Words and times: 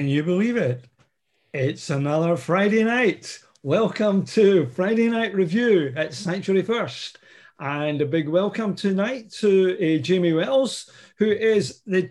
Can 0.00 0.08
you 0.08 0.22
believe 0.22 0.56
it? 0.56 0.86
It's 1.52 1.90
another 1.90 2.34
Friday 2.34 2.84
night. 2.84 3.38
Welcome 3.62 4.24
to 4.28 4.64
Friday 4.68 5.10
Night 5.10 5.34
Review 5.34 5.92
at 5.94 6.14
Sanctuary 6.14 6.62
First. 6.62 7.18
And 7.58 8.00
a 8.00 8.06
big 8.06 8.26
welcome 8.26 8.74
tonight 8.74 9.30
to 9.40 9.74
uh, 9.74 10.00
Jamie 10.00 10.32
Wells, 10.32 10.88
who 11.18 11.30
is 11.30 11.82
the, 11.86 12.10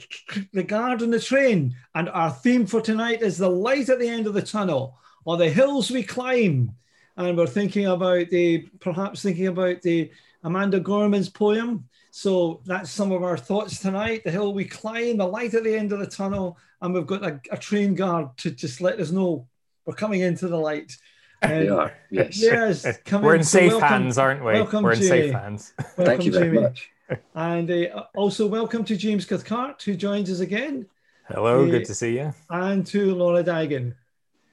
the 0.53 0.61
guard 0.61 1.01
on 1.01 1.09
the 1.09 1.19
train. 1.19 1.75
And 1.95 2.09
our 2.09 2.29
theme 2.29 2.67
for 2.67 2.79
tonight 2.79 3.23
is 3.23 3.39
the 3.39 3.49
light 3.49 3.89
at 3.89 3.97
the 3.97 4.07
end 4.07 4.27
of 4.27 4.35
the 4.35 4.43
tunnel, 4.43 4.99
or 5.25 5.37
the 5.37 5.49
hills 5.49 5.89
we 5.89 6.03
climb. 6.03 6.75
And 7.17 7.35
we're 7.35 7.47
thinking 7.47 7.87
about 7.87 8.29
the, 8.29 8.67
perhaps 8.81 9.23
thinking 9.23 9.47
about 9.47 9.81
the 9.81 10.11
Amanda 10.43 10.79
Gorman's 10.79 11.29
poem, 11.29 11.87
so 12.11 12.61
that's 12.65 12.89
some 12.89 13.11
of 13.11 13.23
our 13.23 13.37
thoughts 13.37 13.79
tonight. 13.79 14.23
The 14.23 14.31
hill 14.31 14.53
we 14.53 14.65
climb, 14.65 15.17
the 15.17 15.27
light 15.27 15.53
at 15.53 15.63
the 15.63 15.75
end 15.75 15.91
of 15.91 15.99
the 15.99 16.07
tunnel, 16.07 16.57
and 16.81 16.93
we've 16.93 17.05
got 17.05 17.23
a, 17.23 17.39
a 17.51 17.57
train 17.57 17.93
guard 17.95 18.37
to 18.37 18.51
just 18.51 18.81
let 18.81 18.99
us 18.99 19.11
know 19.11 19.47
we're 19.85 19.95
coming 19.95 20.21
into 20.21 20.47
the 20.47 20.57
light. 20.57 20.95
Um, 21.41 21.51
we 21.59 21.69
are, 21.69 21.93
yes. 22.09 22.41
Yes, 22.41 22.85
we're 23.11 23.35
in 23.35 23.43
safe 23.43 23.71
welcome, 23.71 23.87
hands, 23.87 24.17
aren't 24.17 24.43
we? 24.43 24.53
Welcome, 24.53 24.83
we're 24.83 24.93
in 24.93 24.99
Jamie. 25.01 25.09
safe 25.09 25.33
hands. 25.33 25.73
Welcome, 25.77 26.05
Thank 26.05 26.25
you 26.25 26.31
very 26.31 26.49
Jamie. 26.49 26.61
much. 26.61 26.89
And 27.33 27.71
uh, 27.71 28.03
also 28.15 28.45
welcome 28.45 28.83
to 28.85 28.95
James 28.95 29.25
Cathcart, 29.25 29.81
who 29.81 29.95
joins 29.95 30.29
us 30.29 30.41
again. 30.41 30.85
Hello, 31.27 31.65
uh, 31.65 31.69
good 31.69 31.85
to 31.85 31.95
see 31.95 32.17
you. 32.17 32.33
And 32.49 32.85
to 32.87 33.15
Laura 33.15 33.43
Dagan. 33.43 33.95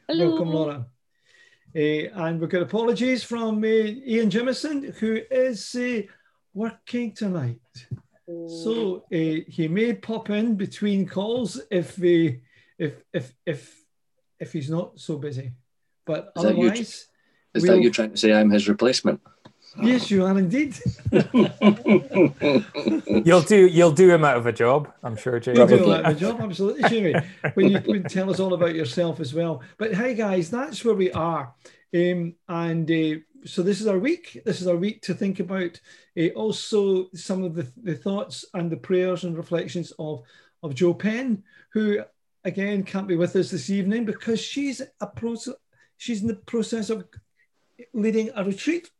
Hello. 0.09 0.29
Welcome, 0.29 0.51
Laura. 0.51 0.87
Uh, 1.77 2.09
and 2.25 2.41
we've 2.41 2.49
got 2.49 2.63
apologies 2.63 3.23
from 3.23 3.63
uh, 3.63 3.67
Ian 3.67 4.31
Jimison, 4.31 4.95
who 4.95 5.21
is 5.31 5.75
uh, 5.75 6.01
working 6.55 7.13
tonight. 7.13 7.61
So 8.27 9.05
uh, 9.13 9.45
he 9.47 9.69
may 9.69 9.93
pop 9.93 10.31
in 10.31 10.57
between 10.57 11.07
calls 11.07 11.61
if 11.71 12.03
if 12.03 13.03
if 13.13 13.35
if 13.45 13.85
if 14.41 14.53
he's 14.53 14.71
not 14.71 14.99
so 14.99 15.19
busy. 15.19 15.53
But 16.07 16.33
is 16.37 16.45
otherwise, 16.45 16.71
that 16.71 16.79
you, 16.79 16.83
is 16.83 17.63
we'll, 17.63 17.73
that 17.77 17.83
you 17.83 17.91
trying 17.91 18.13
to 18.13 18.17
say 18.17 18.33
I'm 18.33 18.51
his 18.51 18.69
replacement? 18.69 19.21
Yes, 19.83 20.11
you 20.11 20.25
are 20.25 20.39
indeed. 20.39 20.79
you'll 23.27 23.43
do 23.43 23.67
you'll 23.67 23.93
do 23.93 24.11
him 24.11 24.25
out 24.25 24.37
of 24.37 24.47
a 24.47 24.53
job, 24.53 24.93
I'm 25.03 25.17
sure, 25.17 25.39
Jamie. 25.39 25.59
You'll 25.59 25.67
do 25.67 25.85
him 25.85 25.91
out 25.91 26.05
of 26.07 26.17
a 26.17 26.21
job, 26.21 26.41
absolutely, 26.41 26.89
Jamie. 26.89 27.15
when 27.55 27.71
you 27.71 27.79
when 27.85 28.05
tell 28.05 28.31
us 28.31 28.41
all 28.41 28.55
about 28.55 28.75
yourself 28.75 29.21
as 29.21 29.35
well. 29.35 29.63
But 29.79 29.95
hey, 29.95 30.15
guys, 30.15 30.51
that's 30.51 30.85
where 30.85 30.95
we 30.95 31.13
are. 31.13 31.55
Um, 31.95 32.35
and 32.49 32.91
uh, 32.91 33.21
so 33.45 33.63
this 33.63 33.81
is 33.81 33.87
our 33.87 33.99
week. 33.99 34.41
This 34.45 34.61
is 34.61 34.67
our 34.67 34.77
week 34.77 35.03
to 35.03 35.15
think 35.15 35.41
about 35.41 35.81
uh, 36.19 36.29
also 36.29 37.09
some 37.15 37.45
of 37.45 37.55
the, 37.55 37.71
the 37.83 37.95
thoughts 37.95 38.45
and 38.55 38.71
the 38.71 38.77
prayers 38.77 39.25
and 39.25 39.37
reflections 39.37 39.93
of, 39.99 40.23
of 40.63 40.75
Joe 40.75 40.95
Penn, 40.95 41.45
who 41.73 42.01
again 42.45 42.83
can't 42.83 43.09
be 43.09 43.17
with 43.17 43.37
us 43.37 43.51
this 43.51 43.71
evening 43.71 44.05
because 44.05 44.41
she's 44.41 44.83
a 45.01 45.07
process, 45.07 45.55
she's 45.97 46.23
in 46.23 46.29
the 46.29 46.35
process 46.35 46.91
of 46.91 47.05
leading 47.93 48.31
a 48.35 48.45
retreat 48.45 48.91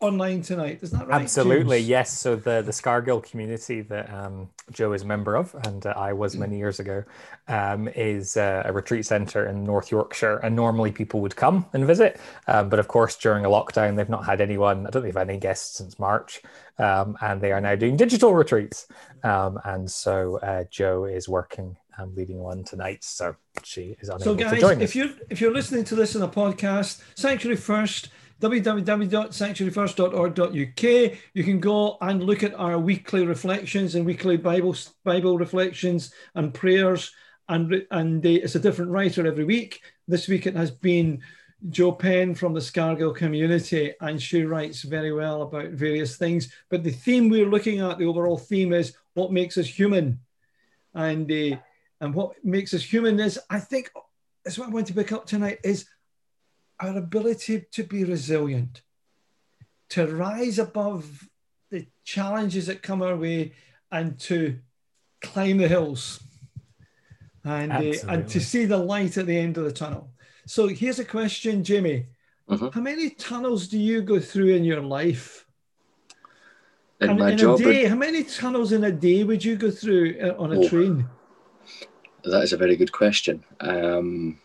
online 0.00 0.42
tonight. 0.42 0.80
Is 0.82 0.90
that 0.90 1.06
right? 1.06 1.22
Absolutely, 1.22 1.78
James? 1.78 1.88
yes. 1.88 2.18
So 2.18 2.36
the 2.36 2.62
the 2.62 2.72
Scargill 2.72 3.22
community 3.22 3.80
that 3.82 4.12
um, 4.12 4.50
Joe 4.70 4.92
is 4.92 5.02
a 5.02 5.06
member 5.06 5.36
of, 5.36 5.54
and 5.66 5.84
uh, 5.86 5.94
I 5.96 6.12
was 6.12 6.36
many 6.36 6.58
years 6.58 6.80
ago, 6.80 7.04
um, 7.48 7.88
is 7.88 8.36
uh, 8.36 8.62
a 8.64 8.72
retreat 8.72 9.06
centre 9.06 9.46
in 9.46 9.64
North 9.64 9.90
Yorkshire, 9.90 10.38
and 10.38 10.54
normally 10.54 10.92
people 10.92 11.20
would 11.20 11.36
come 11.36 11.66
and 11.72 11.86
visit, 11.86 12.20
um, 12.46 12.68
but 12.68 12.78
of 12.78 12.88
course 12.88 13.16
during 13.16 13.44
a 13.44 13.48
lockdown 13.48 13.96
they've 13.96 14.08
not 14.08 14.24
had 14.24 14.40
anyone. 14.40 14.86
I 14.86 14.90
don't 14.90 15.02
think 15.02 15.14
they've 15.14 15.20
had 15.20 15.30
any 15.30 15.38
guests 15.38 15.78
since 15.78 15.98
March, 15.98 16.42
um, 16.78 17.16
and 17.20 17.40
they 17.40 17.52
are 17.52 17.60
now 17.60 17.74
doing 17.74 17.96
digital 17.96 18.34
retreats, 18.34 18.86
um, 19.22 19.58
and 19.64 19.90
so 19.90 20.38
uh, 20.38 20.64
Joe 20.70 21.04
is 21.04 21.28
working. 21.28 21.76
Um, 21.96 22.12
leading 22.16 22.40
one 22.40 22.64
tonight, 22.64 23.04
so 23.04 23.36
she 23.62 23.96
is 24.00 24.08
unable 24.08 24.24
so 24.24 24.34
guys, 24.34 24.54
to 24.54 24.60
join 24.60 24.76
us. 24.78 24.82
if 24.82 24.96
you're 24.96 25.10
if 25.30 25.40
you're 25.40 25.52
listening 25.52 25.84
to 25.84 25.94
this 25.94 26.16
in 26.16 26.22
a 26.22 26.26
podcast, 26.26 27.00
Sanctuary 27.14 27.56
First 27.56 28.08
www.sanctuaryfirst.org.uk. 28.40 31.18
You 31.34 31.44
can 31.44 31.60
go 31.60 31.98
and 32.00 32.24
look 32.24 32.42
at 32.42 32.54
our 32.54 32.78
weekly 32.78 33.26
reflections 33.26 33.94
and 33.94 34.04
weekly 34.04 34.36
Bible 34.36 34.74
Bible 35.04 35.38
reflections 35.38 36.12
and 36.34 36.52
prayers. 36.52 37.12
And, 37.48 37.86
and 37.90 38.24
it's 38.24 38.54
a 38.54 38.60
different 38.60 38.90
writer 38.90 39.26
every 39.26 39.44
week. 39.44 39.82
This 40.08 40.28
week 40.28 40.46
it 40.46 40.56
has 40.56 40.70
been 40.70 41.22
Joe 41.70 41.92
Penn 41.92 42.34
from 42.34 42.52
the 42.52 42.60
Scargill 42.60 43.14
community, 43.14 43.94
and 44.00 44.20
she 44.20 44.44
writes 44.44 44.82
very 44.82 45.12
well 45.12 45.42
about 45.42 45.70
various 45.70 46.16
things. 46.16 46.52
But 46.68 46.84
the 46.84 46.90
theme 46.90 47.28
we're 47.28 47.48
looking 47.48 47.80
at, 47.80 47.98
the 47.98 48.06
overall 48.06 48.38
theme 48.38 48.72
is 48.72 48.94
what 49.14 49.32
makes 49.32 49.56
us 49.56 49.66
human. 49.66 50.20
And, 50.94 51.30
uh, 51.30 51.56
and 52.00 52.14
what 52.14 52.32
makes 52.44 52.74
us 52.74 52.82
human 52.82 53.18
is, 53.18 53.38
I 53.48 53.60
think, 53.60 53.90
is 54.44 54.58
what 54.58 54.68
I 54.68 54.72
want 54.72 54.86
to 54.88 54.94
pick 54.94 55.12
up 55.12 55.26
tonight 55.26 55.58
is 55.64 55.86
our 56.84 56.96
ability 56.98 57.66
to 57.72 57.82
be 57.82 58.04
resilient, 58.04 58.82
to 59.90 60.06
rise 60.06 60.58
above 60.58 61.28
the 61.70 61.86
challenges 62.04 62.66
that 62.66 62.82
come 62.82 63.02
our 63.02 63.16
way, 63.16 63.52
and 63.90 64.18
to 64.18 64.58
climb 65.22 65.58
the 65.58 65.68
hills, 65.68 66.20
and 67.44 67.72
uh, 67.72 67.92
and 68.08 68.28
to 68.28 68.40
see 68.40 68.64
the 68.64 68.76
light 68.76 69.16
at 69.16 69.26
the 69.26 69.36
end 69.36 69.56
of 69.58 69.64
the 69.64 69.72
tunnel. 69.72 70.10
So 70.46 70.68
here's 70.68 70.98
a 70.98 71.04
question, 71.04 71.64
Jimmy: 71.64 72.06
mm-hmm. 72.48 72.68
How 72.68 72.80
many 72.80 73.10
tunnels 73.10 73.68
do 73.68 73.78
you 73.78 74.02
go 74.02 74.20
through 74.20 74.54
in 74.54 74.64
your 74.64 74.80
life? 74.80 75.46
In 77.00 77.10
and 77.10 77.18
my 77.18 77.32
in 77.32 77.38
job, 77.38 77.60
a 77.60 77.64
day, 77.64 77.84
how 77.86 77.96
many 77.96 78.22
tunnels 78.24 78.72
in 78.72 78.84
a 78.84 78.92
day 78.92 79.24
would 79.24 79.44
you 79.44 79.56
go 79.56 79.70
through 79.70 80.16
uh, 80.20 80.40
on 80.42 80.52
a 80.52 80.60
oh, 80.60 80.68
train? 80.68 81.06
That 82.24 82.42
is 82.42 82.52
a 82.52 82.56
very 82.56 82.76
good 82.76 82.92
question. 82.92 83.44
Um, 83.60 84.38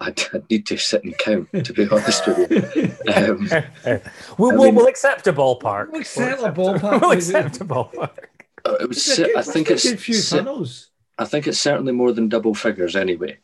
I'd, 0.00 0.20
I'd, 0.34 0.50
need 0.50 0.66
to 0.66 0.76
sit 0.76 1.04
and 1.04 1.16
count, 1.18 1.48
to 1.52 1.72
be 1.72 1.88
honest 1.90 2.26
with 2.26 2.50
you. 2.50 3.12
Um, 3.12 3.48
we'll, 4.38 4.52
we'll, 4.56 4.64
mean, 4.64 4.74
we'll, 4.74 4.86
accept 4.86 5.26
a 5.26 5.32
ballpark. 5.32 5.90
We'll 5.90 6.00
accept 6.00 6.42
a 6.42 6.52
ballpark. 6.52 7.00
We'll 7.00 7.12
accept 7.12 7.60
a 7.60 7.64
ballpark. 7.64 8.24
Uh, 8.64 8.76
it 8.80 8.88
was, 8.88 9.16
good, 9.16 9.36
I 9.36 9.42
think 9.42 9.70
it's. 9.70 9.90
few 9.92 10.20
tunnels. 10.20 10.90
I 11.18 11.24
think 11.24 11.46
it's 11.46 11.58
certainly 11.58 11.92
more 11.92 12.12
than 12.12 12.28
double 12.28 12.54
figures 12.54 12.94
anyway. 12.94 13.38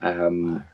Um, 0.00 0.64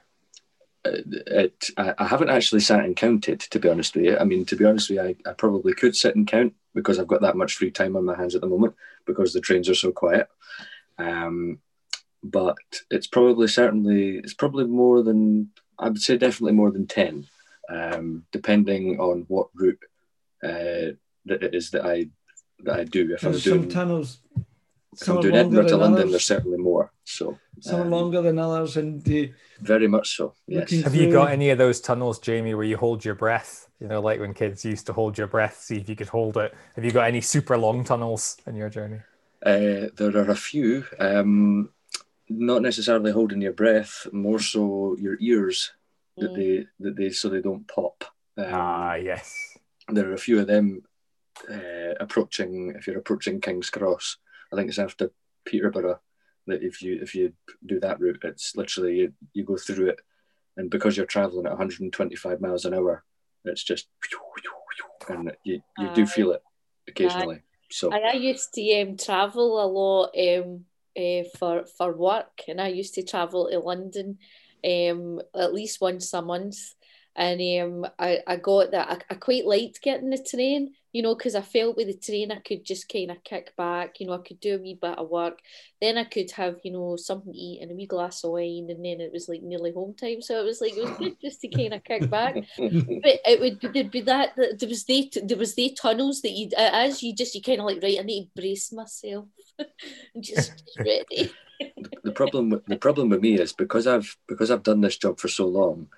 it, 0.84 1.70
I, 1.76 1.94
I, 1.96 2.06
haven't 2.06 2.30
actually 2.30 2.60
sat 2.60 2.84
and 2.84 2.96
counted, 2.96 3.40
to 3.40 3.58
be 3.58 3.68
honest 3.68 3.94
with 3.94 4.04
you. 4.04 4.18
I 4.18 4.24
mean, 4.24 4.44
to 4.46 4.56
be 4.56 4.64
honest 4.64 4.90
with 4.90 4.98
you, 4.98 5.02
I, 5.04 5.30
I 5.30 5.32
probably 5.32 5.74
could 5.74 5.94
sit 5.94 6.16
and 6.16 6.26
count 6.26 6.54
because 6.74 6.98
I've 6.98 7.06
got 7.06 7.20
that 7.22 7.36
much 7.36 7.54
free 7.54 7.70
time 7.70 7.96
on 7.96 8.04
my 8.04 8.16
hands 8.16 8.34
at 8.34 8.40
the 8.40 8.48
moment 8.48 8.74
because 9.06 9.32
the 9.32 9.40
trains 9.40 9.68
are 9.68 9.74
so 9.74 9.92
quiet. 9.92 10.28
Um, 10.98 11.58
but 12.22 12.56
it's 12.90 13.06
probably 13.06 13.48
certainly 13.48 14.18
it's 14.18 14.34
probably 14.34 14.64
more 14.64 15.02
than 15.02 15.50
I 15.78 15.88
would 15.88 16.00
say 16.00 16.16
definitely 16.16 16.52
more 16.52 16.70
than 16.70 16.86
ten, 16.86 17.26
um, 17.68 18.24
depending 18.30 19.00
on 19.00 19.24
what 19.28 19.48
route 19.54 19.78
uh, 20.42 20.94
that 21.26 21.42
it 21.42 21.54
is 21.54 21.70
that 21.70 21.84
I 21.84 22.08
that 22.60 22.80
I 22.80 22.84
do. 22.84 23.12
If 23.12 23.24
I'm 23.24 23.38
doing 23.38 23.68
tunnels, 23.68 24.18
if 25.00 25.08
I'm 25.08 25.20
doing 25.20 25.34
Edinburgh 25.34 25.68
to 25.68 25.76
London, 25.76 26.10
there's 26.10 26.24
certainly 26.24 26.58
more. 26.58 26.92
So 27.04 27.38
some 27.60 27.82
um, 27.82 27.90
longer 27.90 28.22
than 28.22 28.38
others, 28.38 28.76
and 28.76 29.02
the, 29.02 29.32
very 29.60 29.88
much 29.88 30.16
so. 30.16 30.34
Yes. 30.46 30.70
Have 30.82 30.94
you 30.94 31.10
got 31.10 31.30
any 31.30 31.50
of 31.50 31.58
those 31.58 31.80
tunnels, 31.80 32.18
Jamie, 32.18 32.54
where 32.54 32.64
you 32.64 32.76
hold 32.76 33.04
your 33.04 33.14
breath? 33.14 33.68
You 33.80 33.88
know, 33.88 34.00
like 34.00 34.20
when 34.20 34.34
kids 34.34 34.64
used 34.64 34.86
to 34.86 34.92
hold 34.92 35.18
your 35.18 35.26
breath, 35.26 35.58
see 35.58 35.78
if 35.78 35.88
you 35.88 35.96
could 35.96 36.08
hold 36.08 36.36
it. 36.36 36.54
Have 36.76 36.84
you 36.84 36.92
got 36.92 37.08
any 37.08 37.20
super 37.20 37.58
long 37.58 37.82
tunnels 37.82 38.36
in 38.46 38.54
your 38.54 38.68
journey? 38.68 39.00
Uh, 39.44 39.90
there 39.96 40.16
are 40.16 40.30
a 40.30 40.36
few. 40.36 40.84
Um, 41.00 41.70
not 42.38 42.62
necessarily 42.62 43.12
holding 43.12 43.40
your 43.40 43.52
breath, 43.52 44.06
more 44.12 44.38
so 44.38 44.96
your 44.98 45.16
ears 45.20 45.72
that 46.18 46.32
mm. 46.32 46.36
they 46.36 46.66
that 46.80 46.96
they 46.96 47.10
so 47.10 47.28
they 47.28 47.40
don't 47.40 47.66
pop. 47.68 48.04
Um, 48.36 48.46
ah, 48.52 48.94
yes. 48.94 49.56
There 49.88 50.08
are 50.10 50.14
a 50.14 50.18
few 50.18 50.40
of 50.40 50.46
them 50.46 50.82
uh, 51.50 51.94
approaching. 52.00 52.74
If 52.76 52.86
you're 52.86 52.98
approaching 52.98 53.40
King's 53.40 53.70
Cross, 53.70 54.18
I 54.52 54.56
think 54.56 54.68
it's 54.68 54.78
after 54.78 55.12
Peterborough 55.44 56.00
that 56.46 56.62
if 56.62 56.82
you 56.82 56.98
if 57.00 57.14
you 57.14 57.32
do 57.64 57.80
that 57.80 58.00
route, 58.00 58.20
it's 58.24 58.56
literally 58.56 58.96
you, 58.96 59.12
you 59.32 59.44
go 59.44 59.56
through 59.56 59.90
it, 59.90 60.00
and 60.56 60.70
because 60.70 60.96
you're 60.96 61.06
traveling 61.06 61.46
at 61.46 61.52
125 61.52 62.40
miles 62.40 62.64
an 62.64 62.74
hour, 62.74 63.04
it's 63.44 63.62
just 63.62 63.88
and 65.08 65.32
you 65.44 65.60
you 65.78 65.90
do 65.94 66.06
feel 66.06 66.32
it 66.32 66.42
occasionally. 66.88 67.42
So 67.70 67.92
I 67.92 68.12
used 68.12 68.52
to 68.54 68.82
um, 68.82 68.96
travel 68.96 69.64
a 69.64 69.66
lot. 69.66 70.10
Um, 70.18 70.66
uh, 70.96 71.22
for 71.38 71.64
for 71.78 71.92
work, 71.96 72.42
and 72.48 72.60
I 72.60 72.68
used 72.68 72.94
to 72.94 73.02
travel 73.02 73.48
to 73.50 73.58
London 73.58 74.18
um, 74.64 75.20
at 75.34 75.54
least 75.54 75.80
once 75.80 76.12
a 76.12 76.22
month. 76.22 76.56
And 77.14 77.40
um, 77.62 77.90
I, 77.98 78.20
I 78.26 78.36
got 78.36 78.70
that. 78.70 78.90
I, 78.90 79.12
I 79.12 79.16
quite 79.16 79.44
liked 79.44 79.82
getting 79.82 80.08
the 80.08 80.18
train, 80.18 80.72
you 80.92 81.02
know, 81.02 81.14
because 81.14 81.34
I 81.34 81.42
felt 81.42 81.76
with 81.76 81.86
the 81.88 81.94
train 81.94 82.32
I 82.32 82.36
could 82.36 82.64
just 82.64 82.88
kind 82.88 83.10
of 83.10 83.22
kick 83.22 83.54
back, 83.54 84.00
you 84.00 84.06
know, 84.06 84.14
I 84.14 84.18
could 84.26 84.40
do 84.40 84.54
a 84.54 84.58
wee 84.58 84.78
bit 84.80 84.96
of 84.98 85.10
work. 85.10 85.40
Then 85.80 85.98
I 85.98 86.04
could 86.04 86.30
have, 86.32 86.56
you 86.64 86.72
know, 86.72 86.96
something 86.96 87.32
to 87.32 87.38
eat 87.38 87.60
and 87.60 87.70
a 87.70 87.74
wee 87.74 87.86
glass 87.86 88.24
of 88.24 88.30
wine, 88.30 88.68
and 88.70 88.82
then 88.82 89.00
it 89.00 89.12
was 89.12 89.28
like 89.28 89.42
nearly 89.42 89.72
home 89.72 89.94
time. 89.94 90.22
So 90.22 90.40
it 90.40 90.44
was 90.44 90.62
like 90.62 90.72
it 90.74 90.84
was 90.84 90.98
good 90.98 91.16
just 91.20 91.42
to 91.42 91.48
kind 91.48 91.74
of 91.74 91.84
kick 91.84 92.08
back. 92.08 92.34
but 92.56 93.20
it 93.26 93.40
would 93.40 93.60
be, 93.60 93.68
there'd 93.68 93.90
be 93.90 94.00
that 94.02 94.34
there 94.36 94.68
was 94.68 94.84
they 94.84 95.10
there 95.22 95.36
was 95.36 95.54
they 95.54 95.68
tunnels 95.68 96.22
that 96.22 96.30
you 96.30 96.48
as 96.56 97.02
you 97.02 97.14
just 97.14 97.34
you 97.34 97.42
kind 97.42 97.60
of 97.60 97.66
like 97.66 97.82
right. 97.82 97.98
I 98.00 98.02
need 98.04 98.24
to 98.24 98.40
brace 98.40 98.72
myself, 98.72 99.26
just, 100.20 100.64
just 100.64 100.78
ready. 100.78 101.30
the 102.04 102.12
problem 102.12 102.62
the 102.66 102.76
problem 102.76 103.10
with 103.10 103.20
me 103.20 103.38
is 103.38 103.52
because 103.52 103.86
I've 103.86 104.16
because 104.26 104.50
I've 104.50 104.62
done 104.62 104.80
this 104.80 104.96
job 104.96 105.20
for 105.20 105.28
so 105.28 105.46
long 105.46 105.88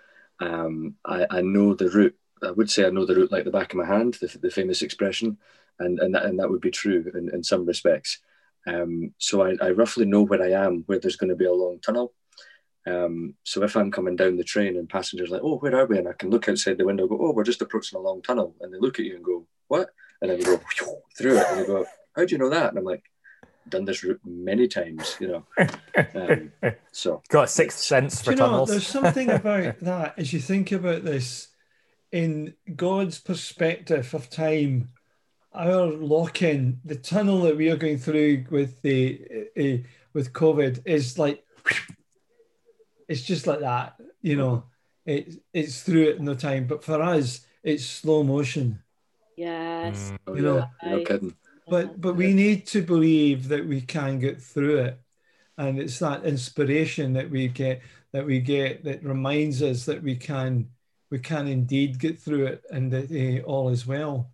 um, 0.41 0.97
I, 1.05 1.27
I 1.31 1.41
know 1.41 1.75
the 1.75 1.89
route. 1.91 2.17
I 2.43 2.51
would 2.51 2.71
say 2.71 2.85
I 2.85 2.91
know 2.91 3.07
the 3.07 3.15
route 3.15 3.33
like 3.33 3.45
the 3.45 3.51
back 3.51 3.73
of 3.73 3.79
my 3.79 3.87
hand, 3.87 4.15
the, 4.15 4.27
the 4.39 4.51
famous 4.51 4.83
expression, 4.83 5.39
and 5.79 5.99
and 5.99 6.15
that, 6.15 6.25
and 6.27 6.39
that 6.39 6.51
would 6.51 6.61
be 6.61 6.71
true 6.71 7.11
in, 7.15 7.31
in 7.35 7.43
some 7.43 7.65
respects. 7.65 8.21
Um, 8.67 9.13
so 9.19 9.43
I, 9.43 9.57
I 9.61 9.71
roughly 9.71 10.07
know 10.07 10.23
where 10.23 10.43
I 10.43 10.53
am, 10.65 10.85
where 10.87 10.99
there's 10.99 11.17
going 11.17 11.31
to 11.31 11.37
be 11.37 11.45
a 11.45 11.53
long 11.53 11.81
tunnel. 11.81 12.13
Um, 12.87 13.35
so 13.45 13.63
if 13.63 13.77
I'm 13.77 13.91
coming 13.91 14.17
down 14.17 14.37
the 14.37 14.45
train 14.45 14.77
and 14.77 14.89
passengers 14.89 15.31
like, 15.31 15.41
oh, 15.43 15.57
where 15.59 15.75
are 15.77 15.87
we? 15.87 15.99
And 15.99 16.09
I 16.09 16.13
can 16.13 16.31
look 16.31 16.49
outside 16.49 16.77
the 16.77 16.85
window, 16.85 17.07
go, 17.07 17.19
oh, 17.21 17.33
we're 17.33 17.45
just 17.45 17.63
approaching 17.63 17.99
a 17.99 18.03
long 18.03 18.21
tunnel, 18.23 18.55
and 18.61 18.73
they 18.73 18.79
look 18.79 18.99
at 18.99 19.07
you 19.07 19.17
and 19.17 19.25
go, 19.25 19.47
what? 19.69 19.89
And 20.21 20.31
then 20.31 20.39
we 20.39 20.45
go 20.45 20.61
through 21.17 21.39
it, 21.39 21.47
and 21.49 21.61
they 21.61 21.67
go, 21.67 21.87
how 22.15 22.25
do 22.25 22.33
you 22.33 22.39
know 22.39 22.51
that? 22.51 22.71
And 22.71 22.79
I'm 22.79 22.85
like, 22.85 23.05
done 23.69 23.85
this 23.85 24.03
route 24.03 24.21
many 24.25 24.69
times, 24.69 25.17
you 25.21 25.29
know. 25.29 25.45
Um, 26.17 26.53
so 26.91 27.23
got 27.29 27.45
a 27.45 27.49
sixth 27.49 27.79
sense 27.79 28.21
for 28.21 28.27
Do 28.27 28.31
you 28.33 28.37
know, 28.37 28.47
tunnels. 28.47 28.71
there's 28.71 28.87
something 28.87 29.31
about 29.41 29.79
that 29.81 30.15
as 30.17 30.33
you 30.33 30.41
think 30.41 30.73
about 30.73 31.05
this 31.05 31.49
in 32.11 32.55
God's 32.75 33.19
perspective 33.19 34.13
of 34.15 34.31
time. 34.31 34.91
Our 35.55 35.87
lock-in, 35.87 36.81
the 36.85 36.97
tunnel 36.97 37.43
that 37.43 37.57
we 37.57 37.71
are 37.71 37.77
going 37.77 37.99
through 37.99 38.47
with 38.51 38.83
the 38.83 39.21
uh, 39.57 39.87
with 40.13 40.33
COVID 40.33 40.83
is 40.85 41.17
like 41.17 41.45
it's 43.09 43.23
just 43.23 43.47
like 43.47 43.61
that, 43.61 43.95
you 44.21 44.37
know. 44.37 44.65
It, 45.07 45.43
it's 45.53 45.83
through 45.83 46.09
it 46.09 46.17
in 46.17 46.25
no 46.25 46.35
time, 46.35 46.67
but 46.67 46.83
for 46.83 47.01
us, 47.03 47.41
it's 47.63 47.85
slow 47.85 48.25
motion. 48.25 48.83
Yes. 49.37 50.13
Mm. 50.27 50.37
You 50.37 50.43
know, 50.43 50.69
yeah, 50.83 50.91
no 50.91 51.05
kidding. 51.05 51.37
But 51.67 52.01
but 52.01 52.15
we 52.15 52.33
need 52.35 52.67
to 52.69 52.83
believe 52.83 53.49
that 53.49 53.67
we 53.67 53.81
can 53.81 54.19
get 54.19 54.43
through 54.43 54.79
it. 54.79 55.01
And 55.57 55.79
it's 55.79 55.99
that 56.01 56.25
inspiration 56.25 57.13
that 57.15 57.31
we 57.31 57.49
get 57.49 57.83
that 58.13 58.27
we 58.27 58.41
get 58.41 58.85
that 58.85 59.05
reminds 59.05 59.63
us 59.63 59.85
that 59.87 60.03
we 60.03 60.17
can 60.17 60.71
we 61.11 61.19
can 61.19 61.47
indeed 61.49 61.99
get 61.99 62.19
through 62.21 62.47
it 62.47 62.65
and 62.71 62.93
that 62.93 63.11
uh, 63.11 63.43
all 63.47 63.69
is 63.71 63.87
well. 63.87 64.33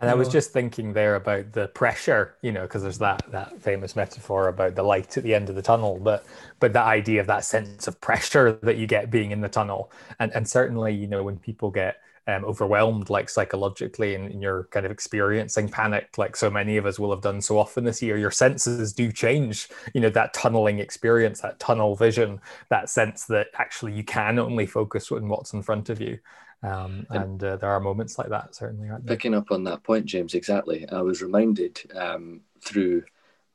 And 0.00 0.08
I 0.08 0.14
was 0.14 0.28
know. 0.28 0.32
just 0.34 0.52
thinking 0.52 0.92
there 0.92 1.16
about 1.16 1.52
the 1.52 1.68
pressure, 1.68 2.36
you 2.40 2.52
know, 2.52 2.62
because 2.62 2.82
there's 2.82 2.98
that 2.98 3.24
that 3.32 3.60
famous 3.60 3.96
metaphor 3.96 4.46
about 4.48 4.76
the 4.76 4.82
light 4.84 5.16
at 5.16 5.24
the 5.24 5.34
end 5.34 5.48
of 5.48 5.56
the 5.56 5.62
tunnel, 5.62 5.98
but 5.98 6.24
but 6.60 6.72
the 6.72 6.80
idea 6.80 7.20
of 7.20 7.26
that 7.26 7.44
sense 7.44 7.88
of 7.88 8.00
pressure 8.00 8.52
that 8.62 8.76
you 8.76 8.86
get 8.86 9.10
being 9.10 9.32
in 9.32 9.40
the 9.40 9.48
tunnel, 9.48 9.90
and 10.20 10.32
and 10.34 10.48
certainly, 10.48 10.94
you 10.94 11.08
know, 11.08 11.24
when 11.24 11.38
people 11.38 11.70
get 11.72 12.00
um, 12.28 12.44
overwhelmed, 12.44 13.08
like 13.08 13.30
psychologically, 13.30 14.14
and, 14.14 14.30
and 14.30 14.42
you're 14.42 14.64
kind 14.64 14.84
of 14.84 14.92
experiencing 14.92 15.66
panic, 15.66 16.18
like 16.18 16.36
so 16.36 16.50
many 16.50 16.76
of 16.76 16.84
us 16.84 16.98
will 16.98 17.10
have 17.10 17.22
done 17.22 17.40
so 17.40 17.58
often 17.58 17.84
this 17.84 18.02
year, 18.02 18.18
your 18.18 18.30
senses 18.30 18.92
do 18.92 19.10
change. 19.10 19.68
You 19.94 20.02
know, 20.02 20.10
that 20.10 20.34
tunneling 20.34 20.78
experience, 20.78 21.40
that 21.40 21.58
tunnel 21.58 21.96
vision, 21.96 22.40
that 22.68 22.90
sense 22.90 23.24
that 23.26 23.46
actually 23.54 23.94
you 23.94 24.04
can 24.04 24.38
only 24.38 24.66
focus 24.66 25.10
on 25.10 25.26
what's 25.28 25.54
in 25.54 25.62
front 25.62 25.88
of 25.88 26.02
you. 26.02 26.18
Um, 26.62 27.06
and 27.08 27.42
uh, 27.42 27.56
there 27.56 27.70
are 27.70 27.80
moments 27.80 28.18
like 28.18 28.28
that, 28.28 28.54
certainly, 28.54 28.90
aren't 28.90 29.06
there? 29.06 29.16
Picking 29.16 29.34
up 29.34 29.50
on 29.50 29.64
that 29.64 29.82
point, 29.82 30.04
James, 30.04 30.34
exactly. 30.34 30.86
I 30.90 31.00
was 31.00 31.22
reminded 31.22 31.80
um, 31.94 32.42
through 32.62 33.04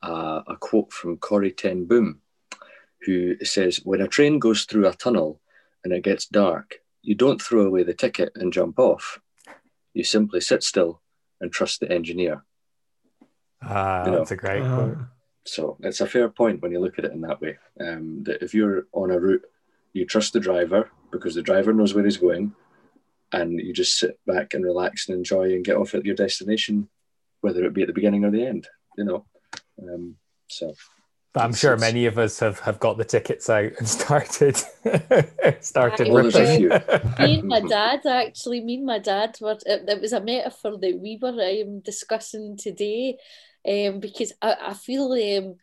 uh, 0.01 0.41
a 0.47 0.57
quote 0.57 0.91
from 0.91 1.17
Corrie 1.17 1.51
Ten 1.51 1.85
Boom, 1.85 2.21
who 3.01 3.35
says, 3.45 3.81
When 3.83 4.01
a 4.01 4.07
train 4.07 4.39
goes 4.39 4.63
through 4.63 4.87
a 4.87 4.93
tunnel 4.93 5.39
and 5.83 5.93
it 5.93 6.03
gets 6.03 6.25
dark, 6.25 6.79
you 7.03 7.15
don't 7.15 7.41
throw 7.41 7.61
away 7.65 7.83
the 7.83 7.93
ticket 7.93 8.31
and 8.35 8.51
jump 8.51 8.79
off. 8.79 9.19
You 9.93 10.03
simply 10.03 10.41
sit 10.41 10.63
still 10.63 11.01
and 11.39 11.51
trust 11.51 11.79
the 11.81 11.91
engineer. 11.91 12.43
Ah, 13.61 14.05
You 14.05 14.11
know, 14.11 14.17
that's 14.19 14.31
a 14.31 14.35
great 14.37 14.63
Uh, 14.63 14.75
quote. 14.75 14.97
So 15.45 15.77
it's 15.81 16.01
a 16.01 16.07
fair 16.07 16.29
point 16.29 16.61
when 16.61 16.71
you 16.71 16.79
look 16.79 16.97
at 16.97 17.05
it 17.05 17.11
in 17.11 17.21
that 17.21 17.41
way. 17.41 17.57
Um, 17.79 18.23
that 18.23 18.41
if 18.41 18.53
you're 18.53 18.87
on 18.93 19.11
a 19.11 19.19
route, 19.19 19.43
you 19.91 20.05
trust 20.05 20.33
the 20.33 20.39
driver 20.39 20.89
because 21.11 21.35
the 21.35 21.41
driver 21.41 21.73
knows 21.73 21.93
where 21.93 22.05
he's 22.05 22.17
going, 22.17 22.55
and 23.33 23.59
you 23.59 23.73
just 23.73 23.99
sit 23.99 24.17
back 24.25 24.53
and 24.53 24.63
relax 24.63 25.09
and 25.09 25.17
enjoy 25.17 25.53
and 25.53 25.65
get 25.65 25.75
off 25.75 25.93
at 25.93 26.05
your 26.05 26.15
destination, 26.15 26.89
whether 27.41 27.63
it 27.65 27.73
be 27.73 27.81
at 27.81 27.87
the 27.87 27.93
beginning 27.93 28.23
or 28.23 28.31
the 28.31 28.45
end. 28.45 28.67
You 28.97 29.03
know. 29.03 29.25
Um, 29.81 30.15
so 30.47 30.67
But 30.67 30.77
I'm 31.35 31.49
It's- 31.49 31.59
sure 31.59 31.73
it's- 31.73 31.81
many 31.91 32.05
of 32.05 32.17
us 32.19 32.39
have, 32.39 32.59
have 32.59 32.79
got 32.79 32.97
the 32.97 33.05
tickets 33.05 33.49
out 33.49 33.71
and 33.79 33.87
started 33.99 34.55
started 35.61 36.07
Well, 36.09 36.25
ripping. 36.25 36.57
few. 36.57 36.69
me 37.25 37.39
and 37.39 37.43
my 37.47 37.59
dad 37.61 38.05
actually 38.05 38.61
me 38.61 38.75
and 38.75 38.85
my 38.85 38.99
dad 38.99 39.37
were 39.41 39.57
it, 39.65 39.89
it 39.89 40.01
was 40.01 40.13
a 40.13 40.21
metaphor 40.21 40.77
that 40.77 40.99
we 40.99 41.17
were 41.21 41.29
um, 41.63 41.79
discussing 41.79 42.55
today 42.57 43.17
um, 43.67 43.99
because 43.99 44.33
I, 44.41 44.55
I 44.67 44.73
feel 44.73 45.11
um, 45.11 45.55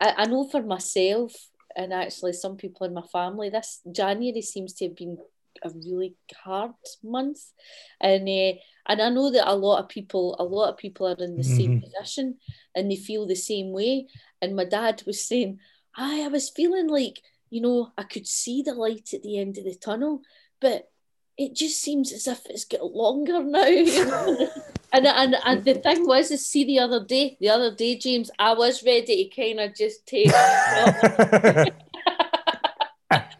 I, 0.00 0.14
I 0.22 0.26
know 0.26 0.48
for 0.48 0.62
myself 0.62 1.32
and 1.76 1.92
actually 1.92 2.32
some 2.32 2.56
people 2.56 2.86
in 2.86 2.94
my 2.94 3.02
family 3.02 3.48
this 3.50 3.80
January 3.92 4.42
seems 4.42 4.72
to 4.74 4.86
have 4.86 4.96
been 4.96 5.18
a 5.62 5.70
really 5.70 6.14
hard 6.44 6.72
month 7.02 7.40
and 8.00 8.28
uh, 8.28 8.52
and 8.88 9.02
I 9.02 9.08
know 9.08 9.30
that 9.30 9.50
a 9.50 9.54
lot 9.54 9.80
of 9.82 9.88
people 9.88 10.36
a 10.38 10.44
lot 10.44 10.70
of 10.70 10.76
people 10.76 11.06
are 11.08 11.16
in 11.24 11.36
the 11.36 11.44
same 11.44 11.72
Mhm. 11.72 11.82
position 11.82 12.36
and 12.74 12.90
they 12.90 12.96
feel 12.96 13.26
the 13.26 13.34
same 13.36 13.72
way 13.72 14.06
and 14.40 14.54
my 14.56 14.64
dad 14.64 15.02
was 15.06 15.24
saying 15.24 15.58
I, 15.96 16.22
I 16.24 16.28
was 16.28 16.50
feeling 16.50 16.88
like 16.88 17.22
you 17.50 17.60
know 17.60 17.92
I 17.96 18.04
could 18.04 18.26
see 18.26 18.62
the 18.62 18.74
light 18.74 19.14
at 19.14 19.22
the 19.22 19.38
end 19.38 19.58
of 19.58 19.64
the 19.64 19.74
tunnel 19.74 20.22
but 20.60 20.90
it 21.38 21.54
just 21.54 21.82
seems 21.82 22.12
as 22.12 22.26
if 22.26 22.40
it's 22.46 22.64
got 22.64 22.92
longer 22.94 23.42
now 23.42 23.66
you 23.66 24.04
know? 24.06 24.48
and, 24.92 25.06
and 25.06 25.36
and 25.44 25.64
the 25.64 25.74
thing 25.74 26.06
was 26.06 26.30
is 26.30 26.46
see 26.46 26.64
the 26.64 26.78
other 26.78 27.04
day 27.04 27.36
the 27.40 27.48
other 27.50 27.74
day 27.74 27.96
James 27.98 28.30
I 28.38 28.54
was 28.54 28.84
ready 28.84 29.28
to 29.28 29.42
kind 29.42 29.60
of 29.60 29.74
just 29.74 30.06
take 30.06 30.30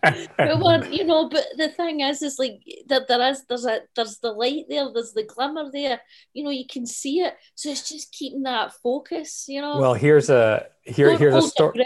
but 0.02 0.58
one, 0.60 0.92
you 0.92 1.04
know, 1.04 1.28
but 1.28 1.44
the 1.56 1.68
thing 1.68 2.00
is, 2.00 2.22
is 2.22 2.38
like 2.38 2.60
that 2.88 3.08
there 3.08 3.30
is 3.30 3.44
there's 3.48 3.66
a 3.66 3.80
there's 3.94 4.18
the 4.18 4.32
light 4.32 4.64
there, 4.68 4.88
there's 4.92 5.12
the 5.12 5.24
glimmer 5.24 5.70
there. 5.72 6.00
You 6.32 6.44
know, 6.44 6.50
you 6.50 6.66
can 6.66 6.86
see 6.86 7.20
it. 7.20 7.34
So 7.54 7.70
it's 7.70 7.88
just 7.88 8.12
keeping 8.12 8.42
that 8.42 8.72
focus. 8.82 9.46
You 9.48 9.60
know. 9.60 9.78
well, 9.78 9.94
here's 9.94 10.30
a 10.30 10.66
here 10.84 11.08
Don't 11.10 11.18
here's 11.18 11.34
a 11.34 11.42
story. 11.42 11.84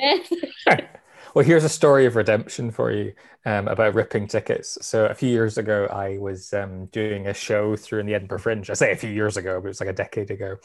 Well, 1.35 1.45
here's 1.45 1.63
a 1.63 1.69
story 1.69 2.07
of 2.07 2.17
redemption 2.17 2.73
for 2.73 2.91
you 2.91 3.13
um, 3.47 3.69
about 3.69 3.95
ripping 3.95 4.27
tickets. 4.27 4.77
So 4.81 5.07
a 5.07 5.15
few 5.15 5.29
years 5.29 5.59
ago, 5.59 5.87
I 5.87 6.19
was 6.19 6.53
um, 6.53 6.87
doing 6.87 7.29
a 7.29 7.35
show 7.35 7.77
through 7.77 8.01
in 8.01 8.07
the 8.07 8.15
Edinburgh 8.15 8.41
Fringe. 8.41 8.69
I 8.69 8.75
say 8.75 8.91
a 8.91 8.97
few 8.97 9.11
years 9.11 9.37
ago, 9.37 9.61
but 9.61 9.67
it 9.67 9.69
was 9.69 9.81
like 9.81 9.91
a 9.91 9.95
decade 9.95 10.33
ago. 10.33 10.57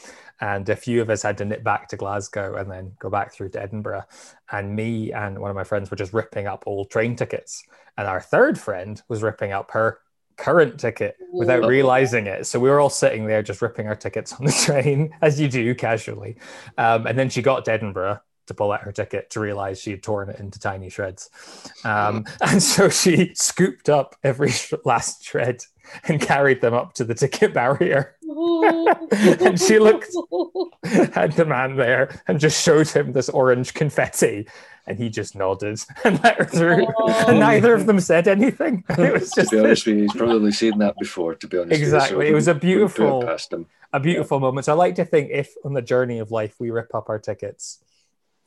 And 0.41 0.67
a 0.67 0.75
few 0.75 1.03
of 1.03 1.10
us 1.12 1.22
had 1.22 1.38
to 1.38 1.45
nip 1.45 1.63
back 1.63 1.88
to 1.89 1.98
Glasgow 1.98 2.55
and 2.55 2.69
then 2.69 2.93
go 3.00 3.12
back 3.12 3.31
through 3.31 3.50
to 3.50 3.62
Edinburgh. 3.62 4.03
And 4.51 4.75
me 4.75 5.13
and 5.13 5.38
one 5.38 5.51
of 5.51 5.55
my 5.55 5.63
friends 5.63 5.91
were 5.91 5.98
just 5.98 6.13
ripping 6.13 6.48
up 6.48 6.63
old 6.65 6.89
train 6.89 7.15
tickets. 7.15 7.63
And 7.98 8.07
our 8.07 8.19
third 8.19 8.57
friend 8.57 9.00
was 9.07 9.22
ripping 9.22 9.51
up 9.51 9.69
her 9.72 10.00
current 10.36 10.79
ticket 10.79 11.15
without 11.31 11.65
realizing 11.65 12.25
it. 12.25 12.48
So 12.48 12.60
we 12.60 12.69
were 12.69 12.79
all 12.79 12.89
sitting 12.89 13.27
there 13.27 13.43
just 13.43 13.62
ripping 13.62 13.88
our 13.88 13.95
tickets 13.95 14.34
on 14.34 14.45
the 14.45 14.51
train, 14.65 15.13
as 15.22 15.39
you 15.39 15.48
do 15.48 15.75
casually. 15.75 16.38
Um, 16.77 17.05
and 17.05 17.17
then 17.17 17.29
she 17.29 17.43
got 17.43 17.65
to 17.65 17.72
Edinburgh 17.72 18.19
to 18.48 18.54
pull 18.54 18.72
out 18.72 18.82
her 18.82 18.92
ticket 18.92 19.30
to 19.32 19.40
realize 19.40 19.80
she 19.82 19.92
had 19.92 20.04
torn 20.04 20.30
it 20.30 20.40
into 20.40 20.60
tiny 20.60 20.90
shreds. 20.90 21.30
Um, 21.84 22.25
and 22.42 22.62
so 22.62 22.90
she 22.90 23.34
scooped 23.36 23.90
up 23.90 24.16
every 24.24 24.52
last 24.86 25.24
shred 25.24 25.64
and 26.08 26.20
carried 26.20 26.62
them 26.62 26.74
up 26.74 26.94
to 26.96 27.04
the 27.04 27.14
ticket 27.16 27.54
barrier. 27.54 28.16
And 29.18 29.60
she 29.60 29.80
looked- 29.80 30.14
at 31.16 31.36
the 31.36 31.46
man 31.48 31.78
there 31.78 32.10
and 32.28 32.40
just 32.40 32.62
showed 32.64 32.88
him 32.90 33.14
this 33.14 33.30
orange 33.30 33.74
confetti. 33.74 34.48
And 34.88 35.00
he 35.00 35.10
just 35.10 35.36
nodded 35.36 35.80
and 36.04 36.22
let 36.24 36.38
her 36.38 36.46
through. 36.46 36.88
And 37.28 37.40
neither 37.40 37.74
of 37.74 37.86
them 37.86 38.00
said 38.00 38.28
anything. 38.28 38.84
It 38.90 39.14
was 39.14 39.32
just 39.32 39.50
to 39.52 39.56
be 39.56 39.62
honest 39.64 39.86
with 39.88 39.96
you, 39.96 40.02
he's 40.04 40.14
probably 40.14 40.52
seen 40.52 40.78
that 40.80 40.96
before. 41.00 41.36
To 41.36 41.48
be 41.48 41.58
honest, 41.58 41.72
with 41.72 41.80
you, 41.80 41.86
so 41.90 41.96
Exactly. 41.96 42.28
It 42.28 42.34
was 42.34 42.48
a 42.48 42.54
wouldn't- 42.54 42.64
wouldn't 42.74 42.94
put 42.96 43.04
it 43.04 43.50
beautiful- 43.50 43.66
a 43.94 44.00
beautiful 44.00 44.40
moment. 44.40 44.66
So 44.66 44.74
I 44.74 44.75
like 44.75 44.96
to 44.96 45.06
think 45.06 45.30
if 45.32 45.54
on 45.64 45.74
the 45.74 45.82
journey 45.82 46.20
of 46.20 46.30
life 46.30 46.56
we 46.60 46.70
rip 46.72 46.94
up 46.94 47.10
our 47.10 47.18
tickets, 47.20 47.80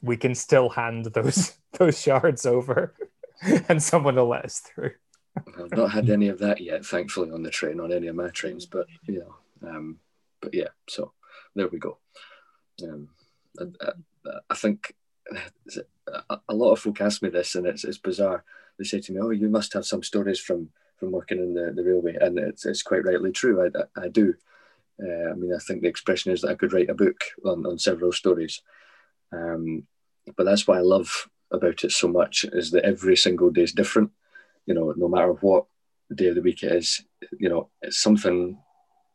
we 0.02 0.16
can 0.16 0.34
still 0.34 0.68
hand 0.68 1.06
those 1.06 1.58
those 1.78 2.00
shards 2.00 2.46
over 2.46 2.94
and 3.68 3.82
someone 3.82 4.16
will 4.16 4.28
let 4.28 4.44
us 4.44 4.60
through. 4.60 4.92
I've 5.36 5.70
not 5.70 5.92
had 5.92 6.10
any 6.10 6.28
of 6.28 6.40
that 6.40 6.60
yet, 6.60 6.84
thankfully, 6.84 7.30
on 7.30 7.42
the 7.42 7.50
train 7.50 7.78
on 7.78 7.92
any 7.92 8.08
of 8.08 8.16
my 8.16 8.28
trains. 8.30 8.66
But 8.66 8.86
you 9.06 9.20
know, 9.20 9.68
um, 9.68 9.98
but 10.40 10.54
yeah. 10.54 10.68
So 10.88 11.12
there 11.54 11.68
we 11.68 11.78
go. 11.78 11.98
Um, 12.82 13.08
I, 13.60 13.64
I, 13.80 13.92
I 14.50 14.54
think 14.54 14.94
a, 16.48 16.54
lot 16.54 16.72
of 16.72 16.80
folk 16.80 17.00
ask 17.00 17.22
me 17.22 17.28
this, 17.28 17.54
and 17.54 17.66
it's, 17.66 17.84
it's 17.84 17.98
bizarre. 17.98 18.44
They 18.78 18.84
say 18.84 19.00
to 19.00 19.12
me, 19.12 19.20
"Oh, 19.20 19.30
you 19.30 19.48
must 19.48 19.72
have 19.74 19.86
some 19.86 20.02
stories 20.02 20.40
from 20.40 20.70
from 20.96 21.12
working 21.12 21.38
in 21.38 21.54
the, 21.54 21.72
the 21.72 21.84
railway, 21.84 22.16
and 22.20 22.38
it's, 22.38 22.66
it's 22.66 22.82
quite 22.82 23.04
rightly 23.04 23.30
true. 23.30 23.64
I, 23.64 24.00
I 24.00 24.08
do. 24.08 24.34
Uh, 25.00 25.30
I 25.30 25.34
mean, 25.34 25.54
I 25.54 25.58
think 25.58 25.82
the 25.82 25.88
expression 25.88 26.32
is 26.32 26.40
that 26.40 26.50
I 26.50 26.54
could 26.56 26.72
write 26.72 26.90
a 26.90 26.94
book 26.94 27.20
on, 27.44 27.64
on 27.64 27.78
several 27.78 28.10
stories. 28.10 28.62
Um, 29.32 29.86
but 30.36 30.44
that's 30.44 30.66
why 30.66 30.78
I 30.78 30.82
love 30.82 31.28
about 31.50 31.84
it 31.84 31.92
so 31.92 32.08
much 32.08 32.44
is 32.52 32.70
that 32.72 32.84
every 32.84 33.16
single 33.16 33.50
day 33.50 33.62
is 33.62 33.72
different. 33.72 34.10
You 34.66 34.74
know, 34.74 34.92
no 34.96 35.08
matter 35.08 35.32
what 35.32 35.66
day 36.14 36.28
of 36.28 36.34
the 36.34 36.42
week 36.42 36.62
it 36.62 36.72
is, 36.72 37.02
you 37.38 37.48
know, 37.48 37.70
something 37.90 38.58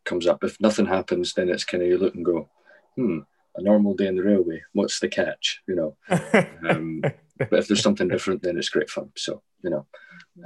comes 0.05 0.27
up. 0.27 0.43
If 0.43 0.59
nothing 0.59 0.85
happens, 0.85 1.33
then 1.33 1.49
it's 1.49 1.63
kind 1.63 1.83
of 1.83 1.89
you 1.89 1.97
look 1.97 2.15
and 2.15 2.25
go, 2.25 2.49
hmm, 2.95 3.19
a 3.55 3.61
normal 3.61 3.93
day 3.93 4.07
in 4.07 4.15
the 4.15 4.23
railway. 4.23 4.61
What's 4.73 4.99
the 4.99 5.07
catch? 5.07 5.61
You 5.67 5.75
know. 5.75 5.97
um, 6.69 7.01
but 7.37 7.59
if 7.59 7.67
there's 7.67 7.83
something 7.83 8.07
different, 8.07 8.41
then 8.41 8.57
it's 8.57 8.69
great 8.69 8.89
fun. 8.89 9.11
So 9.15 9.41
you 9.63 9.69
know. 9.69 9.85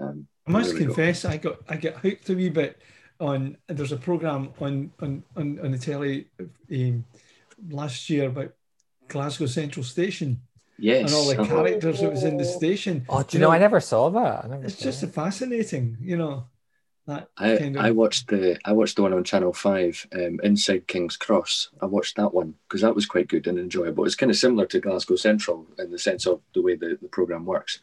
Um, 0.02 0.28
I 0.48 0.52
must 0.52 0.76
confess, 0.76 1.24
go. 1.24 1.30
I 1.30 1.38
got 1.38 1.58
I 1.70 1.76
get 1.76 1.98
hooked 1.98 2.30
a 2.30 2.36
wee 2.36 2.50
bit 2.50 2.82
on. 3.20 3.58
There's 3.68 3.92
a 3.92 3.98
program 3.98 4.54
on 4.60 4.92
on 5.02 5.24
on, 5.36 5.60
on 5.64 5.72
the 5.72 5.78
telly 5.78 6.28
um, 6.72 7.06
last 7.70 8.10
year 8.10 8.28
about 8.28 8.54
Glasgow 9.08 9.46
Central 9.46 9.84
Station. 9.84 10.42
Yes. 10.80 11.12
And 11.12 11.14
all 11.16 11.28
the 11.28 11.48
characters 11.48 12.02
that 12.02 12.12
was 12.12 12.24
in 12.24 12.38
the 12.38 12.46
station. 12.46 13.06
Oh, 13.10 13.24
do 13.24 13.38
you, 13.38 13.40
you 13.40 13.42
know, 13.42 13.48
know, 13.48 13.56
I 13.56 13.58
never 13.58 13.80
saw 13.80 14.10
that. 14.12 14.50
Never 14.50 14.66
it's 14.66 14.78
saw 14.78 14.84
just 14.84 15.02
that. 15.02 15.14
fascinating, 15.14 15.98
you 16.02 16.18
know. 16.18 16.46
That 17.08 17.30
I, 17.38 17.58
kind 17.58 17.78
of... 17.78 17.86
I 17.86 17.92
watched 17.92 18.28
the 18.28 18.60
I 18.66 18.74
watched 18.74 18.98
the 18.98 19.02
one 19.02 19.14
on 19.14 19.24
Channel 19.24 19.54
Five, 19.54 20.06
um, 20.14 20.40
Inside 20.44 20.88
King's 20.88 21.16
Cross. 21.16 21.70
I 21.82 21.86
watched 21.86 22.18
that 22.18 22.34
one 22.34 22.56
because 22.68 22.82
that 22.82 22.94
was 22.94 23.06
quite 23.06 23.30
good 23.30 23.48
and 23.48 23.58
enjoyable. 23.58 24.06
It's 24.06 24.16
kind 24.16 24.30
of 24.30 24.38
similar 24.38 24.66
to 24.68 24.80
Glasgow 24.82 25.16
Central 25.16 25.66
in 25.80 25.90
the 25.90 25.98
sense 25.98 26.28
of 26.28 26.42
the 26.54 26.62
way 26.62 26.76
the, 26.76 26.98
the 27.02 27.08
program 27.08 27.46
works. 27.46 27.80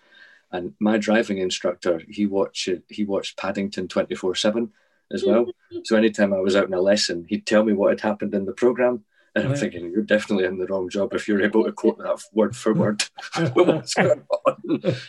And 0.53 0.75
my 0.79 0.99
driving 0.99 1.39
instructor, 1.39 2.03
he 2.07 2.27
watched 2.27 2.69
he 2.89 3.05
watched 3.05 3.39
Paddington 3.39 3.89
twenty 3.89 4.15
four 4.15 4.35
seven 4.35 4.73
as 5.11 5.25
well. 5.25 5.47
so 5.85 5.97
anytime 5.97 6.35
I 6.35 6.41
was 6.41 6.55
out 6.55 6.69
in 6.69 6.75
a 6.75 6.81
lesson, 6.81 7.25
he'd 7.29 7.47
tell 7.47 7.65
me 7.65 7.73
what 7.73 7.91
had 7.91 8.03
happened 8.03 8.35
in 8.35 8.45
the 8.45 8.53
program. 8.53 9.05
And 9.35 9.49
I'm 9.49 9.57
thinking, 9.57 9.91
you're 9.91 10.03
definitely 10.03 10.45
in 10.45 10.59
the 10.59 10.67
wrong 10.67 10.89
job 10.89 11.13
if 11.13 11.27
you're 11.27 11.43
able 11.43 11.65
to 11.65 11.73
quote 11.81 11.99
that 11.99 12.23
word 12.33 12.55
for 12.55 12.73
word. 12.73 13.03
What's 13.55 13.95
going 13.95 14.23
on? 14.47 14.57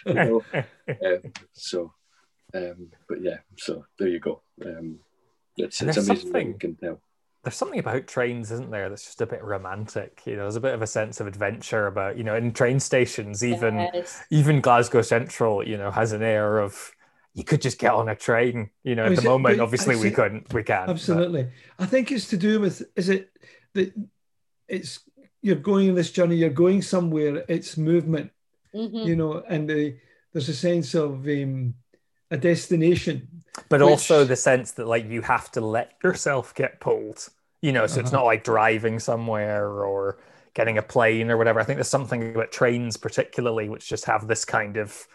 You 0.05 0.13
know? 0.13 0.43
um, 0.87 1.33
so 1.53 1.93
um, 2.55 2.91
but 3.07 3.21
yeah, 3.21 3.37
so 3.57 3.85
there 3.99 4.07
you 4.07 4.19
go. 4.19 4.41
Um, 4.65 4.99
it's, 5.57 5.81
it's 5.81 5.97
amazing 5.97 6.31
what 6.31 6.45
you 6.45 6.53
can 6.55 6.75
tell. 6.75 7.01
There's 7.43 7.55
something 7.55 7.79
about 7.79 8.07
trains, 8.07 8.51
isn't 8.51 8.71
there, 8.71 8.89
that's 8.89 9.05
just 9.05 9.21
a 9.21 9.25
bit 9.27 9.43
romantic. 9.43 10.21
You 10.25 10.35
know, 10.35 10.43
there's 10.43 10.55
a 10.55 10.61
bit 10.61 10.73
of 10.73 10.81
a 10.81 10.87
sense 10.87 11.19
of 11.19 11.27
adventure 11.27 11.85
about, 11.85 12.17
you 12.17 12.23
know, 12.23 12.35
in 12.35 12.51
train 12.51 12.79
stations, 12.79 13.43
even 13.43 13.75
yes. 13.93 14.23
even 14.31 14.61
Glasgow 14.61 15.03
Central, 15.03 15.67
you 15.67 15.77
know, 15.77 15.91
has 15.91 16.11
an 16.11 16.23
air 16.23 16.59
of 16.59 16.91
you 17.33 17.43
could 17.43 17.61
just 17.61 17.77
get 17.77 17.93
on 17.93 18.09
a 18.09 18.15
train. 18.15 18.71
You 18.83 18.95
know, 18.95 19.05
at 19.05 19.15
the 19.15 19.21
it, 19.21 19.25
moment, 19.25 19.59
obviously 19.59 19.95
we 19.95 20.09
couldn't, 20.09 20.51
we 20.53 20.63
can't. 20.63 20.89
Absolutely. 20.89 21.47
But. 21.77 21.83
I 21.83 21.87
think 21.87 22.11
it's 22.11 22.29
to 22.29 22.37
do 22.37 22.59
with 22.59 22.81
is 22.95 23.09
it 23.09 23.29
that 23.73 23.93
it's 24.67 24.99
you're 25.41 25.55
going 25.55 25.89
on 25.89 25.95
this 25.95 26.11
journey, 26.11 26.37
you're 26.37 26.49
going 26.49 26.81
somewhere, 26.81 27.45
it's 27.47 27.77
movement, 27.77 28.31
mm-hmm. 28.73 29.07
you 29.07 29.15
know, 29.15 29.43
and 29.47 29.69
the, 29.69 29.95
there's 30.33 30.49
a 30.49 30.55
sense 30.55 30.95
of 30.95 31.27
um, 31.27 31.75
a 32.31 32.37
destination. 32.37 33.27
But 33.69 33.81
which... 33.81 33.89
also 33.89 34.23
the 34.23 34.35
sense 34.35 34.71
that 34.71 34.87
like 34.87 35.07
you 35.07 35.21
have 35.21 35.51
to 35.51 35.61
let 35.61 35.93
yourself 36.03 36.53
get 36.55 36.79
pulled. 36.79 37.29
You 37.61 37.71
know, 37.71 37.87
so 37.87 37.93
uh-huh. 37.93 38.01
it's 38.01 38.11
not 38.11 38.25
like 38.25 38.43
driving 38.43 38.99
somewhere 38.99 39.67
or 39.69 40.19
getting 40.55 40.77
a 40.77 40.81
plane 40.81 41.29
or 41.29 41.37
whatever. 41.37 41.59
I 41.59 41.63
think 41.63 41.77
there's 41.77 41.87
something 41.87 42.33
about 42.33 42.51
trains 42.51 42.97
particularly 42.97 43.69
which 43.69 43.87
just 43.87 44.05
have 44.05 44.27
this 44.27 44.45
kind 44.45 44.77
of 44.77 45.05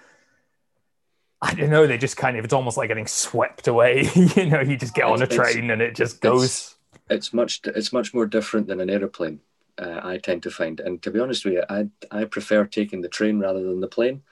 I 1.43 1.55
don't 1.55 1.71
know, 1.71 1.87
they 1.87 1.97
just 1.99 2.17
kind 2.17 2.37
of 2.37 2.45
it's 2.45 2.55
almost 2.55 2.77
like 2.77 2.89
getting 2.89 3.07
swept 3.07 3.67
away. 3.67 4.09
you 4.15 4.47
know, 4.47 4.61
you 4.61 4.77
just 4.77 4.95
get 4.95 5.05
on 5.05 5.23
a 5.23 5.27
train 5.27 5.71
and 5.71 5.83
it 5.83 5.97
just 5.97 6.21
goes 6.21 6.45
it's, 6.45 6.75
it's 7.11 7.33
much 7.33 7.61
it's 7.65 7.93
much 7.93 8.15
more 8.15 8.27
different 8.27 8.67
than 8.67 8.81
an 8.81 8.91
aeroplane. 8.91 9.41
Uh, 9.79 10.01
I 10.03 10.19
tend 10.19 10.43
to 10.45 10.51
find, 10.51 10.79
and 10.81 11.01
to 11.03 11.11
be 11.11 11.21
honest 11.21 11.45
with 11.45 11.55
you, 11.55 11.65
I 11.69 11.89
I 12.11 12.25
prefer 12.25 12.65
taking 12.65 13.01
the 13.01 13.09
train 13.09 13.39
rather 13.39 13.63
than 13.63 13.81
the 13.81 13.89
plane. 13.89 14.23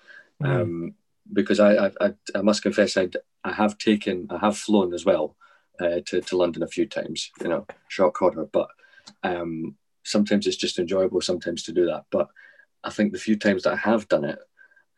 Mm. 0.43 0.47
Um, 0.49 0.95
because 1.33 1.61
I, 1.61 1.87
I, 2.01 2.15
I 2.35 2.43
must 2.43 2.63
confess 2.63 2.97
I, 2.97 3.09
I 3.45 3.53
have 3.53 3.79
taken 3.79 4.27
I 4.31 4.39
have 4.39 4.57
flown 4.57 4.95
as 4.95 5.05
well 5.05 5.37
uh, 5.81 6.01
to, 6.07 6.21
to 6.21 6.37
London 6.37 6.63
a 6.63 6.69
few 6.69 6.87
times 6.87 7.31
you 7.41 7.49
know 7.49 7.67
short 7.89 8.17
horror 8.17 8.49
but 8.51 8.69
um, 9.23 9.77
sometimes 10.05 10.47
it's 10.47 10.57
just 10.57 10.79
enjoyable 10.79 11.21
sometimes 11.21 11.63
to 11.65 11.73
do 11.73 11.87
that 11.87 12.05
but 12.11 12.29
I 12.83 12.91
think 12.91 13.13
the 13.13 13.19
few 13.19 13.37
times 13.37 13.65
that 13.65 13.75
I 13.75 13.77
have 13.77 14.09
done 14.09 14.25
it 14.25 14.39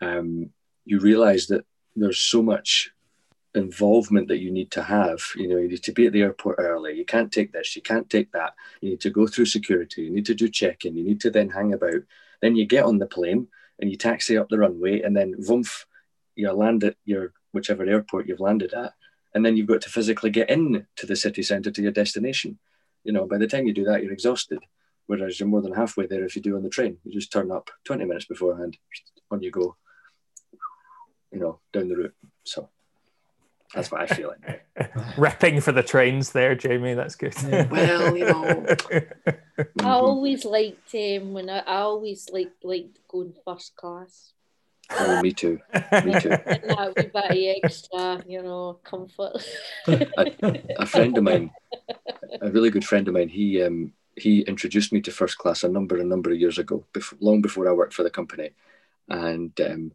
um, 0.00 0.50
you 0.84 1.00
realize 1.00 1.46
that 1.49 1.64
there's 1.96 2.20
so 2.20 2.42
much 2.42 2.90
involvement 3.54 4.28
that 4.28 4.38
you 4.38 4.50
need 4.50 4.71
to 4.71 4.83
have 4.83 5.21
you 5.35 5.49
know 5.49 5.57
you 5.57 5.69
need 5.69 5.83
to 5.83 5.92
be 5.92 6.07
at 6.07 6.12
the 6.12 6.23
airport 6.23 6.57
early 6.61 6.97
you 6.97 7.04
can't 7.04 7.33
take 7.33 7.52
this 7.52 7.75
you 7.75 7.83
can't 7.83 8.09
take 8.09 8.30
that 8.30 8.54
you 8.80 8.90
need 8.90 9.00
to 9.00 9.11
go 9.11 9.26
through 9.26 9.45
security 9.45 10.02
you 10.02 10.11
need 10.11 10.26
to 10.26 10.35
do 10.35 10.49
check-in 10.49 10.97
you 10.97 11.02
need 11.02 11.21
to 11.21 11.30
then 11.30 11.50
hang 11.50 11.75
about 11.75 12.00
then 12.42 12.54
you 12.54 12.64
get 12.64 12.85
on 12.85 12.99
the 12.99 13.07
plane 13.07 13.49
and 13.80 13.90
you 13.90 13.97
taxi 13.97 14.38
up 14.38 14.49
the 14.50 14.59
runway 14.59 15.00
and 15.00 15.16
then 15.16 15.35
vumph 15.35 15.85
you 16.37 16.52
land 16.52 16.85
at 16.85 16.97
your 17.04 17.33
whichever 17.52 17.85
airport 17.85 18.26
you've 18.26 18.40
landed 18.40 18.73
at, 18.73 18.95
and 19.35 19.45
then 19.45 19.57
you've 19.57 19.66
got 19.66 19.80
to 19.83 19.90
physically 19.90 20.30
get 20.30 20.50
in 20.50 20.87
to 20.97 21.07
the 21.07 21.16
city 21.16 21.42
centre 21.42 21.71
to 21.71 21.83
your 21.83 21.92
destination. 21.92 22.59
You 23.04 23.12
know, 23.12 23.26
by 23.26 23.38
the 23.38 23.47
time 23.47 23.66
you 23.66 23.75
do 23.75 23.85
that, 23.85 24.02
you're 24.02 24.12
exhausted. 24.12 24.59
Whereas 25.07 25.40
you're 25.40 25.49
more 25.49 25.62
than 25.62 25.75
halfway 25.75 26.07
there 26.07 26.25
if 26.25 26.37
you 26.37 26.42
do 26.42 26.57
on 26.57 26.62
the 26.62 26.69
train. 26.69 26.99
You 27.04 27.12
just 27.12 27.33
turn 27.33 27.50
up 27.50 27.71
20 27.85 28.04
minutes 28.04 28.26
beforehand, 28.26 28.78
on 29.30 29.42
you 29.42 29.50
go, 29.50 29.76
you 31.33 31.40
know, 31.40 31.59
down 31.73 31.88
the 31.88 31.97
route. 31.97 32.14
So 32.45 32.69
that's 33.74 33.90
what 33.90 34.00
I 34.00 34.06
feel 34.06 34.28
like. 34.28 34.66
Repping 35.16 35.62
for 35.62 35.72
the 35.72 35.82
trains 35.82 36.32
there, 36.32 36.54
Jamie. 36.54 36.94
That's 36.94 37.14
good. 37.14 37.34
Yeah. 37.42 37.68
well, 37.68 38.16
you 38.16 38.24
know. 38.24 38.66
I 39.80 39.90
always 39.90 40.44
liked 40.44 40.94
um, 40.94 41.32
when 41.32 41.48
I, 41.48 41.58
I 41.60 41.76
always 41.76 42.28
like 42.32 42.52
liked 42.62 42.98
going 43.08 43.34
first 43.44 43.76
class. 43.76 44.32
Oh, 44.92 45.22
me 45.22 45.32
too. 45.32 45.60
Me 45.72 46.18
too. 46.20 46.30
that 46.42 46.92
wee 46.96 47.02
bit 47.04 47.60
extra, 47.62 48.24
you 48.26 48.42
know, 48.42 48.80
comfort. 48.82 49.46
a, 49.86 50.26
a, 50.78 50.86
friend 50.86 51.16
of 51.16 51.22
mine, 51.22 51.52
a 52.40 52.50
really 52.50 52.70
good 52.70 52.84
friend 52.84 53.06
of 53.06 53.14
mine, 53.14 53.28
he 53.28 53.62
um, 53.62 53.92
he 54.16 54.40
introduced 54.42 54.92
me 54.92 55.00
to 55.02 55.12
first 55.12 55.38
class 55.38 55.62
a 55.62 55.68
number 55.68 55.96
a 55.98 56.04
number 56.04 56.32
of 56.32 56.40
years 56.40 56.58
ago, 56.58 56.84
before, 56.92 57.18
long 57.20 57.40
before 57.40 57.68
I 57.68 57.72
worked 57.72 57.94
for 57.94 58.02
the 58.02 58.10
company, 58.10 58.50
and 59.08 59.58
um, 59.60 59.92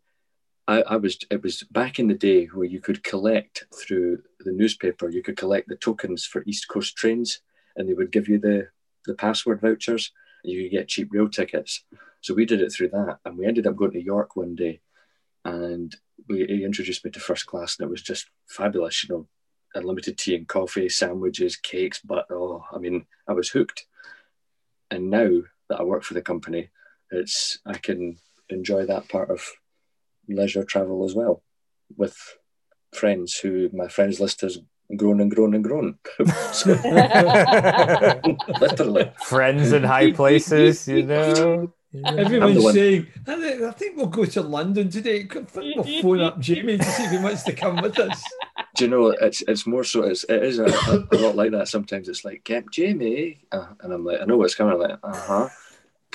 I, 0.68 0.82
I 0.82 0.96
was 0.96 1.20
it 1.30 1.44
was 1.44 1.64
back 1.64 2.00
in 2.00 2.08
the 2.08 2.16
day 2.16 2.46
where 2.46 2.66
you 2.66 2.80
could 2.80 3.04
collect 3.04 3.66
through 3.74 4.24
the 4.40 4.52
newspaper, 4.52 5.10
you 5.10 5.22
could 5.22 5.38
collect 5.38 5.68
the 5.68 5.76
tokens 5.76 6.26
for 6.26 6.44
East 6.46 6.68
Coast 6.68 6.96
trains, 6.96 7.42
and 7.76 7.88
they 7.88 7.94
would 7.94 8.12
give 8.12 8.28
you 8.28 8.40
the 8.40 8.70
the 9.06 9.14
password 9.14 9.62
vouchers, 9.62 10.12
and 10.44 10.52
you 10.52 10.64
could 10.64 10.72
get 10.72 10.88
cheap 10.88 11.10
rail 11.12 11.30
tickets. 11.30 11.84
So 12.22 12.34
we 12.34 12.46
did 12.46 12.62
it 12.62 12.72
through 12.72 12.90
that, 12.90 13.20
and 13.26 13.38
we 13.38 13.46
ended 13.46 13.68
up 13.68 13.76
going 13.76 13.92
to 13.92 14.04
York 14.04 14.36
one 14.36 14.56
day, 14.56 14.82
and 15.44 15.96
we, 16.28 16.46
he 16.46 16.64
introduced 16.64 17.06
me 17.06 17.12
to 17.12 17.20
first 17.20 17.46
class, 17.46 17.78
and 17.78 17.88
it 17.88 17.92
was 17.92 18.02
just 18.02 18.28
fabulous. 18.48 19.04
You 19.04 19.16
know, 19.16 19.28
unlimited 19.76 20.18
tea 20.18 20.36
and 20.36 20.48
coffee, 20.48 20.90
sandwiches, 20.90 21.58
cakes, 21.58 22.02
but 22.04 22.26
oh, 22.32 22.66
I 22.74 22.80
mean, 22.80 23.06
I 23.28 23.34
was 23.34 23.50
hooked. 23.50 23.86
And 24.90 25.10
now 25.10 25.42
that 25.70 25.80
I 25.80 25.84
work 25.84 26.04
for 26.04 26.16
the 26.16 26.22
company, 26.22 26.70
it's 27.12 27.60
I 27.66 27.78
can 27.78 28.18
enjoy 28.50 28.86
that 28.86 29.10
part 29.10 29.30
of 29.30 29.48
leisure 30.28 30.64
travel 30.64 31.06
as 31.06 31.14
well 31.16 31.42
with 31.96 32.38
friends 32.94 33.38
who 33.38 33.70
my 33.74 33.88
friends 33.88 34.20
list 34.20 34.42
has 34.42 34.60
grown 34.96 35.20
and 35.20 35.32
grown 35.32 35.54
and 35.56 35.64
grown. 35.64 35.98
literally. 38.60 39.12
Friends 39.24 39.72
in 39.72 39.84
high 39.84 40.12
places, 40.12 40.88
you 40.88 41.04
know. 41.04 41.74
Everyone's 42.04 42.74
saying, 42.74 43.08
I 43.28 43.72
think 43.72 43.96
we'll 43.98 44.08
go 44.08 44.26
to 44.26 44.42
London 44.42 44.90
today. 44.90 45.28
We'll 45.54 46.02
phone 46.02 46.22
up 46.22 46.40
Jamie 46.40 46.78
to 46.78 46.84
see 46.84 47.04
if 47.04 47.12
he 47.12 47.18
wants 47.18 47.44
to 47.44 47.54
come 47.54 47.82
with 47.82 47.98
us. 48.00 48.22
Do 48.76 48.86
you 48.86 48.90
know, 48.90 49.08
it's 49.08 49.42
it's 49.48 49.66
more 49.66 49.86
so, 49.86 50.04
it's, 50.04 50.26
it 50.26 50.44
is 50.44 50.60
a, 50.60 50.66
a, 50.66 51.18
lot 51.18 51.36
like 51.36 51.52
that 51.52 51.70
sometimes. 51.70 52.10
It's 52.10 52.26
like, 52.26 52.44
get 52.44 52.70
Jamie. 52.72 53.46
Uh, 53.52 53.68
and 53.80 53.94
I'm 53.94 54.04
like, 54.04 54.20
I 54.22 54.26
know 54.26 54.36
what's 54.38 54.56
coming. 54.56 54.74
I'm 54.74 54.80
like, 54.80 55.00
uh 55.02 55.16
huh. 55.16 55.50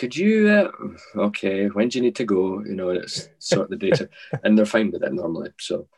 Could 0.01 0.17
you, 0.17 0.49
uh, 0.49 0.71
okay, 1.15 1.67
when 1.67 1.91
do 1.91 1.99
you 1.99 2.03
need 2.05 2.17
to 2.17 2.25
go? 2.25 2.65
You 2.65 2.75
know, 2.75 2.89
and 2.89 3.01
it's 3.01 3.29
sort 3.39 3.69
the 3.69 3.77
data. 3.77 4.09
and 4.43 4.57
they're 4.57 4.65
fine 4.65 4.91
with 4.91 5.03
it 5.03 5.13
normally. 5.13 5.51
So, 5.61 5.89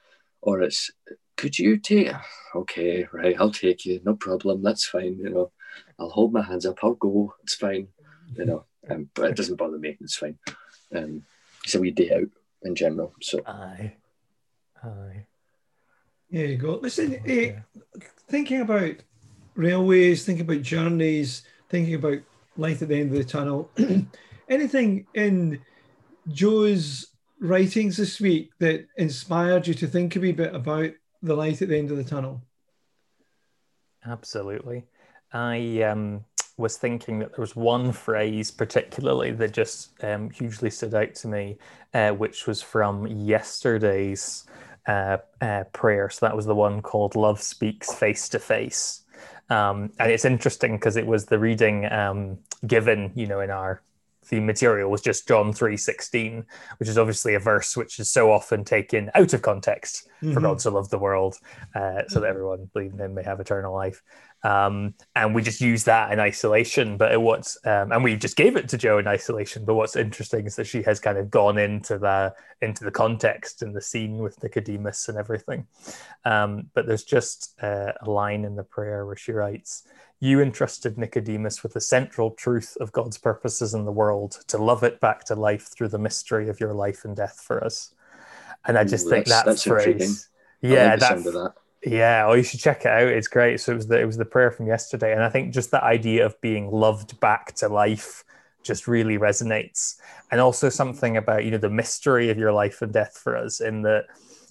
or 0.41 0.61
it's, 0.61 0.91
could 1.37 1.57
you 1.57 1.77
take, 1.77 2.11
okay, 2.53 3.07
right, 3.13 3.37
I'll 3.39 3.53
take 3.53 3.87
you. 3.87 4.01
No 4.05 4.17
problem. 4.17 4.61
That's 4.61 4.87
fine. 4.87 5.19
You 5.21 5.31
know, 5.31 5.53
I'll 6.01 6.11
hold 6.11 6.33
my 6.33 6.43
hands 6.43 6.67
up. 6.67 6.81
I'll 6.83 6.95
go. 6.95 7.33
It's 7.45 7.55
fine. 7.55 7.87
You 8.35 8.45
know, 8.45 8.65
um, 8.91 9.09
but 9.15 9.31
it 9.31 9.37
doesn't 9.37 9.55
bother 9.55 9.79
me. 9.79 9.97
It's 10.01 10.17
fine. 10.17 10.37
Um, 10.93 11.23
it's 11.63 11.77
a 11.77 11.81
wee 11.81 11.93
day 11.93 12.11
out 12.13 12.29
in 12.65 12.75
general. 12.75 13.15
So 13.23 13.39
aye, 13.47 13.93
aye. 14.83 15.27
There 16.29 16.47
you 16.47 16.57
go. 16.57 16.81
Listen, 16.83 17.21
hey, 17.25 17.61
thinking 18.27 18.63
about 18.63 18.97
railways, 19.55 20.25
thinking 20.25 20.45
about 20.45 20.63
journeys, 20.63 21.45
thinking 21.69 21.95
about 21.95 22.19
light 22.57 22.83
at 22.83 22.89
the 22.89 23.01
end 23.01 23.11
of 23.11 23.17
the 23.17 23.25
tunnel. 23.25 23.71
anything 24.49 25.07
in 25.15 25.61
Joe's 26.29 27.09
writings 27.41 27.97
this 27.97 28.21
week 28.21 28.51
that 28.59 28.87
inspired 28.97 29.67
you 29.67 29.75
to 29.75 29.87
think 29.87 30.15
a 30.15 30.21
wee 30.21 30.33
bit 30.33 30.55
about 30.55 30.91
the 31.23 31.35
light 31.35 31.63
at 31.63 31.69
the 31.69 31.79
end 31.79 31.91
of 31.91 31.97
the 31.97 32.05
tunnel. 32.05 32.43
Absolutely. 34.05 34.85
I 35.33 35.83
um, 35.83 36.25
was 36.57 36.77
thinking 36.77 37.21
that 37.21 37.31
there 37.31 37.43
was 37.43 37.57
one 37.57 37.93
phrase 37.93 38.51
particularly 38.51 39.33
that 39.33 39.53
just 39.53 39.93
um, 40.05 40.31
hugely 40.31 40.71
stood 40.71 40.95
out 40.95 41.15
to 41.17 41.29
me, 41.29 41.59
uh, 41.95 42.11
which 42.11 42.47
was 42.47 42.61
from 42.61 43.07
yesterday's 43.07 44.45
uh, 44.87 45.19
uh, 45.41 45.65
prayer. 45.73 46.11
So 46.11 46.27
that 46.27 46.37
was 46.37 46.47
the 46.47 46.55
one 46.55 46.83
called 46.83 47.17
Love 47.17 47.41
Speaks 47.41 47.95
Face 47.95 48.29
to 48.31 48.39
Face. 48.39 49.02
Um, 49.53 49.93
and 49.99 50.11
it's 50.11 50.25
interesting 50.25 50.77
because 50.77 50.97
it 50.97 51.07
was 51.07 51.27
the 51.27 51.39
reading 51.39 51.91
um, 51.93 52.39
given, 52.67 53.13
you 53.15 53.27
know, 53.27 53.41
in 53.41 53.51
our 53.51 53.83
the 54.29 54.41
material 54.41 54.91
was 54.91 55.03
just 55.03 55.29
John 55.29 55.53
3:16, 55.53 56.45
which 56.79 56.89
is 56.89 56.97
obviously 56.97 57.35
a 57.35 57.39
verse 57.41 57.77
which 57.77 57.99
is 57.99 58.11
so 58.11 58.31
often 58.31 58.65
taken 58.65 59.11
out 59.15 59.33
of 59.33 59.43
context. 59.43 60.09
Mm-hmm. 60.23 60.35
For 60.35 60.41
God 60.41 60.61
so 60.61 60.71
loved 60.71 60.91
the 60.91 60.99
world, 60.99 61.37
uh, 61.75 62.03
so 62.09 62.21
that 62.21 62.29
everyone 62.29 62.71
believing 62.73 62.99
in 62.99 63.05
Him 63.07 63.15
may 63.15 63.25
have 63.25 63.41
eternal 63.41 63.75
life. 63.75 64.03
Um, 64.45 64.95
and 65.15 65.35
we 65.35 65.43
just 65.43 65.61
use 65.61 65.85
that 65.85 66.13
in 66.13 66.19
isolation. 66.19 66.97
But 66.97 67.21
what's 67.21 67.57
um, 67.65 67.93
and 67.93 68.03
we 68.03 68.17
just 68.17 68.37
gave 68.37 68.57
it 68.57 68.69
to 68.71 68.79
Joe 68.79 68.99
in 68.99 69.07
isolation. 69.07 69.65
But 69.65 69.75
what's 69.75 69.97
interesting 69.97 70.47
is 70.47 70.57
that 70.57 70.67
she 70.67 70.83
has 70.83 70.99
kind 71.01 71.19
of 71.19 71.31
gone 71.31 71.59
into 71.59 71.99
the 71.99 72.35
into 72.61 72.85
the 72.85 72.91
context 72.91 73.63
and 73.63 73.75
the 73.75 73.81
scene 73.81 74.19
with 74.19 74.43
Nicodemus 74.43 75.09
and 75.09 75.19
everything. 75.19 75.67
Um, 76.25 76.71
but 76.75 76.87
there's 76.87 77.05
just 77.05 77.55
uh, 77.63 77.93
a 78.01 78.11
line 78.11 78.45
in 78.45 78.57
the 78.57 78.65
prayer 78.65 79.07
where 79.07 79.17
she 79.17 79.33
writes 79.33 79.87
you 80.23 80.41
entrusted 80.41 80.97
Nicodemus 80.97 81.65
with 81.65 81.73
the 81.73 81.81
central 81.81 82.31
truth 82.31 82.77
of 82.81 82.93
God's 82.93 83.19
purposes 83.19 83.75
in 83.75 83.85
the 83.85 83.91
world 83.91 84.39
to 84.47 84.57
love 84.57 84.85
it 84.85 85.01
back 85.01 85.25
to 85.25 85.35
life 85.35 85.69
through 85.77 85.89
the 85.89 85.99
mystery 85.99 86.49
of 86.49 86.61
your 86.61 86.75
life 86.75 87.05
and 87.05 87.17
death 87.17 87.43
for 87.45 87.63
us. 87.65 87.93
And 88.65 88.79
I 88.79 88.85
just 88.85 89.07
Ooh, 89.07 89.11
think 89.11 89.27
that 89.27 89.59
phrase, 89.59 90.29
yeah, 90.61 90.95
that, 90.95 91.25
that, 91.25 91.55
yeah, 91.85 92.25
oh, 92.27 92.35
you 92.35 92.43
should 92.43 92.61
check 92.61 92.83
it 92.85 92.91
out. 92.91 93.09
It's 93.09 93.29
great. 93.29 93.61
So 93.61 93.73
it 93.73 93.77
was 93.77 93.87
the 93.89 94.01
it 94.01 94.05
was 94.05 94.17
the 94.17 94.25
prayer 94.25 94.51
from 94.51 94.67
yesterday, 94.67 95.13
and 95.13 95.23
I 95.23 95.29
think 95.29 95.53
just 95.53 95.71
that 95.73 95.83
idea 95.83 96.25
of 96.25 96.41
being 96.41 96.71
loved 96.71 97.19
back 97.21 97.55
to 97.57 97.69
life 97.69 98.25
just 98.63 98.87
really 98.87 99.19
resonates, 99.19 99.97
and 100.31 100.41
also 100.41 100.69
something 100.69 101.17
about 101.17 101.45
you 101.45 101.51
know 101.51 101.59
the 101.59 101.71
mystery 101.71 102.31
of 102.31 102.39
your 102.39 102.53
life 102.53 102.83
and 102.83 102.93
death 102.93 103.19
for 103.19 103.37
us. 103.37 103.61
In 103.61 103.83
that, 103.83 104.05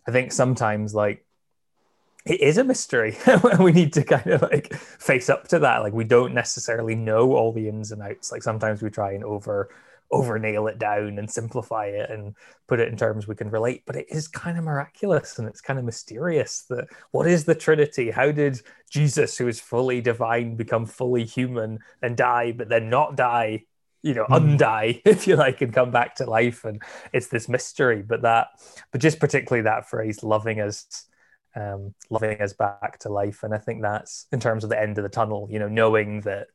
I 0.07 0.11
think 0.11 0.31
sometimes 0.31 0.93
like 0.93 1.25
it 2.25 2.41
is 2.41 2.57
a 2.57 2.63
mystery 2.63 3.17
we 3.59 3.71
need 3.71 3.93
to 3.93 4.03
kind 4.03 4.27
of 4.27 4.41
like 4.43 4.73
face 4.75 5.27
up 5.29 5.47
to 5.47 5.57
that 5.59 5.79
like 5.79 5.93
we 5.93 6.03
don't 6.03 6.35
necessarily 6.35 6.93
know 6.93 7.33
all 7.33 7.51
the 7.51 7.67
ins 7.67 7.91
and 7.91 8.01
outs 8.01 8.31
like 8.31 8.43
sometimes 8.43 8.81
we 8.81 8.91
try 8.91 9.13
and 9.13 9.23
over 9.23 9.69
over 10.11 10.37
nail 10.37 10.67
it 10.67 10.77
down 10.77 11.17
and 11.17 11.29
simplify 11.29 11.85
it 11.85 12.09
and 12.09 12.35
put 12.67 12.79
it 12.79 12.87
in 12.87 12.97
terms 12.97 13.27
we 13.27 13.35
can 13.35 13.49
relate 13.49 13.83
but 13.85 13.95
it 13.95 14.05
is 14.09 14.27
kind 14.27 14.57
of 14.57 14.63
miraculous 14.63 15.39
and 15.39 15.47
it's 15.47 15.61
kind 15.61 15.79
of 15.79 15.85
mysterious 15.85 16.65
that 16.69 16.85
what 17.11 17.27
is 17.27 17.45
the 17.45 17.55
trinity 17.55 18.11
how 18.11 18.31
did 18.31 18.59
jesus 18.89 19.37
who 19.37 19.47
is 19.47 19.59
fully 19.59 20.01
divine 20.01 20.55
become 20.55 20.85
fully 20.85 21.25
human 21.25 21.79
and 22.01 22.17
die 22.17 22.51
but 22.51 22.69
then 22.69 22.89
not 22.89 23.15
die 23.15 23.63
you 24.01 24.13
know 24.13 24.25
mm. 24.25 24.35
undie 24.35 25.01
if 25.05 25.27
you 25.27 25.35
like 25.35 25.61
and 25.61 25.73
come 25.73 25.91
back 25.91 26.15
to 26.15 26.25
life 26.25 26.65
and 26.65 26.81
it's 27.13 27.27
this 27.27 27.47
mystery 27.47 28.01
but 28.01 28.21
that 28.21 28.47
but 28.91 29.01
just 29.01 29.19
particularly 29.19 29.63
that 29.63 29.89
phrase 29.89 30.23
loving 30.23 30.59
us 30.59 31.07
um, 31.55 31.93
loving 32.09 32.41
us 32.41 32.53
back 32.53 32.99
to 32.99 33.09
life. 33.09 33.43
And 33.43 33.53
I 33.53 33.57
think 33.57 33.81
that's 33.81 34.25
in 34.31 34.39
terms 34.39 34.63
of 34.63 34.69
the 34.69 34.79
end 34.79 34.97
of 34.97 35.03
the 35.03 35.09
tunnel, 35.09 35.47
you 35.51 35.59
know, 35.59 35.67
knowing 35.67 36.21
that 36.21 36.47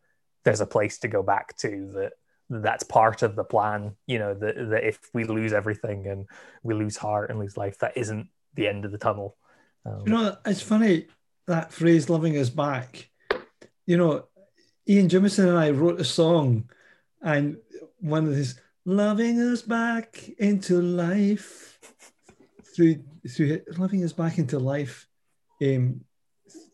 there's 0.45 0.61
a 0.61 0.67
place 0.67 0.99
to 1.01 1.09
go 1.09 1.23
back 1.23 1.57
to 1.59 1.91
that 1.95 2.13
that's 2.49 2.85
part 2.85 3.23
of 3.23 3.37
the 3.37 3.45
plan, 3.45 3.97
you 4.07 4.19
know, 4.19 4.35
that, 4.35 4.55
that 4.71 4.85
if 4.85 4.99
we 5.13 5.25
lose 5.25 5.53
everything 5.53 6.07
and 6.07 6.27
we 6.63 6.75
lose 6.75 6.97
heart 6.97 7.31
and 7.31 7.39
lose 7.39 7.57
life, 7.57 7.79
that 7.79 7.97
isn't 7.97 8.29
the 8.55 8.69
end 8.69 8.85
of 8.85 8.93
the 8.93 8.99
tunnel. 8.99 9.37
Um, 9.85 10.03
you 10.07 10.13
know, 10.13 10.37
it's 10.45 10.63
funny 10.63 11.07
that 11.47 11.73
phrase 11.73 12.09
loving 12.09 12.37
us 12.37 12.51
back. 12.51 13.11
You 13.87 13.97
know, 13.97 14.25
Ian 14.89 15.09
Jimison 15.09 15.49
and 15.49 15.59
I 15.59 15.71
wrote 15.71 16.01
a 16.01 16.05
song 16.05 16.71
and 17.23 17.57
one 18.01 18.27
of 18.27 18.37
these 18.37 18.61
loving 18.85 19.41
us 19.41 19.63
back 19.63 20.29
into 20.39 20.81
life 20.81 21.79
through 22.75 23.03
through 23.29 23.61
living 23.79 24.05
us 24.05 24.13
back 24.13 24.39
into 24.39 24.59
life 24.59 25.09
um, 25.63 26.01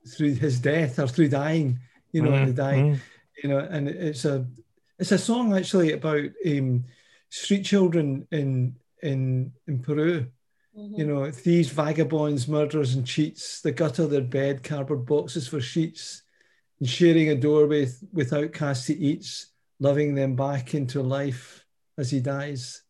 through 0.07 0.35
his 0.35 0.61
death 0.61 0.99
or 0.99 1.07
through 1.07 1.29
dying, 1.29 1.79
you 2.13 2.23
know, 2.23 2.31
mm, 2.31 2.47
the 2.47 2.53
dying, 2.53 3.01
you 3.43 3.49
know, 3.49 3.59
and 3.59 3.89
it's 3.89 4.25
a 4.25 4.47
it's 5.03 5.11
a 5.11 5.19
song 5.19 5.53
actually 5.57 5.91
about 5.95 6.31
um, 6.47 6.85
street 7.29 7.65
children 7.65 8.25
in 8.31 8.77
in 9.03 9.53
in 9.67 9.81
Peru. 9.81 10.27
Mm-hmm. 10.79 10.95
You 10.95 11.07
know, 11.07 11.31
thieves, 11.33 11.71
vagabonds, 11.71 12.47
murderers, 12.47 12.95
and 12.95 13.05
cheats. 13.05 13.61
They 13.61 13.73
gutter 13.73 14.07
their 14.07 14.21
bed, 14.23 14.63
cardboard 14.63 15.05
boxes 15.05 15.49
for 15.49 15.61
sheets, 15.61 16.23
and 16.79 16.89
sharing 16.89 17.31
a 17.31 17.35
doorway 17.35 17.81
with, 17.81 18.05
with 18.13 18.33
outcasts 18.33 18.87
he 18.87 18.95
eats, 18.95 19.49
loving 19.81 20.15
them 20.15 20.37
back 20.37 20.73
into 20.73 21.03
life 21.03 21.67
as 21.99 22.13
he 22.13 22.21
dies. 22.21 22.83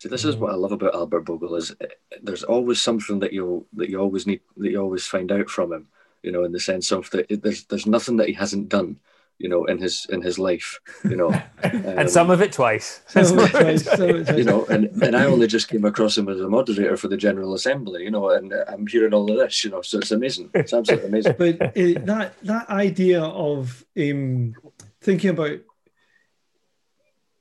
See, 0.00 0.08
this 0.08 0.24
is 0.24 0.36
what 0.36 0.52
I 0.52 0.54
love 0.54 0.72
about 0.72 0.94
Albert 0.94 1.22
Bogle 1.22 1.56
is 1.56 1.74
eh, 1.80 1.86
there's 2.22 2.44
always 2.44 2.80
something 2.80 3.18
that 3.18 3.32
you 3.32 3.66
that 3.72 3.90
you 3.90 3.98
always 3.98 4.24
need 4.24 4.40
that 4.56 4.70
you 4.70 4.80
always 4.80 5.04
find 5.04 5.32
out 5.32 5.50
from 5.50 5.72
him. 5.72 5.88
You 6.22 6.30
know, 6.30 6.44
in 6.44 6.52
the 6.52 6.60
sense 6.60 6.92
of 6.92 7.10
that 7.10 7.26
there's 7.42 7.64
there's 7.64 7.88
nothing 7.88 8.18
that 8.18 8.28
he 8.28 8.34
hasn't 8.34 8.68
done. 8.68 9.00
You 9.38 9.48
know, 9.48 9.64
in 9.64 9.78
his 9.78 10.06
in 10.10 10.22
his 10.22 10.38
life. 10.38 10.80
You 11.04 11.16
know, 11.16 11.32
um, 11.32 11.42
and 11.62 12.10
some 12.10 12.30
of 12.30 12.40
it 12.40 12.52
twice. 12.52 13.02
you 13.14 14.44
know, 14.44 14.64
and, 14.66 14.86
and 15.02 15.16
I 15.16 15.24
only 15.24 15.46
just 15.46 15.68
came 15.68 15.84
across 15.84 16.16
him 16.16 16.28
as 16.28 16.40
a 16.40 16.48
moderator 16.48 16.96
for 16.96 17.08
the 17.08 17.16
General 17.16 17.54
Assembly. 17.54 18.04
You 18.04 18.10
know, 18.10 18.30
and 18.30 18.52
I'm 18.68 18.86
hearing 18.86 19.12
all 19.12 19.30
of 19.30 19.38
this. 19.38 19.64
You 19.64 19.70
know, 19.70 19.82
so 19.82 19.98
it's 19.98 20.12
amazing. 20.12 20.50
It's 20.54 20.72
absolutely 20.72 21.08
amazing. 21.08 21.34
But 21.38 21.60
uh, 21.60 21.70
that 22.06 22.34
that 22.42 22.68
idea 22.70 23.22
of 23.22 23.84
um, 23.98 24.54
thinking 25.00 25.30
about 25.30 25.58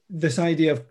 this 0.09 0.37
idea 0.39 0.73
of 0.73 0.85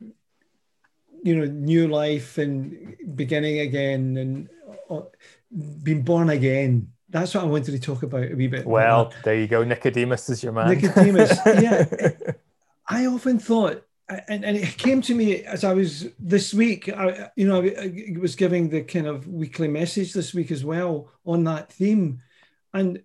you 1.23 1.37
know 1.37 1.45
new 1.45 1.88
life 1.88 2.38
and 2.38 2.97
beginning 3.15 3.61
again 3.61 4.17
and 4.17 4.49
uh, 4.91 5.03
being 5.83 6.03
born 6.03 6.31
again 6.31 6.93
that's 7.12 7.35
what 7.35 7.44
i 7.44 7.46
wanted 7.46 7.72
to 7.72 7.79
talk 7.79 8.03
about 8.03 8.31
a 8.31 8.35
wee 8.35 8.48
bit 8.48 8.66
well 8.66 9.12
there 9.25 9.38
you 9.38 9.46
go. 9.46 9.62
Nicodemus 9.62 10.29
is 10.29 10.42
your 10.42 10.53
man. 10.53 10.68
Nicodemus 10.68 11.38
yeah. 11.46 11.85
I 12.88 13.07
often 13.07 13.38
thought 13.38 13.85
and, 14.29 14.44
and 14.44 14.57
it 14.57 14.77
came 14.77 15.01
to 15.03 15.14
me 15.14 15.44
as 15.44 15.64
i 15.64 15.72
was 15.72 16.09
this 16.18 16.53
week 16.53 16.88
I, 16.88 17.31
you 17.37 17.46
know 17.46 17.62
i 17.62 18.16
was 18.18 18.35
giving 18.35 18.68
the 18.68 18.83
kind 18.83 19.07
of 19.07 19.29
weekly 19.29 19.68
message 19.68 20.12
this 20.12 20.35
week 20.35 20.51
as 20.51 20.64
well 20.64 21.11
on 21.25 21.44
that 21.44 21.72
theme. 21.72 22.20
And 22.75 23.03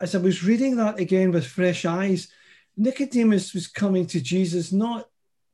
as 0.00 0.14
i 0.14 0.18
was 0.18 0.42
reading 0.42 0.76
that 0.76 0.98
again 0.98 1.30
with 1.30 1.46
fresh 1.46 1.84
eyes 1.84 2.28
nicodemus 2.76 3.52
was 3.52 3.66
coming 3.66 4.06
to 4.06 4.20
jesus 4.20 4.72
not 4.72 5.08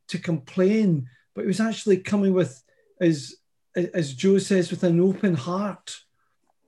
to 0.07 0.18
complain 0.18 1.09
but 1.38 1.42
he 1.42 1.46
was 1.46 1.61
actually 1.61 1.98
coming 1.98 2.35
with, 2.35 2.61
as, 3.01 3.37
as 3.77 4.12
Joe 4.12 4.38
says, 4.38 4.72
with 4.72 4.83
an 4.83 4.98
open 4.98 5.35
heart. 5.35 6.01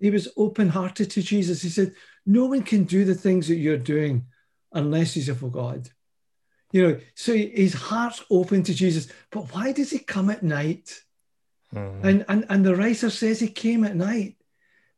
He 0.01 0.11
was 0.11 0.29
open 0.37 0.69
hearted 0.69 1.11
to 1.11 1.23
Jesus. 1.23 1.63
He 1.63 1.69
said, 1.69 1.95
No 2.27 2.47
one 2.47 2.63
can 2.63 2.85
do 2.85 3.05
the 3.05 3.15
things 3.15 3.49
that 3.49 3.57
you're 3.57 3.77
doing 3.77 4.27
unless 4.73 5.15
he's 5.15 5.29
a 5.29 5.33
of 5.33 5.53
God. 5.53 5.89
You 6.73 6.87
know, 6.87 7.01
so 7.15 7.35
his 7.35 7.75
heart's 7.75 8.25
open 8.31 8.63
to 8.65 8.75
Jesus. 8.75 9.09
But 9.31 9.53
why 9.53 9.73
does 9.73 9.91
he 9.91 9.99
come 9.99 10.31
at 10.31 10.43
night? 10.43 11.03
Mm. 11.75 12.05
And, 12.05 12.25
and 12.29 12.47
and 12.49 12.65
the 12.65 12.77
writer 12.77 13.11
says 13.11 13.41
he 13.41 13.49
came 13.49 13.85
at 13.85 13.97
night. 13.97 14.37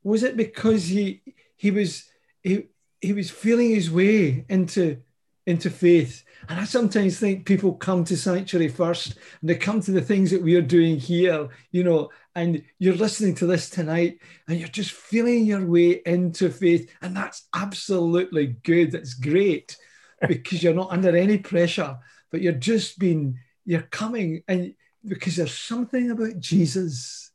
Was 0.02 0.22
it 0.22 0.36
because 0.36 0.86
he 0.86 1.22
he 1.56 1.70
was 1.70 2.08
he 2.42 2.68
he 3.00 3.12
was 3.12 3.30
feeling 3.30 3.70
his 3.70 3.90
way 3.90 4.44
into 4.48 5.02
into 5.46 5.70
faith. 5.70 6.24
And 6.48 6.60
I 6.60 6.64
sometimes 6.64 7.18
think 7.18 7.46
people 7.46 7.74
come 7.74 8.04
to 8.04 8.16
sanctuary 8.16 8.68
first 8.68 9.16
and 9.40 9.50
they 9.50 9.56
come 9.56 9.80
to 9.80 9.90
the 9.90 10.00
things 10.00 10.30
that 10.30 10.42
we 10.42 10.54
are 10.54 10.62
doing 10.62 10.98
here, 10.98 11.48
you 11.70 11.84
know, 11.84 12.10
and 12.34 12.62
you're 12.78 12.94
listening 12.94 13.34
to 13.36 13.46
this 13.46 13.68
tonight 13.68 14.18
and 14.48 14.58
you're 14.58 14.68
just 14.68 14.92
feeling 14.92 15.44
your 15.44 15.64
way 15.66 16.00
into 16.06 16.50
faith. 16.50 16.90
And 17.02 17.16
that's 17.16 17.46
absolutely 17.54 18.56
good. 18.62 18.92
That's 18.92 19.14
great 19.14 19.76
because 20.28 20.62
you're 20.62 20.74
not 20.74 20.90
under 20.92 21.14
any 21.14 21.38
pressure, 21.38 21.98
but 22.30 22.40
you're 22.40 22.52
just 22.52 22.98
being, 22.98 23.38
you're 23.64 23.82
coming 23.82 24.42
and 24.48 24.74
because 25.06 25.36
there's 25.36 25.58
something 25.58 26.10
about 26.10 26.38
Jesus 26.38 27.30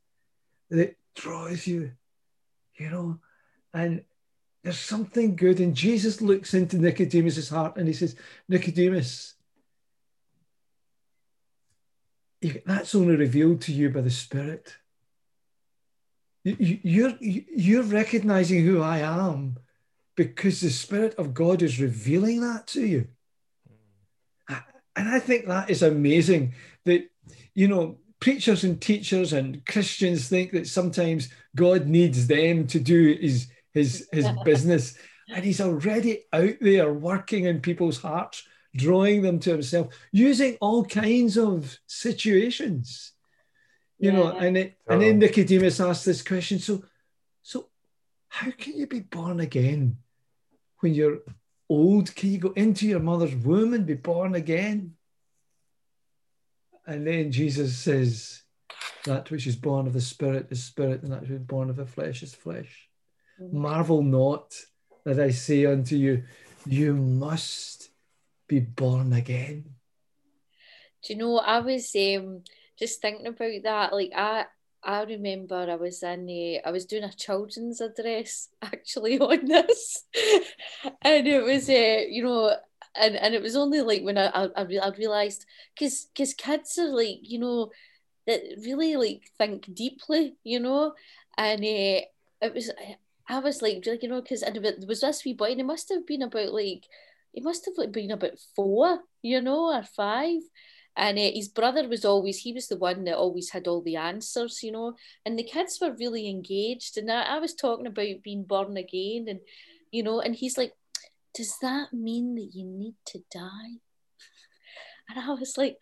that 0.70 0.96
draws 1.16 1.68
you, 1.68 1.92
you 2.76 2.90
know, 2.90 3.20
and 3.74 4.04
there's 4.64 4.80
something 4.80 5.36
good. 5.36 5.60
And 5.60 5.76
Jesus 5.76 6.22
looks 6.22 6.54
into 6.54 6.78
Nicodemus's 6.78 7.50
heart 7.50 7.78
and 7.78 7.88
he 7.88 7.94
says, 7.94 8.16
Nicodemus, 8.50 9.36
that's 12.66 12.96
only 12.96 13.16
revealed 13.16 13.62
to 13.62 13.74
you 13.74 13.90
by 13.90 14.02
the 14.02 14.10
Spirit. 14.10 14.76
You're, 16.60 17.14
you're 17.20 17.84
recognizing 17.84 18.64
who 18.64 18.82
I 18.82 19.00
am 19.00 19.58
because 20.16 20.62
the 20.62 20.70
Spirit 20.70 21.16
of 21.16 21.34
God 21.34 21.62
is 21.62 21.80
revealing 21.80 22.42
that 22.42 22.68
to 22.68 22.86
you. 22.86 23.08
Hmm. 24.50 24.56
And 24.96 25.10
I 25.10 25.20
think 25.20 25.46
that 25.46 25.70
is 25.70 25.84
amazing 25.84 26.54
that, 26.86 27.10
you 27.54 27.68
know, 27.68 27.98
preachers 28.20 28.64
and 28.64 28.82
teachers 28.82 29.34
and 29.34 29.66
Christians 29.66 30.28
think 30.28 30.52
that 30.52 30.68
sometimes 30.68 31.30
God 31.56 31.88
needs 31.88 32.28
them 32.28 32.68
to 32.68 32.80
do 32.80 33.14
his 33.20 33.48
his 33.74 34.08
his 34.12 34.28
business, 34.46 34.98
and 35.30 35.44
He's 35.44 35.62
already 35.62 36.26
out 36.34 36.56
there 36.62 36.92
working 36.94 37.46
in 37.46 37.62
people's 37.62 38.02
hearts, 38.02 38.44
drawing 38.76 39.22
them 39.22 39.40
to 39.40 39.52
Himself, 39.52 39.94
using 40.12 40.58
all 40.62 40.84
kinds 40.84 41.38
of 41.38 41.78
situations. 41.88 43.14
You 44.00 44.12
yeah. 44.12 44.18
know, 44.18 44.38
and 44.38 44.58
it, 44.58 44.78
and 44.88 45.02
then 45.02 45.20
Nicodemus 45.20 45.80
asked 45.80 46.06
this 46.06 46.22
question: 46.22 46.60
so, 46.60 46.84
so 47.42 47.70
how 48.30 48.52
can 48.52 48.78
you 48.78 48.88
be 48.88 49.00
born 49.00 49.40
again 49.40 49.98
when 50.80 50.94
you're 50.94 51.20
old? 51.70 52.16
Can 52.16 52.32
you 52.32 52.38
go 52.38 52.52
into 52.52 52.88
your 52.88 53.00
mother's 53.00 53.36
womb 53.36 53.74
and 53.74 53.86
be 53.86 53.96
born 53.96 54.36
again? 54.36 54.94
And 56.86 57.06
then 57.06 57.32
Jesus 57.32 57.78
says, 57.78 58.44
That 59.06 59.30
which 59.30 59.46
is 59.46 59.58
born 59.58 59.88
of 59.88 59.94
the 59.94 60.02
Spirit 60.02 60.48
is 60.50 60.64
spirit, 60.64 61.04
and 61.04 61.12
that 61.12 61.22
which 61.22 61.32
is 61.32 61.42
born 61.42 61.70
of 61.70 61.76
the 61.76 61.86
flesh 61.86 62.24
is 62.24 62.34
flesh. 62.34 62.88
Mm-hmm. 63.42 63.60
Marvel 63.60 64.02
not 64.02 64.56
that 65.04 65.20
I 65.20 65.32
say 65.32 65.66
unto 65.66 65.96
you, 65.96 66.24
You 66.66 66.94
must 66.94 67.90
be 68.48 68.60
born 68.62 69.12
again. 69.14 69.66
Do 71.04 71.14
you 71.14 71.20
know, 71.20 71.38
I 71.38 71.60
was 71.60 71.94
um, 71.96 72.44
just 72.78 73.02
thinking 73.02 73.28
about 73.28 73.64
that. 73.64 73.94
Like, 73.94 74.12
I, 74.16 74.46
I 74.84 75.04
remember 75.04 75.56
I 75.70 75.76
was 75.76 76.04
in 76.04 76.30
a, 76.30 76.62
I 76.66 76.72
was 76.72 76.86
doing 76.86 77.04
a 77.04 77.12
children's 77.14 77.82
address 77.82 78.50
actually 78.62 79.20
on 79.20 79.46
this, 79.46 80.06
and 81.02 81.28
it 81.28 81.44
was 81.44 81.70
a, 81.70 82.06
uh, 82.06 82.08
you 82.10 82.24
know, 82.24 82.56
and 82.96 83.16
and 83.16 83.34
it 83.34 83.42
was 83.42 83.56
only 83.56 83.82
like 83.82 84.04
when 84.04 84.18
I 84.18 84.28
I, 84.28 84.50
I 84.56 84.90
realized 84.98 85.46
because 85.74 86.06
because 86.14 86.34
kids 86.34 86.78
are 86.78 86.90
like 86.90 87.20
you 87.22 87.40
know 87.40 87.72
that 88.26 88.42
really 88.66 88.96
like 88.96 89.32
think 89.38 89.74
deeply 89.74 90.36
you 90.44 90.60
know 90.60 90.94
and 91.38 91.62
uh, 91.62 92.02
it 92.42 92.54
was 92.54 92.72
I 93.30 93.40
was 93.40 93.62
like 93.62 93.84
really 93.86 94.00
you 94.02 94.10
know 94.10 94.22
because 94.22 94.42
and 94.42 94.56
there 94.56 94.74
was 94.88 95.02
this 95.02 95.24
wee 95.26 95.34
boy 95.34 95.52
and 95.52 95.58
he 95.58 95.64
must 95.64 95.90
have 95.90 96.06
been 96.06 96.22
about 96.22 96.54
like 96.54 96.86
he 97.34 97.42
must 97.42 97.66
have 97.66 97.92
been 97.92 98.12
about 98.12 98.40
four 98.56 99.00
you 99.22 99.42
know 99.42 99.74
or 99.74 99.84
five 99.84 100.42
and 100.98 101.18
uh, 101.18 101.32
his 101.34 101.48
brother 101.48 101.88
was 101.88 102.04
always 102.04 102.40
he 102.40 102.52
was 102.52 102.68
the 102.68 102.78
one 102.78 103.06
that 103.06 103.16
always 103.16 103.52
had 103.52 103.68
all 103.68 103.82
the 103.82 103.96
answers 103.96 104.62
you 104.64 104.72
know 104.72 104.94
and 105.26 105.40
the 105.40 105.44
kids 105.44 105.80
were 105.80 105.96
really 106.00 106.28
engaged 106.28 106.98
and 106.98 107.10
I, 107.10 107.36
I 107.36 107.40
was 107.40 107.54
talking 107.54 107.88
about 107.88 108.24
being 108.24 108.44
born 108.44 108.76
again 108.76 109.26
and 109.30 109.40
you 109.92 110.04
know 110.04 110.20
and 110.20 110.36
he's 110.36 110.58
like 110.58 110.74
does 111.38 111.56
that 111.62 111.94
mean 111.94 112.34
that 112.36 112.50
you 112.54 112.66
need 112.66 112.96
to 113.06 113.20
die? 113.32 113.78
And 115.10 115.20
I 115.20 115.34
was 115.36 115.56
like, 115.58 115.78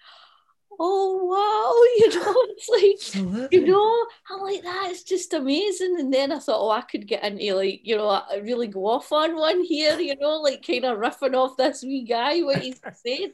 oh 0.79 1.23
wow, 1.25 1.73
you 1.97 2.19
know, 2.19 2.35
it's 2.49 2.69
like 2.69 3.19
Absolutely. 3.21 3.57
you 3.57 3.65
know, 3.65 4.05
I'm 4.29 4.41
like 4.41 4.63
that. 4.63 4.87
It's 4.89 5.03
just 5.03 5.33
amazing. 5.33 5.99
And 5.99 6.13
then 6.13 6.31
I 6.31 6.39
thought, 6.39 6.59
oh, 6.59 6.69
I 6.69 6.81
could 6.81 7.07
get 7.07 7.23
into 7.23 7.55
like, 7.55 7.81
you 7.83 7.97
know, 7.97 8.07
I 8.07 8.37
really 8.43 8.67
go 8.67 8.87
off 8.87 9.11
on 9.11 9.35
one 9.35 9.63
here, 9.63 9.99
you 9.99 10.15
know, 10.17 10.41
like 10.41 10.65
kind 10.65 10.85
of 10.85 10.97
riffing 10.97 11.35
off 11.35 11.57
this 11.57 11.83
wee 11.83 12.03
guy 12.03 12.41
what 12.41 12.59
he's 12.61 12.79
saying. 13.03 13.33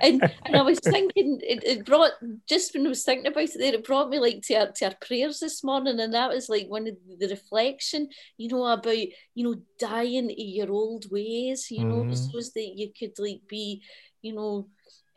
And 0.00 0.22
and 0.44 0.56
I 0.56 0.62
was 0.62 0.78
thinking, 0.84 1.40
it, 1.42 1.62
it 1.64 1.86
brought 1.86 2.12
just 2.48 2.74
when 2.74 2.86
I 2.86 2.90
was 2.90 3.04
thinking 3.04 3.26
about 3.26 3.44
it 3.44 3.58
there, 3.58 3.74
it 3.74 3.84
brought 3.84 4.10
me 4.10 4.18
like 4.18 4.42
to 4.42 4.54
our, 4.54 4.72
to 4.72 4.84
our 4.86 4.94
prayers 5.00 5.40
this 5.40 5.62
morning, 5.62 6.00
and 6.00 6.14
that 6.14 6.30
was 6.30 6.48
like 6.48 6.66
one 6.68 6.88
of 6.88 6.96
the 7.18 7.28
reflection, 7.28 8.08
you 8.36 8.48
know, 8.48 8.64
about 8.66 8.96
you 8.96 9.14
know 9.36 9.56
dying 9.78 10.28
to 10.28 10.42
your 10.42 10.70
old 10.70 11.10
ways, 11.10 11.70
you 11.70 11.84
know, 11.84 12.02
mm-hmm. 12.02 12.14
so 12.14 12.38
that 12.54 12.72
you 12.76 12.90
could 12.98 13.12
like 13.18 13.40
be, 13.48 13.82
you 14.22 14.34
know 14.34 14.68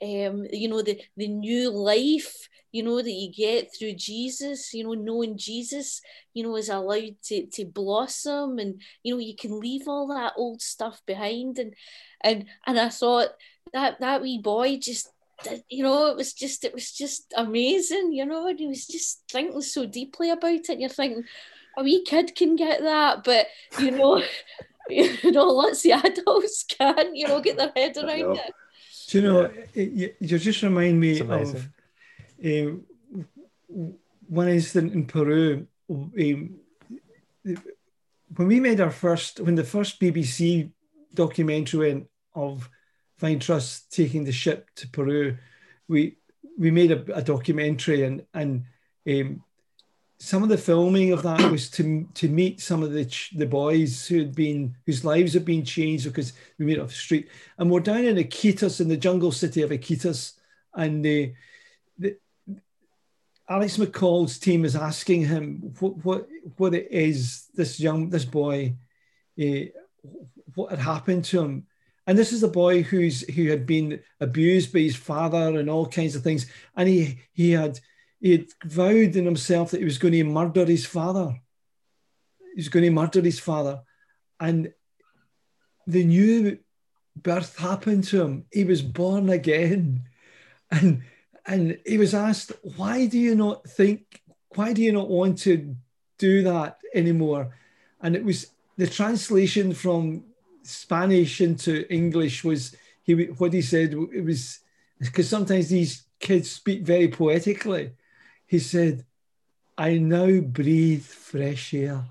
um, 0.02 0.46
you 0.52 0.68
know, 0.68 0.82
the, 0.82 1.00
the 1.18 1.28
new 1.28 1.70
life, 1.72 2.50
you 2.72 2.84
know, 2.84 3.02
that 3.02 3.12
you 3.12 3.32
get 3.32 3.70
through 3.74 3.94
Jesus, 3.94 4.74
you 4.74 4.84
know, 4.84 4.94
knowing 4.94 5.38
Jesus, 5.38 6.02
you 6.34 6.44
know, 6.44 6.56
is 6.58 6.70
allowed 6.70 7.16
to, 7.24 7.46
to 7.48 7.66
blossom 7.66 8.60
and, 8.60 8.82
you 9.04 9.14
know, 9.14 9.20
you 9.20 9.36
can 9.36 9.60
leave 9.60 9.88
all 9.88 10.08
that 10.08 10.34
old 10.36 10.62
stuff 10.62 11.02
behind. 11.06 11.58
And, 11.58 11.74
and, 12.22 12.46
and 12.68 12.78
I 12.78 12.90
thought 12.90 13.30
that, 13.72 14.02
that 14.02 14.22
wee 14.22 14.40
boy 14.40 14.78
just, 14.78 15.10
you 15.70 15.84
know, 15.84 16.08
it 16.08 16.18
was 16.18 16.34
just, 16.34 16.66
it 16.66 16.74
was 16.74 16.92
just 16.92 17.34
amazing, 17.38 18.12
you 18.12 18.26
know, 18.26 18.48
and 18.48 18.60
he 18.60 18.68
was 18.68 18.86
just 18.86 19.24
thinking 19.32 19.62
so 19.62 19.86
deeply 19.86 20.30
about 20.30 20.52
it. 20.52 20.70
And 20.70 20.82
you're 20.82 20.90
thinking, 20.90 21.24
a 21.78 21.84
wee 21.84 22.04
kid 22.04 22.36
can 22.36 22.56
get 22.56 22.82
that, 22.82 23.24
but, 23.24 23.48
you 23.80 23.92
know, 23.92 24.22
you 24.90 25.32
know, 25.32 25.48
lots 25.48 25.86
of 25.86 26.04
adults 26.04 26.64
can, 26.64 27.16
you 27.16 27.28
know, 27.28 27.40
get 27.40 27.58
their 27.58 27.72
head 27.76 27.98
around 27.98 28.38
it. 28.38 28.54
Do 29.08 29.22
you 29.22 29.24
know, 29.28 29.52
yeah. 29.74 30.08
you 30.20 30.40
just 30.40 30.62
remind 30.64 31.00
me 31.00 31.20
of 31.22 31.70
um, 32.44 32.86
one 34.28 34.50
incident 34.50 34.94
in 34.94 35.06
Peru. 35.06 35.68
Um, 35.90 36.60
when 37.44 38.48
we 38.48 38.60
made 38.60 38.82
our 38.82 38.92
first, 38.92 39.40
when 39.40 39.56
the 39.56 39.64
first 39.64 40.00
BBC 40.00 40.72
documentary 41.14 41.80
went 41.94 42.08
of 42.34 42.70
Vine 43.20 43.40
Trust 43.40 43.92
taking 43.92 44.24
the 44.24 44.32
ship 44.32 44.70
to 44.78 44.88
Peru, 44.90 45.38
we 45.88 46.18
we 46.58 46.72
made 46.72 46.92
a, 46.92 47.18
a 47.18 47.22
documentary 47.22 48.04
and 48.04 48.26
and 48.34 48.64
um, 49.08 49.44
some 50.20 50.44
of 50.44 50.50
the 50.50 50.58
filming 50.58 51.12
of 51.12 51.24
that 51.24 51.52
was 51.52 51.70
to 51.72 52.08
to 52.14 52.30
meet 52.30 52.62
some 52.62 52.84
of 52.84 52.94
the 52.94 53.04
the 53.36 53.46
boys 53.46 54.08
who 54.08 54.18
had 54.20 54.34
been 54.34 54.76
whose 54.86 55.04
lives 55.04 55.34
had 55.34 55.46
been 55.46 55.66
changed 55.66 56.06
because 56.06 56.34
we 56.58 56.66
met 56.66 56.80
off 56.80 56.88
the 56.88 56.94
street, 56.94 57.30
and 57.58 57.70
we're 57.70 57.82
down 57.82 58.06
in 58.06 58.16
Iquitos 58.16 58.80
in 58.80 58.88
the 58.88 58.98
jungle 58.98 59.32
city 59.32 59.62
of 59.62 59.72
Iquitos, 59.72 60.34
and 60.74 61.04
the, 61.04 61.34
the 62.00 62.18
Alex 63.50 63.78
McCall's 63.78 64.40
team 64.40 64.64
is 64.64 64.76
asking 64.76 65.26
him 65.26 65.74
what 65.80 66.04
what 66.06 66.28
what 66.58 66.74
it 66.74 66.88
is 66.92 67.48
this 67.54 67.80
young 67.80 68.10
this 68.10 68.26
boy, 68.26 68.74
uh, 69.42 69.66
what 70.56 70.72
had 70.72 70.80
happened 70.80 71.26
to 71.26 71.42
him, 71.42 71.68
and 72.08 72.18
this 72.18 72.32
is 72.32 72.42
a 72.42 72.48
boy 72.48 72.84
who's 72.84 73.22
who 73.36 73.50
had 73.50 73.66
been 73.66 74.00
abused 74.22 74.72
by 74.72 74.80
his 74.80 74.96
father 74.96 75.60
and 75.60 75.70
all 75.70 75.86
kinds 75.86 76.16
of 76.16 76.24
things, 76.24 76.46
and 76.78 76.88
he 76.88 77.20
he 77.34 77.52
had 77.52 77.80
he 78.26 78.32
had 78.32 78.48
vowed 78.64 79.16
in 79.16 79.24
himself 79.24 79.70
that 79.70 79.82
he 79.82 79.86
was 79.86 80.00
going 80.00 80.12
to 80.16 80.24
murder 80.24 80.66
his 80.66 80.84
father. 80.84 81.40
He 82.56 82.60
was 82.60 82.70
going 82.70 82.86
to 82.86 82.90
murder 82.90 83.22
his 83.22 83.38
father. 83.38 83.84
And 84.40 84.74
the 85.86 86.04
new 86.04 86.58
birth 87.16 87.56
happened 87.56 88.06
to 88.06 88.24
him. 88.24 88.46
He 88.52 88.64
was 88.64 88.82
born 88.82 89.30
again. 89.30 90.10
And 90.72 91.04
and 91.46 91.78
he 91.86 92.00
was 92.00 92.16
asked, 92.16 92.52
why 92.78 93.06
do 93.06 93.20
you 93.20 93.36
not 93.36 93.70
think, 93.70 94.24
why 94.56 94.74
do 94.74 94.82
you 94.82 94.92
not 94.92 95.08
want 95.08 95.38
to 95.42 95.76
do 96.18 96.42
that 96.42 96.78
anymore? 96.96 97.56
And 98.02 98.16
it 98.16 98.26
was 98.26 98.48
the 98.76 98.88
translation 98.88 99.72
from 99.72 100.24
Spanish 100.64 101.42
into 101.42 101.88
English 101.94 102.44
was 102.44 102.76
he 103.04 103.14
what 103.38 103.54
he 103.54 103.62
said 103.62 103.94
it 103.94 104.26
was 104.26 104.62
because 104.98 105.30
sometimes 105.30 105.70
these 105.70 106.08
kids 106.20 106.50
speak 106.50 106.82
very 106.82 107.08
poetically 107.08 107.92
he 108.48 108.60
said, 108.60 109.06
I 109.78 109.98
now 109.98 110.40
breathe 110.42 111.04
fresh 111.04 111.74
air. 111.74 112.04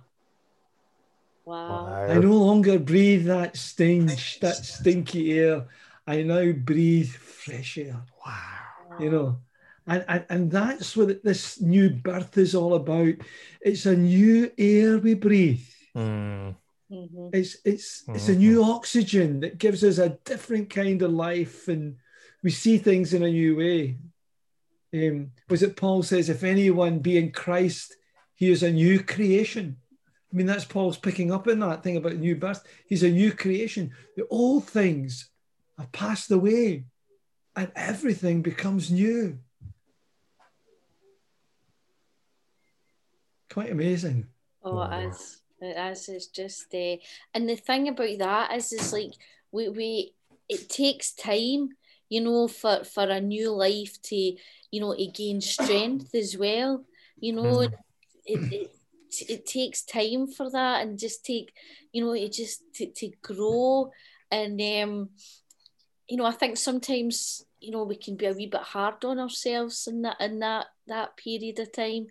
Wow. 1.44 2.06
I 2.08 2.18
no 2.18 2.32
longer 2.32 2.78
breathe 2.78 3.26
that 3.26 3.56
stench, 3.56 4.40
that 4.40 4.56
stinky 4.56 5.38
air. 5.38 5.66
I 6.06 6.22
now 6.22 6.52
breathe 6.52 7.10
fresh 7.10 7.78
air. 7.78 8.02
Wow. 8.24 8.98
You 8.98 9.10
know, 9.10 9.38
and, 9.86 10.04
and, 10.08 10.24
and 10.30 10.50
that's 10.50 10.96
what 10.96 11.22
this 11.22 11.60
new 11.60 11.90
birth 11.90 12.38
is 12.38 12.54
all 12.54 12.74
about. 12.74 13.14
It's 13.60 13.86
a 13.86 13.96
new 13.96 14.50
air 14.56 14.98
we 14.98 15.14
breathe. 15.14 15.66
Mm. 15.94 16.56
Mm-hmm. 16.90 17.28
It's 17.32 17.56
it's 17.64 18.02
mm-hmm. 18.02 18.14
it's 18.14 18.28
a 18.28 18.36
new 18.36 18.62
oxygen 18.62 19.40
that 19.40 19.58
gives 19.58 19.82
us 19.82 19.98
a 19.98 20.18
different 20.24 20.70
kind 20.70 21.00
of 21.02 21.12
life, 21.12 21.68
and 21.68 21.96
we 22.42 22.50
see 22.50 22.78
things 22.78 23.14
in 23.14 23.22
a 23.22 23.30
new 23.30 23.56
way. 23.56 23.98
Um, 24.94 25.32
was 25.48 25.62
it 25.64 25.76
Paul 25.76 26.04
says, 26.04 26.28
if 26.28 26.44
anyone 26.44 27.00
be 27.00 27.18
in 27.18 27.32
Christ, 27.32 27.96
he 28.36 28.50
is 28.50 28.62
a 28.62 28.70
new 28.70 29.02
creation. 29.02 29.76
I 30.32 30.36
mean, 30.36 30.46
that's 30.46 30.64
Paul's 30.64 30.98
picking 30.98 31.32
up 31.32 31.48
in 31.48 31.58
that 31.60 31.82
thing 31.82 31.96
about 31.96 32.14
new 32.16 32.36
birth. 32.36 32.62
He's 32.86 33.02
a 33.02 33.10
new 33.10 33.32
creation. 33.32 33.92
The 34.16 34.26
old 34.28 34.68
things 34.68 35.30
have 35.78 35.90
passed 35.90 36.30
away 36.30 36.84
and 37.56 37.72
everything 37.74 38.42
becomes 38.42 38.90
new. 38.90 39.38
Quite 43.50 43.72
amazing. 43.72 44.28
Oh, 44.62 44.82
it 44.82 45.06
is. 45.08 45.40
It 45.60 45.76
is. 45.76 46.08
It's 46.08 46.26
just, 46.26 46.72
uh, 46.72 46.96
and 47.32 47.48
the 47.48 47.56
thing 47.56 47.88
about 47.88 48.18
that 48.18 48.52
is, 48.54 48.72
is 48.72 48.92
like 48.92 49.12
we, 49.50 49.68
we, 49.68 50.14
it 50.48 50.68
takes 50.68 51.12
time 51.12 51.70
you 52.08 52.20
know, 52.20 52.48
for, 52.48 52.84
for 52.84 53.04
a 53.04 53.20
new 53.20 53.50
life 53.50 54.00
to, 54.02 54.36
you 54.74 54.80
know, 54.80 54.94
to 54.94 55.06
gain 55.06 55.40
strength 55.40 56.14
as 56.14 56.36
well. 56.36 56.84
You 57.18 57.34
know, 57.34 57.42
mm. 57.58 57.72
it, 58.26 58.52
it, 58.52 58.70
it 59.28 59.46
takes 59.46 59.82
time 59.82 60.26
for 60.26 60.50
that 60.50 60.82
and 60.82 60.98
just 60.98 61.24
take, 61.24 61.52
you 61.92 62.04
know, 62.04 62.12
it 62.12 62.32
just 62.32 62.62
to, 62.74 62.86
to 62.86 63.12
grow. 63.22 63.90
And, 64.30 64.60
um, 64.60 65.10
you 66.08 66.16
know, 66.16 66.26
I 66.26 66.32
think 66.32 66.56
sometimes, 66.56 67.44
you 67.60 67.70
know 67.70 67.84
we 67.84 67.96
can 67.96 68.14
be 68.14 68.26
a 68.26 68.32
wee 68.34 68.46
bit 68.46 68.60
hard 68.60 69.02
on 69.06 69.18
ourselves 69.18 69.86
in 69.86 70.02
that 70.02 70.20
in 70.20 70.40
that 70.40 70.66
that 70.86 71.16
period 71.16 71.58
of 71.58 71.72
time 71.72 72.08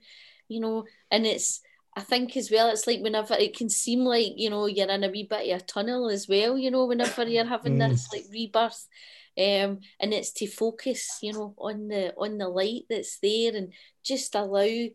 you 0.47 0.59
know 0.59 0.83
and 1.11 1.27
it's 1.27 1.61
I 1.95 2.01
think 2.01 2.35
as 2.35 2.49
well, 2.49 2.69
it's 2.69 2.87
like 2.87 3.01
whenever 3.01 3.35
it 3.35 3.55
can 3.55 3.69
seem 3.69 3.99
like 3.99 4.33
you 4.35 4.49
know 4.49 4.65
you're 4.65 4.89
in 4.89 5.03
a 5.03 5.09
wee 5.09 5.27
bit 5.29 5.53
of 5.53 5.61
a 5.61 5.63
tunnel 5.63 6.09
as 6.09 6.27
well. 6.27 6.57
You 6.57 6.71
know, 6.71 6.85
whenever 6.85 7.23
you're 7.23 7.45
having 7.45 7.77
mm. 7.77 7.89
this 7.89 8.11
like 8.11 8.25
rebirth, 8.31 8.87
um, 9.37 9.79
and 9.99 10.13
it's 10.13 10.31
to 10.33 10.47
focus, 10.47 11.19
you 11.21 11.33
know, 11.33 11.53
on 11.57 11.87
the 11.87 12.13
on 12.17 12.37
the 12.37 12.47
light 12.47 12.83
that's 12.89 13.19
there, 13.19 13.55
and 13.55 13.73
just 14.03 14.35
allow 14.35 14.87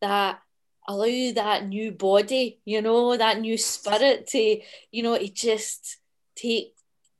that 0.00 0.40
allow 0.88 1.32
that 1.34 1.66
new 1.66 1.92
body, 1.92 2.60
you 2.64 2.82
know, 2.82 3.16
that 3.16 3.40
new 3.40 3.58
spirit 3.58 4.26
to, 4.28 4.60
you 4.92 5.02
know, 5.02 5.18
to 5.18 5.28
just 5.28 5.98
take 6.36 6.74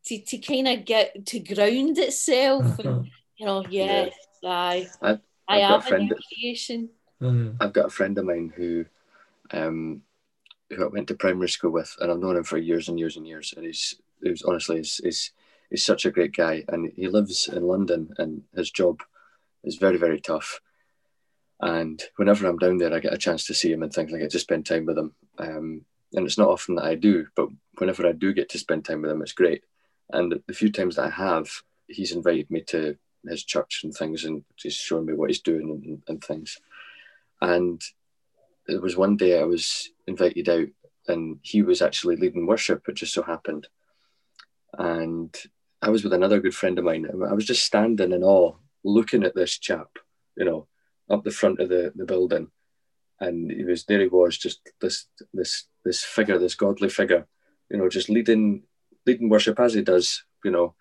to, 0.07 0.21
to 0.21 0.39
kind 0.39 0.69
of 0.69 0.85
get 0.85 1.27
to 1.27 1.41
ground 1.41 1.99
itself, 1.99 2.79
and 2.79 3.11
you 3.37 3.47
know, 3.47 3.65
yes, 3.69 4.13
yeah. 4.43 4.51
I 4.51 4.89
I, 5.03 5.19
I 5.49 5.59
have 5.61 5.91
a, 5.91 5.99
new 5.99 6.15
creation. 6.29 6.91
Mm-hmm. 7.21 7.57
I've 7.61 7.73
got 7.73 7.87
a 7.87 7.91
friend 7.91 8.17
of 8.19 8.27
mine 8.27 8.53
who 8.55 8.85
um, 9.51 10.03
who 10.71 10.85
I 10.85 10.89
went 10.89 11.09
to 11.09 11.15
primary 11.15 11.49
school 11.49 11.71
with, 11.71 11.97
and 12.01 12.11
I've 12.11 12.19
known 12.19 12.37
him 12.37 12.45
for 12.45 12.59
years 12.59 12.89
and 12.89 12.99
years 12.99 13.17
and 13.17 13.27
years. 13.27 13.55
And 13.57 13.67
he's, 13.67 13.95
he's 14.23 14.43
honestly, 14.43 14.79
he's, 14.79 14.97
he's, 15.03 15.31
he's 15.71 15.85
such 15.85 16.05
a 16.05 16.11
great 16.11 16.35
guy. 16.35 16.65
And 16.69 16.93
he 16.95 17.09
lives 17.09 17.49
in 17.49 17.63
London, 17.63 18.13
and 18.19 18.43
his 18.55 18.71
job 18.71 19.03
is 19.65 19.77
very, 19.77 19.97
very 19.97 20.21
tough. 20.21 20.61
And 21.61 22.03
whenever 22.17 22.47
I'm 22.47 22.59
down 22.59 22.79
there, 22.79 22.93
I 22.93 23.01
get 23.01 23.15
a 23.15 23.19
chance 23.19 23.47
to 23.47 23.55
see 23.55 23.73
him 23.73 23.83
and 23.83 23.93
things. 23.93 24.13
I 24.13 24.19
get 24.19 24.31
to 24.31 24.39
spend 24.39 24.67
time 24.67 24.87
with 24.87 24.99
him. 24.99 25.15
Um, 25.39 25.85
and 26.13 26.27
it's 26.27 26.39
not 26.39 26.49
often 26.49 26.77
that 26.77 26.85
I 26.85 26.95
do, 26.95 27.27
but 27.35 27.49
whenever 27.79 28.07
I 28.07 28.13
do 28.13 28.33
get 28.33 28.49
to 28.51 28.59
spend 28.59 28.85
time 28.85 29.03
with 29.03 29.11
him, 29.11 29.23
it's 29.23 29.33
great. 29.33 29.65
And 30.11 30.41
the 30.47 30.55
few 30.55 30.71
times 30.71 30.97
that 30.97 31.07
I 31.07 31.11
have, 31.11 31.49
he's 31.89 32.13
invited 32.13 32.51
me 32.51 32.63
to 32.69 32.97
his 33.29 33.43
church 33.43 33.81
and 33.83 33.93
things, 33.93 34.25
and 34.25 34.45
he's 34.57 34.75
showing 34.75 35.07
me 35.07 35.15
what 35.15 35.31
he's 35.31 35.41
doing 35.41 35.71
and, 35.71 36.03
and 36.07 36.23
things. 36.23 36.59
And 37.41 37.83
there 38.67 38.81
was 38.81 38.97
one 38.97 39.17
day 39.17 39.39
I 39.39 39.45
was 39.45 39.91
invited 40.07 40.49
out 40.49 40.69
and 41.09 41.39
he 41.43 41.63
was 41.63 41.83
actually 41.83 42.17
leading 42.17 42.47
worship, 42.47 42.89
it 42.89 42.95
just 42.95 43.15
so 43.15 43.23
happened. 43.23 43.69
And 44.77 45.35
I 45.83 45.91
was 45.91 46.03
with 46.03 46.13
another 46.13 46.41
good 46.41 46.55
friend 46.55 46.79
of 46.79 46.85
mine. 46.85 47.07
I 47.29 47.35
was 47.35 47.45
just 47.45 47.65
standing 47.65 48.13
in 48.13 48.23
awe, 48.23 48.55
looking 48.85 49.25
at 49.25 49.35
this 49.35 49.59
chap, 49.59 49.89
you 50.37 50.45
know, 50.45 50.67
up 51.11 51.25
the 51.25 51.31
front 51.31 51.61
of 51.61 51.69
the, 51.69 51.93
the 51.95 52.05
building. 52.05 52.49
And 53.21 53.51
he 53.51 53.65
was 53.65 53.85
there 53.85 54.01
he 54.01 54.09
was, 54.09 54.37
just 54.37 54.61
this 54.81 55.07
this 55.33 55.65
this 55.85 56.03
figure, 56.03 56.39
this 56.39 56.55
godly 56.55 56.89
figure, 56.89 57.27
you 57.71 57.79
know, 57.79 57.89
just 57.89 58.09
leading 58.09 58.65
leading 59.07 59.29
worship 59.29 59.59
as 59.61 59.75
he 59.75 59.83
does, 59.83 60.25
you 60.45 60.51
know. 60.51 60.75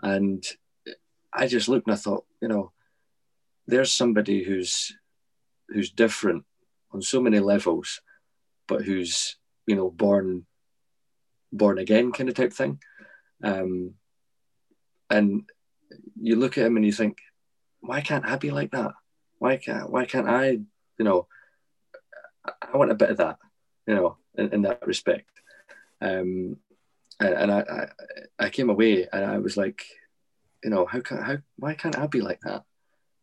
And 0.00 0.44
I 1.32 1.46
just 1.46 1.68
looked 1.68 1.86
and 1.86 1.94
I 1.94 1.98
thought, 1.98 2.24
you 2.40 2.48
know, 2.48 2.72
there's 3.66 3.92
somebody 3.92 4.44
who's 4.44 4.96
who's 5.68 5.90
different 5.90 6.44
on 6.92 7.02
so 7.02 7.20
many 7.20 7.40
levels, 7.40 8.00
but 8.68 8.82
who's 8.82 9.36
you 9.66 9.76
know 9.76 9.90
born 9.90 10.46
born 11.52 11.78
again 11.78 12.12
kind 12.12 12.28
of 12.28 12.34
type 12.34 12.52
thing. 12.52 12.80
Um, 13.42 13.94
and 15.12 15.44
you 16.20 16.36
look 16.36 16.58
at 16.58 16.66
him 16.66 16.76
and 16.76 16.84
you 16.84 16.92
think, 16.92 17.18
why 17.80 18.00
can't 18.00 18.24
I 18.24 18.36
be 18.36 18.50
like 18.50 18.70
that? 18.72 18.92
Why 19.38 19.56
can't 19.56 19.90
why 19.90 20.04
can't 20.06 20.28
I? 20.28 20.46
You 20.98 21.04
know, 21.04 21.26
I 22.44 22.76
want 22.76 22.90
a 22.90 23.00
bit 23.02 23.10
of 23.10 23.18
that. 23.18 23.38
You 23.86 23.94
know, 23.94 24.16
in, 24.36 24.54
in 24.54 24.62
that 24.62 24.86
respect. 24.86 25.30
Um, 26.00 26.56
and, 27.20 27.34
and 27.34 27.52
I, 27.52 27.60
I 27.60 28.46
I 28.46 28.50
came 28.50 28.70
away 28.70 29.06
and 29.12 29.24
I 29.24 29.38
was 29.38 29.56
like, 29.56 29.84
you 30.64 30.70
know, 30.70 30.86
how 30.86 31.00
can 31.00 31.18
how 31.18 31.36
why 31.56 31.74
can't 31.74 31.98
I 31.98 32.06
be 32.06 32.20
like 32.20 32.40
that? 32.40 32.64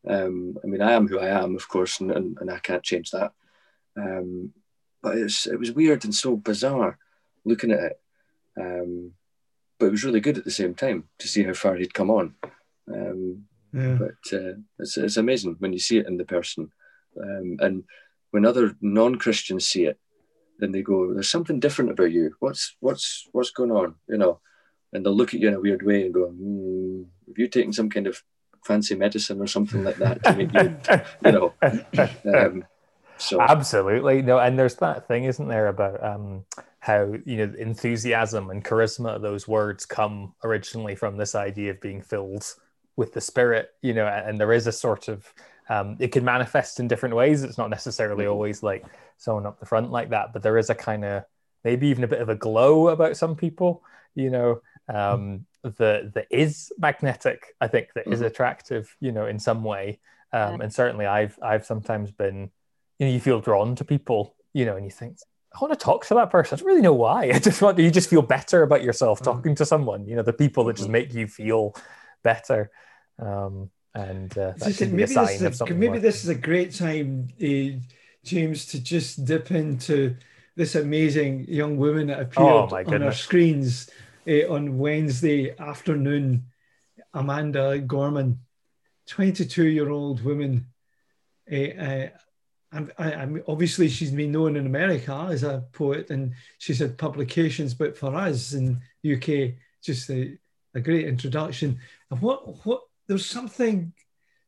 Um, 0.08 0.58
I 0.64 0.68
mean, 0.68 0.82
I 0.82 0.94
am 0.94 1.08
who 1.08 1.20
I 1.20 1.30
am, 1.44 1.56
of 1.56 1.68
course, 1.68 2.00
and, 2.00 2.12
and, 2.12 2.38
and 2.40 2.50
I 2.52 2.60
can't 2.60 2.84
change 2.84 3.12
that. 3.12 3.34
Um, 3.98 4.54
but 5.02 5.18
it's, 5.18 5.46
it 5.46 5.60
was 5.60 5.72
weird 5.72 6.06
and 6.06 6.16
so 6.16 6.36
bizarre 6.38 6.98
looking 7.46 7.72
at 7.72 7.84
it. 7.84 8.00
Um, 8.60 9.14
but 9.80 9.88
it 9.88 9.92
was 9.92 10.04
really 10.04 10.20
good 10.20 10.38
at 10.38 10.46
the 10.46 10.52
same 10.52 10.76
time 10.76 11.06
to 11.20 11.28
see 11.28 11.44
how 11.44 11.54
far 11.54 11.76
he'd 11.76 11.94
come 11.94 12.12
on. 12.12 12.36
Um, 12.94 13.46
yeah. 13.74 13.98
But 14.00 14.34
uh, 14.34 14.54
it's, 14.80 14.98
it's 14.98 15.18
amazing 15.18 15.56
when 15.60 15.74
you 15.74 15.80
see 15.80 16.00
it 16.00 16.08
in 16.08 16.18
the 16.18 16.26
person. 16.26 16.72
Um, 17.22 17.58
and 17.60 17.84
when 18.32 18.46
other 18.46 18.76
non-Christians 18.82 19.66
see 19.66 19.86
it, 19.86 20.00
then 20.60 20.72
they 20.72 20.82
go, 20.82 21.14
"There's 21.14 21.30
something 21.30 21.60
different 21.60 21.92
about 21.92 22.12
you. 22.12 22.36
What's 22.40 22.76
what's 22.80 23.28
what's 23.32 23.52
going 23.52 23.72
on?" 23.72 23.96
You 24.08 24.18
know, 24.18 24.40
and 24.92 25.06
they'll 25.06 25.16
look 25.16 25.34
at 25.34 25.40
you 25.40 25.48
in 25.48 25.54
a 25.54 25.60
weird 25.60 25.84
way 25.84 26.06
and 26.06 26.14
go, 26.14 26.28
mm, 26.28 27.06
"Have 27.28 27.38
you 27.38 27.48
taken 27.48 27.74
some 27.74 27.90
kind 27.90 28.08
of 28.08 28.22
fancy 28.66 28.96
medicine 28.96 29.40
or 29.40 29.48
something 29.48 29.84
like 29.84 29.98
that 29.98 30.24
to 30.24 30.36
make 30.36 30.54
you, 30.54 30.76
you 31.26 31.32
know?" 31.32 31.54
Um, 32.36 32.66
so 33.18 33.42
absolutely 33.42 34.22
no, 34.22 34.40
and 34.40 34.58
there's 34.58 34.76
that 34.76 35.08
thing, 35.08 35.26
isn't 35.26 35.48
there, 35.48 35.68
about 35.68 36.04
um, 36.04 36.46
how 36.80 37.14
you 37.26 37.38
know 37.38 37.54
enthusiasm 37.58 38.50
and 38.50 38.64
charisma. 38.64 39.22
Those 39.22 39.48
words 39.48 39.86
come 39.86 40.34
originally 40.44 40.96
from 40.96 41.18
this 41.18 41.36
idea 41.36 41.72
of 41.72 41.82
being 41.82 42.02
filled 42.02 42.46
with 42.96 43.14
the 43.14 43.22
Spirit, 43.22 43.70
you 43.82 43.94
know, 43.94 44.08
and 44.08 44.40
there 44.40 44.54
is 44.54 44.68
a 44.68 44.72
sort 44.72 45.08
of 45.08 45.34
um, 45.70 45.98
it 46.00 46.12
can 46.12 46.26
manifest 46.26 46.80
in 46.80 46.88
different 46.88 47.16
ways. 47.16 47.44
It's 47.44 47.58
not 47.58 47.70
necessarily 47.70 48.24
mm-hmm. 48.24 48.34
always 48.34 48.64
like 48.64 48.86
someone 49.18 49.46
up 49.46 49.60
the 49.60 49.66
front 49.66 49.92
like 49.92 50.10
that, 50.10 50.34
but 50.34 50.42
there 50.42 50.58
is 50.58 50.70
a 50.70 50.76
kind 50.76 51.06
of 51.06 51.24
maybe 51.64 51.88
even 51.88 52.04
a 52.04 52.08
bit 52.08 52.22
of 52.22 52.30
a 52.30 52.36
glow 52.36 52.90
about 52.90 53.18
some 53.18 53.36
people, 53.36 53.84
you 54.16 54.30
know, 54.30 54.62
um, 54.94 55.46
that 55.64 56.14
that 56.14 56.28
is 56.30 56.72
magnetic. 56.78 57.56
I 57.62 57.68
think 57.68 57.90
that 57.96 58.06
mm-hmm. 58.06 58.24
attractive, 58.24 58.96
you 59.00 59.12
know, 59.12 59.26
in 59.26 59.40
some 59.40 59.64
way. 59.64 60.00
Um, 60.32 60.62
and 60.62 60.74
certainly, 60.74 61.06
I've 61.06 61.38
I've 61.42 61.66
sometimes 61.66 62.12
been 62.12 62.52
you 63.00 63.08
know 63.08 63.14
you 63.14 63.20
feel 63.20 63.40
drawn 63.40 63.76
to 63.76 63.86
people 63.86 64.36
you 64.54 64.66
know 64.66 64.76
and 64.76 64.86
you 64.86 64.92
think 64.92 65.18
I 65.54 65.58
want 65.60 65.78
to 65.78 65.84
talk 65.84 66.06
to 66.08 66.14
that 66.16 66.30
person. 66.30 66.56
I 66.56 66.60
don't 66.60 66.68
really 66.68 66.82
know 66.82 66.94
why. 66.94 67.32
I 67.34 67.40
just 67.40 67.62
want 67.62 67.80
you 67.80 67.92
just 67.92 68.10
feel 68.10 68.22
better 68.22 68.64
about 68.64 68.84
yourself 68.84 69.20
mm. 69.20 69.24
talking 69.24 69.56
to 69.56 69.66
someone. 69.66 70.08
You 70.08 70.16
know, 70.16 70.24
the 70.24 70.34
people 70.34 70.64
that 70.66 70.76
just 70.76 70.86
mm-hmm. 70.86 70.94
make 70.94 71.14
you 71.14 71.28
feel 71.28 71.76
better. 72.24 72.72
Um, 73.18 73.70
and 73.96 74.32
uh, 74.38 74.54
that 74.58 74.78
can 74.78 74.96
be 74.96 75.04
a 75.04 75.08
sign 75.08 75.44
of 75.46 75.56
something. 75.56 75.80
Maybe 75.80 75.98
this 75.98 76.24
is 76.24 76.30
a 76.30 76.36
great 76.36 76.74
time, 76.74 77.28
uh, 77.42 77.80
James, 78.24 78.68
to 78.68 78.82
just 78.82 79.26
dip 79.26 79.52
into 79.52 80.16
this 80.56 80.76
amazing 80.76 81.46
young 81.48 81.78
woman 81.78 82.08
that 82.08 82.20
appeared 82.20 82.72
oh, 82.72 82.84
on 82.94 83.04
our 83.04 83.12
screens 83.12 83.90
uh, 84.28 84.54
on 84.54 84.78
Wednesday 84.78 85.56
afternoon. 85.58 86.46
Amanda 87.14 87.80
Gorman, 87.80 88.40
22 89.08 89.66
year 89.66 89.90
old 89.90 90.24
woman. 90.24 90.68
Uh, 91.52 92.10
I'm, 92.72 92.92
I, 92.98 93.12
am 93.12 93.42
obviously 93.48 93.90
she's 93.90 94.12
been 94.12 94.32
known 94.32 94.56
in 94.56 94.66
America 94.66 95.28
as 95.32 95.44
a 95.44 95.64
poet 95.72 96.10
and 96.12 96.34
she's 96.60 96.80
had 96.80 96.98
publications, 96.98 97.74
but 97.74 97.98
for 97.98 98.16
us 98.16 98.54
in 98.54 98.80
the 99.02 99.16
UK, 99.16 99.56
just 99.82 100.10
a, 100.10 100.38
a 100.76 100.80
great 100.80 101.08
introduction. 101.08 101.80
And 102.12 102.22
what 102.22 102.66
what 102.66 102.82
there's 103.08 103.26
something 103.26 103.94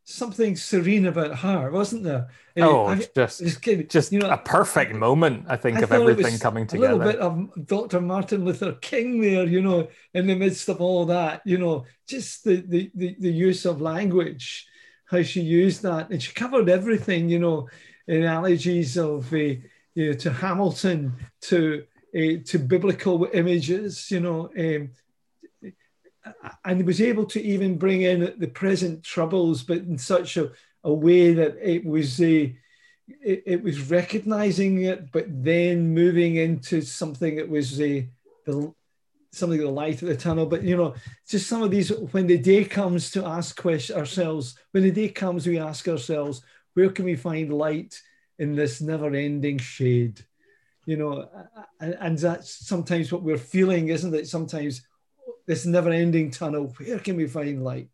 something 0.04 0.56
serene 0.56 1.08
about 1.08 1.38
her, 1.40 1.72
wasn't 1.72 2.04
there? 2.04 2.30
Uh, 2.58 2.70
oh, 2.70 2.86
I, 2.88 2.96
just 2.96 3.40
just, 3.40 3.90
just 3.90 4.12
you 4.12 4.20
know 4.20 4.30
a 4.30 4.38
perfect 4.38 4.94
moment, 4.94 5.46
I 5.48 5.56
think, 5.56 5.78
I 5.78 5.82
of 5.82 5.92
everything 5.92 6.38
coming 6.38 6.68
together. 6.68 6.94
A 6.94 6.96
little 6.98 7.32
bit 7.32 7.58
of 7.58 7.68
Dr. 7.68 8.02
Martin 8.02 8.46
Luther 8.46 8.74
King 8.74 9.22
there, 9.22 9.46
you 9.46 9.62
know, 9.62 9.88
in 10.14 10.28
the 10.28 10.36
midst 10.36 10.70
of 10.70 10.80
all 10.80 11.06
that, 11.06 11.42
you 11.46 11.58
know, 11.58 11.86
just 12.08 12.44
the 12.44 12.58
the 12.58 12.92
the, 12.94 13.16
the 13.20 13.32
use 13.32 13.66
of 13.66 13.82
language, 13.82 14.68
how 15.06 15.24
she 15.24 15.42
used 15.42 15.82
that, 15.82 16.12
and 16.12 16.22
she 16.22 16.34
covered 16.34 16.70
everything, 16.70 17.28
you 17.28 17.40
know 17.40 17.68
analogies 18.08 18.98
of 18.98 19.32
uh, 19.34 19.38
you 19.38 19.62
know, 19.96 20.14
to 20.14 20.32
Hamilton, 20.32 21.16
to 21.42 21.86
uh, 22.16 22.44
to 22.46 22.60
biblical 22.60 23.28
images, 23.34 24.12
you 24.12 24.20
know, 24.20 24.50
um, 24.58 24.90
and 26.66 26.86
was 26.86 27.02
able 27.02 27.26
to 27.26 27.42
even 27.42 27.78
bring 27.78 28.02
in 28.02 28.34
the 28.38 28.48
present 28.48 29.04
troubles, 29.04 29.64
but 29.64 29.78
in 29.80 29.98
such 29.98 30.38
a, 30.38 30.52
a 30.84 30.94
way 30.94 31.34
that 31.34 31.58
it 31.62 31.86
was 31.86 32.22
a 32.22 32.46
uh, 32.46 32.50
it, 33.24 33.44
it, 33.46 33.64
was 33.64 33.90
recognizing 33.90 34.84
it, 34.84 35.12
but 35.12 35.26
then 35.28 35.94
moving 35.94 36.38
into 36.38 36.82
something 36.82 37.36
that 37.36 37.50
was 37.50 37.82
a 37.82 38.08
the 38.46 38.74
something 39.34 39.60
the 39.60 39.70
light 39.70 40.02
at 40.02 40.10
the 40.10 40.16
tunnel. 40.16 40.46
But 40.46 40.64
you 40.64 40.78
know, 40.78 40.96
just 41.28 41.48
some 41.48 41.64
of 41.64 41.72
these 41.72 41.90
when 42.12 42.28
the 42.28 42.38
day 42.38 42.64
comes 42.64 43.12
to 43.12 43.26
ask 43.26 43.60
questions 43.60 43.98
ourselves, 43.98 44.58
when 44.72 44.84
the 44.84 44.92
day 44.92 45.10
comes, 45.10 45.48
we 45.48 45.60
ask 45.60 45.88
ourselves, 45.88 46.42
where 46.74 46.90
can 46.90 47.06
we 47.06 47.16
find 47.16 47.54
light 47.54 48.00
in 48.40 48.56
this 48.56 48.82
never-ending 48.82 49.58
shade? 49.60 50.22
You 50.86 50.98
know, 50.98 51.30
and, 51.80 52.18
that's 52.18 52.68
sometimes 52.68 53.12
what 53.12 53.22
we're 53.22 53.38
feeling, 53.38 53.90
isn't 53.90 54.16
it? 54.16 54.28
Sometimes 54.28 54.82
this 55.46 55.66
never-ending 55.66 56.32
tunnel. 56.32 56.74
Where 56.78 57.00
can 57.00 57.18
we 57.18 57.28
find 57.28 57.64
light? 57.64 57.90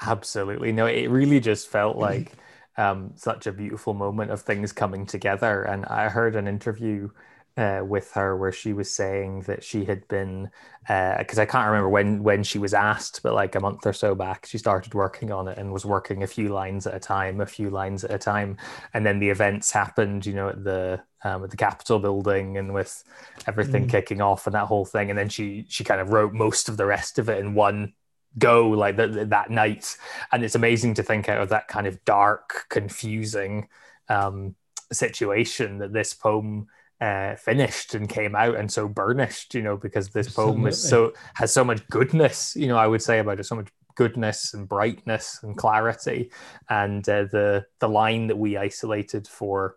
Absolutely. 0.00 0.72
No, 0.72 0.86
it 0.86 1.10
really 1.10 1.40
just 1.40 1.68
felt 1.68 1.96
like 1.96 2.32
um, 2.76 3.12
such 3.16 3.46
a 3.46 3.52
beautiful 3.52 3.94
moment 3.94 4.30
of 4.30 4.42
things 4.42 4.72
coming 4.72 5.06
together. 5.06 5.62
And 5.62 5.84
I 5.86 6.08
heard 6.08 6.36
an 6.36 6.46
interview 6.46 7.10
uh, 7.56 7.82
with 7.86 8.12
her 8.12 8.36
where 8.36 8.52
she 8.52 8.72
was 8.72 8.90
saying 8.90 9.40
that 9.42 9.64
she 9.64 9.84
had 9.84 10.06
been 10.08 10.50
because 10.82 11.38
uh, 11.38 11.42
I 11.42 11.46
can't 11.46 11.66
remember 11.66 11.88
when 11.88 12.22
when 12.22 12.42
she 12.42 12.58
was 12.58 12.74
asked, 12.74 13.22
but 13.22 13.34
like 13.34 13.54
a 13.54 13.60
month 13.60 13.86
or 13.86 13.92
so 13.92 14.14
back, 14.14 14.46
she 14.46 14.58
started 14.58 14.94
working 14.94 15.32
on 15.32 15.48
it 15.48 15.58
and 15.58 15.72
was 15.72 15.84
working 15.84 16.22
a 16.22 16.26
few 16.26 16.50
lines 16.50 16.86
at 16.86 16.94
a 16.94 17.00
time, 17.00 17.40
a 17.40 17.46
few 17.46 17.70
lines 17.70 18.04
at 18.04 18.12
a 18.12 18.18
time, 18.18 18.56
and 18.94 19.04
then 19.04 19.18
the 19.18 19.30
events 19.30 19.72
happened, 19.72 20.26
you 20.26 20.34
know, 20.34 20.50
at 20.50 20.62
the 20.62 21.02
um, 21.24 21.42
at 21.42 21.50
the 21.50 21.56
Capitol 21.56 21.98
building 21.98 22.56
and 22.56 22.72
with 22.72 23.02
everything 23.48 23.86
mm. 23.86 23.90
kicking 23.90 24.20
off 24.20 24.46
and 24.46 24.54
that 24.54 24.66
whole 24.66 24.84
thing, 24.84 25.10
and 25.10 25.18
then 25.18 25.28
she 25.28 25.64
she 25.68 25.82
kind 25.82 26.00
of 26.00 26.10
wrote 26.10 26.32
most 26.32 26.68
of 26.68 26.76
the 26.76 26.86
rest 26.86 27.18
of 27.18 27.28
it 27.28 27.38
in 27.38 27.54
one 27.54 27.94
go 28.38 28.68
like 28.68 28.96
that 28.96 29.30
that 29.30 29.50
night, 29.50 29.96
and 30.30 30.44
it's 30.44 30.54
amazing 30.54 30.94
to 30.94 31.02
think 31.02 31.28
out 31.28 31.40
of 31.40 31.48
that 31.48 31.68
kind 31.68 31.86
of 31.86 32.04
dark, 32.04 32.66
confusing 32.68 33.68
um, 34.08 34.54
situation 34.92 35.78
that 35.78 35.92
this 35.92 36.14
poem 36.14 36.68
uh, 37.00 37.36
finished 37.36 37.94
and 37.94 38.08
came 38.08 38.34
out 38.34 38.56
and 38.56 38.70
so 38.70 38.88
burnished, 38.88 39.54
you 39.54 39.62
know, 39.62 39.76
because 39.76 40.08
this 40.10 40.28
Absolutely. 40.28 40.54
poem 40.54 40.66
is 40.66 40.82
so 40.82 41.12
has 41.34 41.52
so 41.52 41.64
much 41.64 41.86
goodness, 41.88 42.56
you 42.56 42.68
know, 42.68 42.78
I 42.78 42.86
would 42.86 43.02
say 43.02 43.18
about 43.18 43.40
it, 43.40 43.44
so 43.44 43.56
much 43.56 43.68
goodness 43.94 44.54
and 44.54 44.68
brightness 44.68 45.40
and 45.42 45.56
clarity, 45.56 46.30
and 46.68 47.06
uh, 47.08 47.24
the 47.24 47.66
the 47.80 47.88
line 47.88 48.28
that 48.28 48.38
we 48.38 48.56
isolated 48.56 49.26
for. 49.26 49.76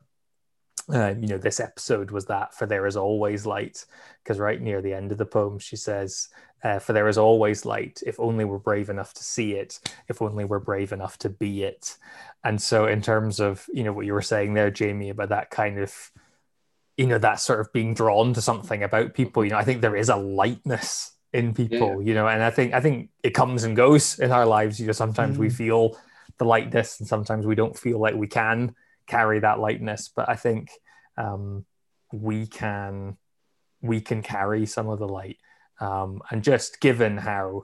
Uh, 0.91 1.13
you 1.19 1.27
know, 1.27 1.37
this 1.37 1.59
episode 1.59 2.09
was 2.09 2.25
that 2.25 2.51
for 2.55 2.65
there 2.65 2.87
is 2.87 2.97
always 2.97 3.45
light, 3.45 3.85
because 4.23 4.39
right 4.39 4.59
near 4.59 4.81
the 4.81 4.93
end 4.93 5.11
of 5.11 5.19
the 5.19 5.25
poem, 5.25 5.59
she 5.59 5.75
says, 5.75 6.29
uh, 6.63 6.79
"For 6.79 6.93
there 6.93 7.07
is 7.07 7.17
always 7.17 7.63
light. 7.63 8.01
If 8.07 8.19
only 8.19 8.43
we're 8.43 8.57
brave 8.57 8.89
enough 8.89 9.13
to 9.13 9.23
see 9.23 9.53
it. 9.53 9.79
If 10.07 10.19
only 10.19 10.45
we're 10.45 10.57
brave 10.57 10.91
enough 10.91 11.19
to 11.19 11.29
be 11.29 11.63
it." 11.63 11.97
And 12.43 12.59
so, 12.59 12.87
in 12.87 13.03
terms 13.03 13.39
of 13.39 13.67
you 13.71 13.83
know 13.83 13.93
what 13.93 14.07
you 14.07 14.13
were 14.13 14.21
saying 14.23 14.53
there, 14.53 14.71
Jamie, 14.71 15.09
about 15.09 15.29
that 15.29 15.51
kind 15.51 15.77
of 15.77 16.11
you 16.99 17.07
know 17.07 17.17
that 17.17 17.39
sort 17.39 17.61
of 17.61 17.71
being 17.71 17.93
drawn 17.93 18.33
to 18.33 18.41
something 18.41 18.83
about 18.83 19.13
people 19.13 19.45
you 19.45 19.51
know 19.51 19.57
i 19.57 19.63
think 19.63 19.81
there 19.81 19.95
is 19.95 20.09
a 20.09 20.17
lightness 20.17 21.13
in 21.31 21.53
people 21.53 22.01
yeah. 22.01 22.07
you 22.09 22.13
know 22.13 22.27
and 22.27 22.43
i 22.43 22.49
think 22.49 22.73
i 22.73 22.81
think 22.81 23.09
it 23.23 23.29
comes 23.29 23.63
and 23.63 23.77
goes 23.77 24.19
in 24.19 24.33
our 24.33 24.45
lives 24.45 24.81
you 24.81 24.85
know 24.85 24.91
sometimes 24.91 25.37
mm. 25.37 25.39
we 25.39 25.49
feel 25.49 25.97
the 26.39 26.43
lightness 26.43 26.99
and 26.99 27.07
sometimes 27.07 27.45
we 27.45 27.55
don't 27.55 27.77
feel 27.77 27.99
like 27.99 28.15
we 28.15 28.27
can 28.27 28.75
carry 29.07 29.39
that 29.39 29.59
lightness 29.59 30.09
but 30.13 30.27
i 30.27 30.35
think 30.35 30.71
um, 31.15 31.65
we 32.11 32.45
can 32.45 33.15
we 33.81 34.01
can 34.01 34.21
carry 34.21 34.65
some 34.65 34.89
of 34.89 34.99
the 34.99 35.07
light 35.07 35.37
um, 35.79 36.21
and 36.31 36.43
just 36.43 36.81
given 36.81 37.15
how 37.15 37.63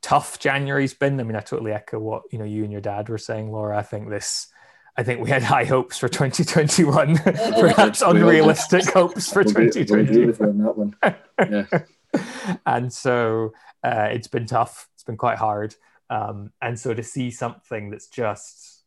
tough 0.00 0.40
january's 0.40 0.94
been 0.94 1.20
i 1.20 1.22
mean 1.22 1.36
i 1.36 1.40
totally 1.40 1.70
echo 1.70 2.00
what 2.00 2.24
you 2.32 2.38
know 2.38 2.44
you 2.44 2.64
and 2.64 2.72
your 2.72 2.80
dad 2.80 3.08
were 3.08 3.18
saying 3.18 3.52
laura 3.52 3.78
i 3.78 3.82
think 3.82 4.08
this 4.08 4.48
I 4.96 5.02
think 5.02 5.20
we 5.20 5.30
had 5.30 5.42
high 5.42 5.64
hopes 5.64 5.98
for 5.98 6.08
2021, 6.08 7.18
perhaps 7.24 8.02
unrealistic 8.02 8.92
hopes 8.92 9.32
for 9.32 9.44
2020. 9.44 10.26
that 10.26 10.76
one. 10.76 10.96
Yeah. 11.38 12.56
and 12.66 12.92
so 12.92 13.52
uh, 13.82 14.08
it's 14.10 14.28
been 14.28 14.46
tough. 14.46 14.88
It's 14.94 15.04
been 15.04 15.16
quite 15.16 15.38
hard. 15.38 15.74
Um, 16.10 16.52
and 16.60 16.78
so 16.78 16.92
to 16.92 17.02
see 17.02 17.30
something 17.30 17.90
that's 17.90 18.08
just, 18.08 18.84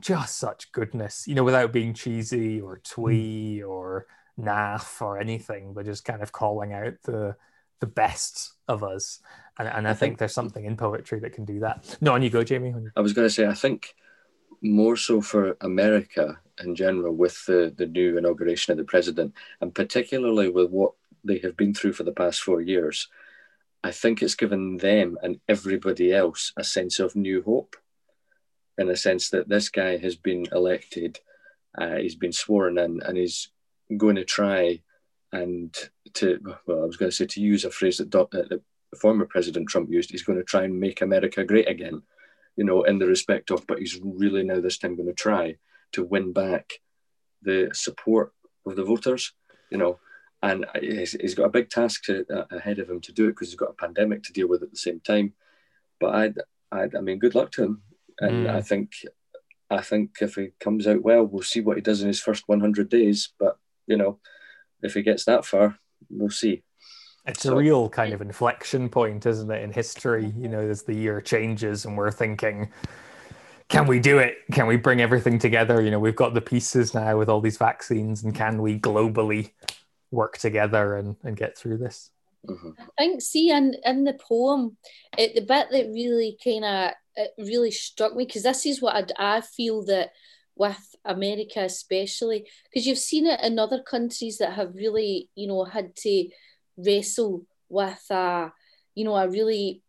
just 0.00 0.36
such 0.36 0.72
goodness, 0.72 1.28
you 1.28 1.36
know, 1.36 1.44
without 1.44 1.72
being 1.72 1.94
cheesy 1.94 2.60
or 2.60 2.78
twee 2.78 3.60
mm. 3.62 3.68
or 3.68 4.06
naff 4.38 5.00
or 5.00 5.18
anything, 5.20 5.74
but 5.74 5.84
just 5.84 6.04
kind 6.04 6.22
of 6.22 6.32
calling 6.32 6.72
out 6.72 6.94
the 7.04 7.36
the 7.80 7.86
best 7.86 8.52
of 8.66 8.82
us. 8.82 9.20
And, 9.58 9.68
and 9.68 9.86
I, 9.86 9.90
I 9.90 9.94
think, 9.94 9.98
think, 9.98 10.18
there's 10.18 10.34
something 10.34 10.64
in 10.64 10.76
poetry 10.76 11.20
that 11.20 11.34
can 11.34 11.44
do 11.44 11.60
that. 11.60 11.96
No, 12.00 12.14
on 12.14 12.22
you 12.22 12.30
go, 12.30 12.42
Jamie. 12.42 12.74
I 12.96 13.00
was 13.00 13.12
going 13.12 13.26
to 13.26 13.32
say, 13.32 13.46
I 13.46 13.54
think 13.54 13.94
more 14.64 14.96
so 14.96 15.20
for 15.20 15.56
America 15.60 16.40
in 16.62 16.74
general 16.74 17.14
with 17.14 17.44
the, 17.46 17.72
the 17.76 17.86
new 17.86 18.16
inauguration 18.16 18.72
of 18.72 18.78
the 18.78 18.84
president, 18.84 19.34
and 19.60 19.74
particularly 19.74 20.48
with 20.48 20.70
what 20.70 20.92
they 21.22 21.38
have 21.38 21.56
been 21.56 21.74
through 21.74 21.92
for 21.92 22.04
the 22.04 22.12
past 22.12 22.40
four 22.40 22.60
years, 22.60 23.08
I 23.82 23.90
think 23.90 24.22
it's 24.22 24.34
given 24.34 24.78
them 24.78 25.18
and 25.22 25.38
everybody 25.48 26.12
else 26.12 26.52
a 26.56 26.64
sense 26.64 26.98
of 26.98 27.14
new 27.14 27.42
hope 27.42 27.76
in 28.78 28.88
the 28.88 28.96
sense 28.96 29.30
that 29.30 29.48
this 29.48 29.68
guy 29.68 29.98
has 29.98 30.16
been 30.16 30.46
elected, 30.50 31.20
uh, 31.76 31.96
he's 31.96 32.16
been 32.16 32.32
sworn 32.32 32.78
in, 32.78 33.02
and 33.02 33.16
he's 33.16 33.50
going 33.96 34.16
to 34.16 34.24
try 34.24 34.80
and 35.32 35.76
to, 36.14 36.40
well, 36.66 36.82
I 36.82 36.86
was 36.86 36.96
going 36.96 37.10
to 37.10 37.16
say 37.16 37.26
to 37.26 37.40
use 37.40 37.64
a 37.64 37.70
phrase 37.70 37.98
that, 37.98 38.10
that 38.10 38.62
former 38.98 39.26
President 39.26 39.68
Trump 39.68 39.90
used, 39.90 40.10
he's 40.10 40.22
going 40.22 40.38
to 40.38 40.44
try 40.44 40.64
and 40.64 40.80
make 40.80 41.02
America 41.02 41.44
great 41.44 41.68
again 41.68 42.02
you 42.56 42.64
know, 42.64 42.82
in 42.82 42.98
the 42.98 43.06
respect 43.06 43.50
of, 43.50 43.66
but 43.66 43.78
he's 43.78 44.00
really 44.02 44.42
now 44.42 44.60
this 44.60 44.78
time 44.78 44.96
going 44.96 45.08
to 45.08 45.14
try 45.14 45.56
to 45.92 46.04
win 46.04 46.32
back 46.32 46.74
the 47.42 47.70
support 47.72 48.32
of 48.66 48.76
the 48.76 48.84
voters, 48.84 49.32
you 49.70 49.78
know, 49.78 49.98
and 50.42 50.66
he's, 50.80 51.12
he's 51.12 51.34
got 51.34 51.46
a 51.46 51.50
big 51.50 51.70
task 51.70 52.04
to, 52.04 52.24
uh, 52.30 52.44
ahead 52.56 52.78
of 52.78 52.88
him 52.88 53.00
to 53.00 53.12
do 53.12 53.26
it 53.26 53.30
because 53.30 53.48
he's 53.48 53.56
got 53.56 53.70
a 53.70 53.74
pandemic 53.74 54.22
to 54.22 54.32
deal 54.32 54.48
with 54.48 54.62
at 54.62 54.70
the 54.70 54.76
same 54.76 55.00
time. 55.00 55.32
But 56.00 56.14
I, 56.14 56.76
I, 56.76 56.88
I 56.96 57.00
mean, 57.00 57.18
good 57.18 57.34
luck 57.34 57.50
to 57.52 57.64
him, 57.64 57.82
and 58.20 58.46
mm. 58.46 58.50
I 58.50 58.60
think, 58.60 58.92
I 59.70 59.80
think 59.80 60.16
if 60.20 60.34
he 60.34 60.48
comes 60.60 60.86
out 60.86 61.02
well, 61.02 61.24
we'll 61.24 61.42
see 61.42 61.60
what 61.60 61.76
he 61.76 61.82
does 61.82 62.02
in 62.02 62.08
his 62.08 62.20
first 62.20 62.44
100 62.46 62.88
days. 62.88 63.32
But 63.38 63.56
you 63.86 63.96
know, 63.96 64.18
if 64.82 64.94
he 64.94 65.02
gets 65.02 65.24
that 65.24 65.44
far, 65.44 65.78
we'll 66.10 66.30
see. 66.30 66.62
It's 67.26 67.42
so, 67.42 67.54
a 67.54 67.56
real 67.56 67.88
kind 67.88 68.12
of 68.12 68.20
inflection 68.20 68.88
point, 68.88 69.24
isn't 69.26 69.50
it, 69.50 69.62
in 69.62 69.72
history? 69.72 70.32
You 70.36 70.48
know, 70.48 70.60
as 70.60 70.82
the 70.82 70.94
year 70.94 71.20
changes 71.20 71.84
and 71.84 71.96
we're 71.96 72.10
thinking, 72.10 72.70
can 73.68 73.86
we 73.86 73.98
do 73.98 74.18
it? 74.18 74.36
Can 74.52 74.66
we 74.66 74.76
bring 74.76 75.00
everything 75.00 75.38
together? 75.38 75.80
You 75.80 75.90
know, 75.90 75.98
we've 75.98 76.14
got 76.14 76.34
the 76.34 76.40
pieces 76.40 76.92
now 76.92 77.16
with 77.16 77.30
all 77.30 77.40
these 77.40 77.56
vaccines, 77.56 78.22
and 78.22 78.34
can 78.34 78.60
we 78.60 78.78
globally 78.78 79.52
work 80.10 80.36
together 80.36 80.96
and, 80.96 81.16
and 81.24 81.36
get 81.36 81.56
through 81.56 81.78
this? 81.78 82.10
Mm-hmm. 82.46 82.70
I 82.78 82.84
think, 82.98 83.22
see, 83.22 83.50
in, 83.50 83.74
in 83.84 84.04
the 84.04 84.12
poem, 84.12 84.76
it, 85.16 85.34
the 85.34 85.40
bit 85.40 85.68
that 85.70 85.92
really 85.94 86.36
kind 86.44 86.64
of 86.64 86.92
really 87.38 87.70
struck 87.70 88.14
me, 88.14 88.26
because 88.26 88.42
this 88.42 88.66
is 88.66 88.82
what 88.82 89.12
I, 89.18 89.36
I 89.36 89.40
feel 89.40 89.82
that 89.86 90.10
with 90.56 90.94
America, 91.06 91.60
especially, 91.60 92.46
because 92.64 92.86
you've 92.86 92.98
seen 92.98 93.26
it 93.26 93.40
in 93.40 93.58
other 93.58 93.82
countries 93.82 94.38
that 94.38 94.52
have 94.52 94.74
really, 94.74 95.30
you 95.34 95.48
know, 95.48 95.64
had 95.64 95.96
to 95.96 96.28
wrestle 96.76 97.46
with 97.68 98.04
a 98.10 98.52
you 98.94 99.04
know 99.04 99.16
a 99.16 99.28
really 99.28 99.82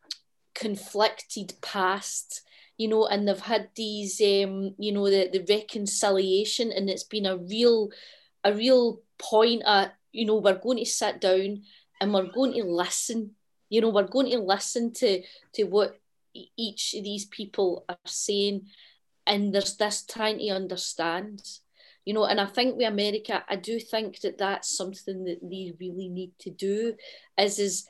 conflicted 0.54 1.54
past 1.62 2.41
you 2.78 2.88
know 2.88 3.06
and 3.08 3.28
they've 3.28 3.39
had 3.39 3.69
these 3.76 4.21
um 4.21 4.74
you 4.78 4.91
know 4.91 5.10
the, 5.10 5.30
the 5.32 5.45
reconciliation 5.50 6.71
and 6.71 6.89
it's 6.89 7.04
been 7.04 7.26
a 7.26 7.38
real 7.38 7.89
a 8.43 8.54
real 8.54 9.02
point 9.17 9.62
at 9.65 9.95
you 10.12 10.26
know 10.26 10.38
we're 10.38 10.58
going 10.58 10.78
to 10.78 10.86
sit 10.86 11.19
down 11.19 11.62
and 12.00 12.13
we're 12.13 12.32
going 12.32 12.54
to 12.54 12.63
listen 12.63 13.32
you 13.69 13.82
know 13.82 13.89
we're 13.89 14.04
going 14.04 14.30
to 14.30 14.39
listen 14.39 14.93
to 14.93 15.21
to 15.54 15.63
what 15.63 16.00
each 16.58 16.93
of 16.93 17.04
these 17.04 17.26
people 17.26 17.86
are 17.88 17.98
saying. 18.06 18.67
And 19.28 19.54
there's 19.54 19.78
this 19.78 20.06
trying 20.06 20.39
to 20.39 20.50
understand 20.50 21.41
you 22.06 22.13
know 22.13 22.26
and 22.26 22.39
i 22.39 22.46
think 22.46 22.78
with 22.78 22.88
america 22.88 23.44
i 23.50 23.56
do 23.56 23.80
think 23.80 24.20
that 24.22 24.38
that's 24.38 24.78
something 24.78 25.26
that 25.26 25.39
they 25.41 25.74
really 25.80 26.08
need 26.08 26.32
to 26.39 26.50
do 26.50 26.94
is 27.38 27.60
is 27.60 27.88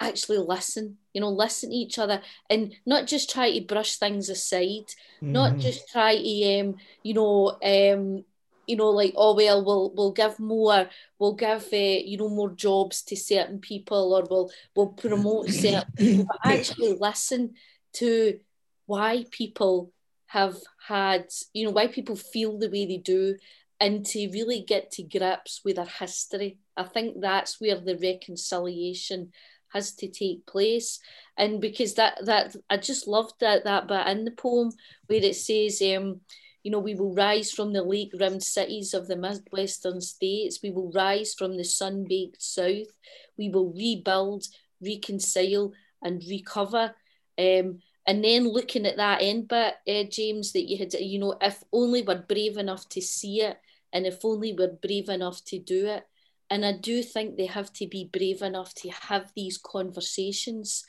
actually 0.00 0.38
listen 0.38 0.96
you 1.12 1.20
know 1.20 1.30
listen 1.30 1.70
to 1.70 1.76
each 1.76 1.98
other 1.98 2.20
and 2.50 2.74
not 2.84 3.06
just 3.06 3.30
try 3.30 3.50
to 3.50 3.64
brush 3.64 3.96
things 3.96 4.28
aside 4.28 4.88
mm-hmm. 5.22 5.32
not 5.32 5.56
just 5.58 5.88
try 5.88 6.16
to 6.16 6.60
um 6.60 6.74
you 7.04 7.14
know 7.14 7.56
um 7.62 8.24
you 8.66 8.76
know 8.76 8.90
like 8.90 9.12
oh 9.16 9.34
well 9.34 9.64
we'll 9.64 9.92
we'll 9.94 10.12
give 10.12 10.38
more 10.40 10.88
we'll 11.18 11.34
give 11.34 11.68
uh, 11.72 11.76
you 11.76 12.16
know 12.16 12.28
more 12.28 12.50
jobs 12.50 13.02
to 13.02 13.16
certain 13.16 13.58
people 13.58 14.14
or 14.14 14.26
we'll 14.28 14.50
we'll 14.74 14.88
promote 14.88 15.48
certain 15.50 15.92
people 15.96 16.26
but 16.26 16.40
actually 16.52 16.96
listen 17.00 17.54
to 17.92 18.38
why 18.86 19.24
people 19.30 19.92
have 20.34 20.56
had, 20.88 21.26
you 21.52 21.64
know, 21.64 21.70
why 21.70 21.86
people 21.86 22.16
feel 22.16 22.58
the 22.58 22.68
way 22.68 22.84
they 22.86 22.96
do 22.96 23.36
and 23.78 24.04
to 24.04 24.28
really 24.32 24.64
get 24.66 24.90
to 24.90 25.04
grips 25.04 25.60
with 25.64 25.76
their 25.76 25.84
history. 25.84 26.58
I 26.76 26.82
think 26.82 27.20
that's 27.20 27.60
where 27.60 27.78
the 27.78 27.96
reconciliation 27.96 29.30
has 29.72 29.92
to 29.94 30.08
take 30.08 30.44
place. 30.44 30.98
And 31.36 31.60
because 31.60 31.94
that 31.94 32.18
that 32.26 32.56
I 32.68 32.78
just 32.78 33.06
loved 33.06 33.34
that 33.40 33.62
that 33.62 33.86
bit 33.86 34.08
in 34.08 34.24
the 34.24 34.32
poem 34.32 34.72
where 35.06 35.22
it 35.22 35.36
says, 35.36 35.80
um, 35.82 36.20
you 36.64 36.72
know, 36.72 36.80
we 36.80 36.96
will 36.96 37.14
rise 37.14 37.52
from 37.52 37.72
the 37.72 37.84
lake 37.84 38.12
rimmed 38.18 38.42
cities 38.42 38.92
of 38.92 39.06
the 39.06 39.16
Midwestern 39.16 40.00
states. 40.00 40.58
We 40.64 40.72
will 40.72 40.90
rise 40.90 41.34
from 41.34 41.56
the 41.56 41.64
sun 41.64 42.06
baked 42.08 42.42
south. 42.42 42.92
We 43.38 43.50
will 43.50 43.72
rebuild, 43.72 44.44
reconcile, 44.80 45.72
and 46.02 46.24
recover. 46.28 46.96
Um, 47.38 47.80
and 48.06 48.22
then 48.22 48.48
looking 48.48 48.86
at 48.86 48.96
that 48.98 49.22
end 49.22 49.48
bit, 49.48 49.74
uh, 49.88 50.04
James, 50.10 50.52
that 50.52 50.68
you 50.68 50.78
had, 50.78 50.92
you 50.94 51.18
know, 51.18 51.36
if 51.40 51.62
only 51.72 52.02
we're 52.02 52.22
brave 52.22 52.58
enough 52.58 52.88
to 52.90 53.00
see 53.00 53.40
it, 53.40 53.58
and 53.92 54.06
if 54.06 54.24
only 54.24 54.52
we're 54.52 54.76
brave 54.82 55.08
enough 55.08 55.42
to 55.46 55.58
do 55.58 55.86
it. 55.86 56.04
And 56.50 56.64
I 56.64 56.72
do 56.72 57.02
think 57.02 57.36
they 57.36 57.46
have 57.46 57.72
to 57.74 57.86
be 57.86 58.10
brave 58.12 58.42
enough 58.42 58.74
to 58.74 58.90
have 58.90 59.32
these 59.34 59.56
conversations 59.56 60.84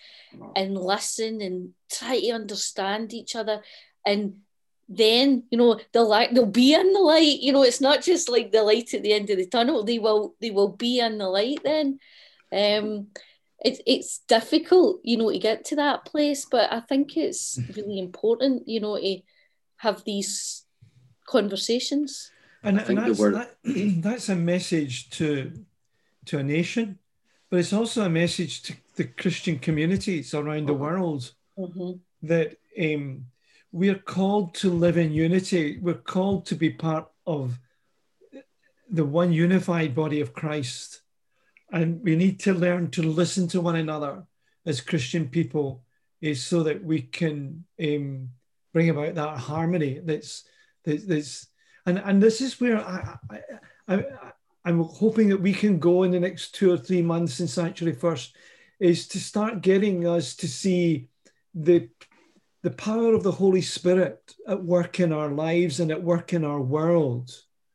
and 0.55 0.78
listen 0.78 1.39
and 1.41 1.70
try 1.89 2.20
to 2.20 2.32
understand 2.32 3.13
each 3.13 3.36
other. 3.36 3.61
And 4.05 4.41
then 4.88 5.43
you 5.49 5.57
know 5.57 5.80
they'll 5.91 6.07
like 6.07 6.32
they'll 6.32 6.45
be 6.45 6.74
in 6.74 6.93
the 6.93 6.99
light 6.99 7.39
you 7.39 7.51
know 7.51 7.63
it's 7.63 7.82
not 7.82 8.03
just 8.03 8.30
like 8.30 8.51
the 8.51 8.61
light 8.61 8.93
at 8.93 9.01
the 9.01 9.13
end 9.13 9.30
of 9.32 9.38
the 9.38 9.47
tunnel 9.47 9.84
they 9.84 9.97
will 9.97 10.36
they 10.41 10.51
will 10.51 10.70
be 10.70 10.99
in 10.99 11.18
the 11.18 11.28
light 11.28 11.59
then 11.63 11.97
um 12.53 13.07
it's 13.68 13.82
it's 13.95 14.20
difficult 14.28 14.99
you 15.03 15.18
know 15.18 15.32
to 15.32 15.39
get 15.39 15.66
to 15.66 15.76
that 15.76 16.05
place 16.05 16.41
but 16.55 16.72
i 16.72 16.80
think 16.89 17.18
it's 17.18 17.59
really 17.78 17.97
important 18.07 18.68
you 18.74 18.80
know 18.80 18.95
to 18.97 19.20
have 19.78 20.03
these 20.05 20.66
conversations 21.28 22.32
and, 22.63 22.80
and 22.80 22.97
that's, 22.97 23.20
word- 23.20 23.36
that, 23.36 23.51
that's 24.01 24.30
a 24.30 24.36
message 24.36 25.09
to 25.09 25.51
to 26.26 26.38
a 26.39 26.43
nation 26.43 26.97
but 27.49 27.59
it's 27.59 27.74
also 27.74 28.03
a 28.05 28.09
message 28.09 28.61
to 28.63 28.74
the 28.95 29.03
christian 29.22 29.57
communities 29.59 30.34
around 30.34 30.66
the 30.68 30.74
Uh-huh. 30.74 30.84
world 30.86 31.24
Mhm. 31.57 31.99
that 32.32 32.57
um, 32.86 33.26
we're 33.72 34.03
called 34.16 34.53
to 34.55 34.70
live 34.70 34.97
in 34.97 35.11
unity. 35.13 35.80
We're 35.86 36.03
called 36.16 36.45
to 36.47 36.55
be 36.55 36.70
part 36.70 37.07
of 37.26 37.57
the 38.89 39.05
one 39.05 39.32
unified 39.32 39.93
body 39.95 40.20
of 40.22 40.34
Christ. 40.34 41.01
And 41.76 42.01
we 42.01 42.15
need 42.15 42.39
to 42.39 42.53
learn 42.53 42.89
to 42.91 43.03
listen 43.03 43.49
to 43.49 43.59
one 43.59 43.76
another 43.76 44.23
as 44.65 44.80
Christian 44.80 45.28
people 45.28 45.84
is 46.21 46.41
so 46.41 46.63
that 46.63 46.82
we 46.82 47.01
can 47.01 47.65
um, 47.84 48.30
bring 48.73 48.89
about 48.89 49.15
that 49.15 49.38
harmony 49.38 49.99
that's, 50.01 50.45
that's, 50.86 51.05
that's 51.05 51.47
and, 51.86 51.99
and 51.99 52.23
this 52.23 52.39
is 52.39 52.61
where 52.61 52.80
I, 52.80 53.17
I, 53.30 53.39
I, 53.93 54.03
I'm 54.63 54.84
hoping 54.86 55.28
that 55.30 55.41
we 55.41 55.51
can 55.51 55.78
go 55.78 56.03
in 56.03 56.11
the 56.11 56.19
next 56.19 56.55
two 56.55 56.71
or 56.71 56.78
three 56.78 57.01
months 57.01 57.41
in 57.41 57.47
Sanctuary 57.47 57.93
First 57.93 58.38
is 58.80 59.09
to 59.09 59.19
start 59.19 59.61
getting 59.61 60.07
us 60.07 60.34
to 60.38 60.47
see 60.47 61.09
the 61.53 61.89
the 62.63 62.71
power 62.71 63.13
of 63.13 63.21
the 63.21 63.32
Holy 63.32 63.61
Spirit 63.61 64.34
at 64.47 64.63
work 64.63 64.99
in 64.99 65.13
our 65.13 65.30
lives 65.30 65.80
and 65.80 65.91
at 65.91 66.01
work 66.01 66.34
in 66.34 66.43
our 66.43 66.59
world, 66.59 67.30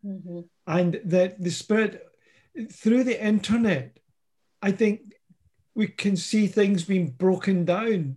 Mhm. 0.04 0.48
and 0.66 1.00
that 1.04 1.40
the 1.40 1.50
Spirit 1.50 2.09
through 2.72 3.04
the 3.04 3.22
internet, 3.22 3.98
I 4.62 4.72
think 4.72 5.00
we 5.74 5.88
can 5.88 6.16
see 6.16 6.46
things 6.46 6.84
being 6.84 7.10
broken 7.10 7.64
down. 7.64 8.16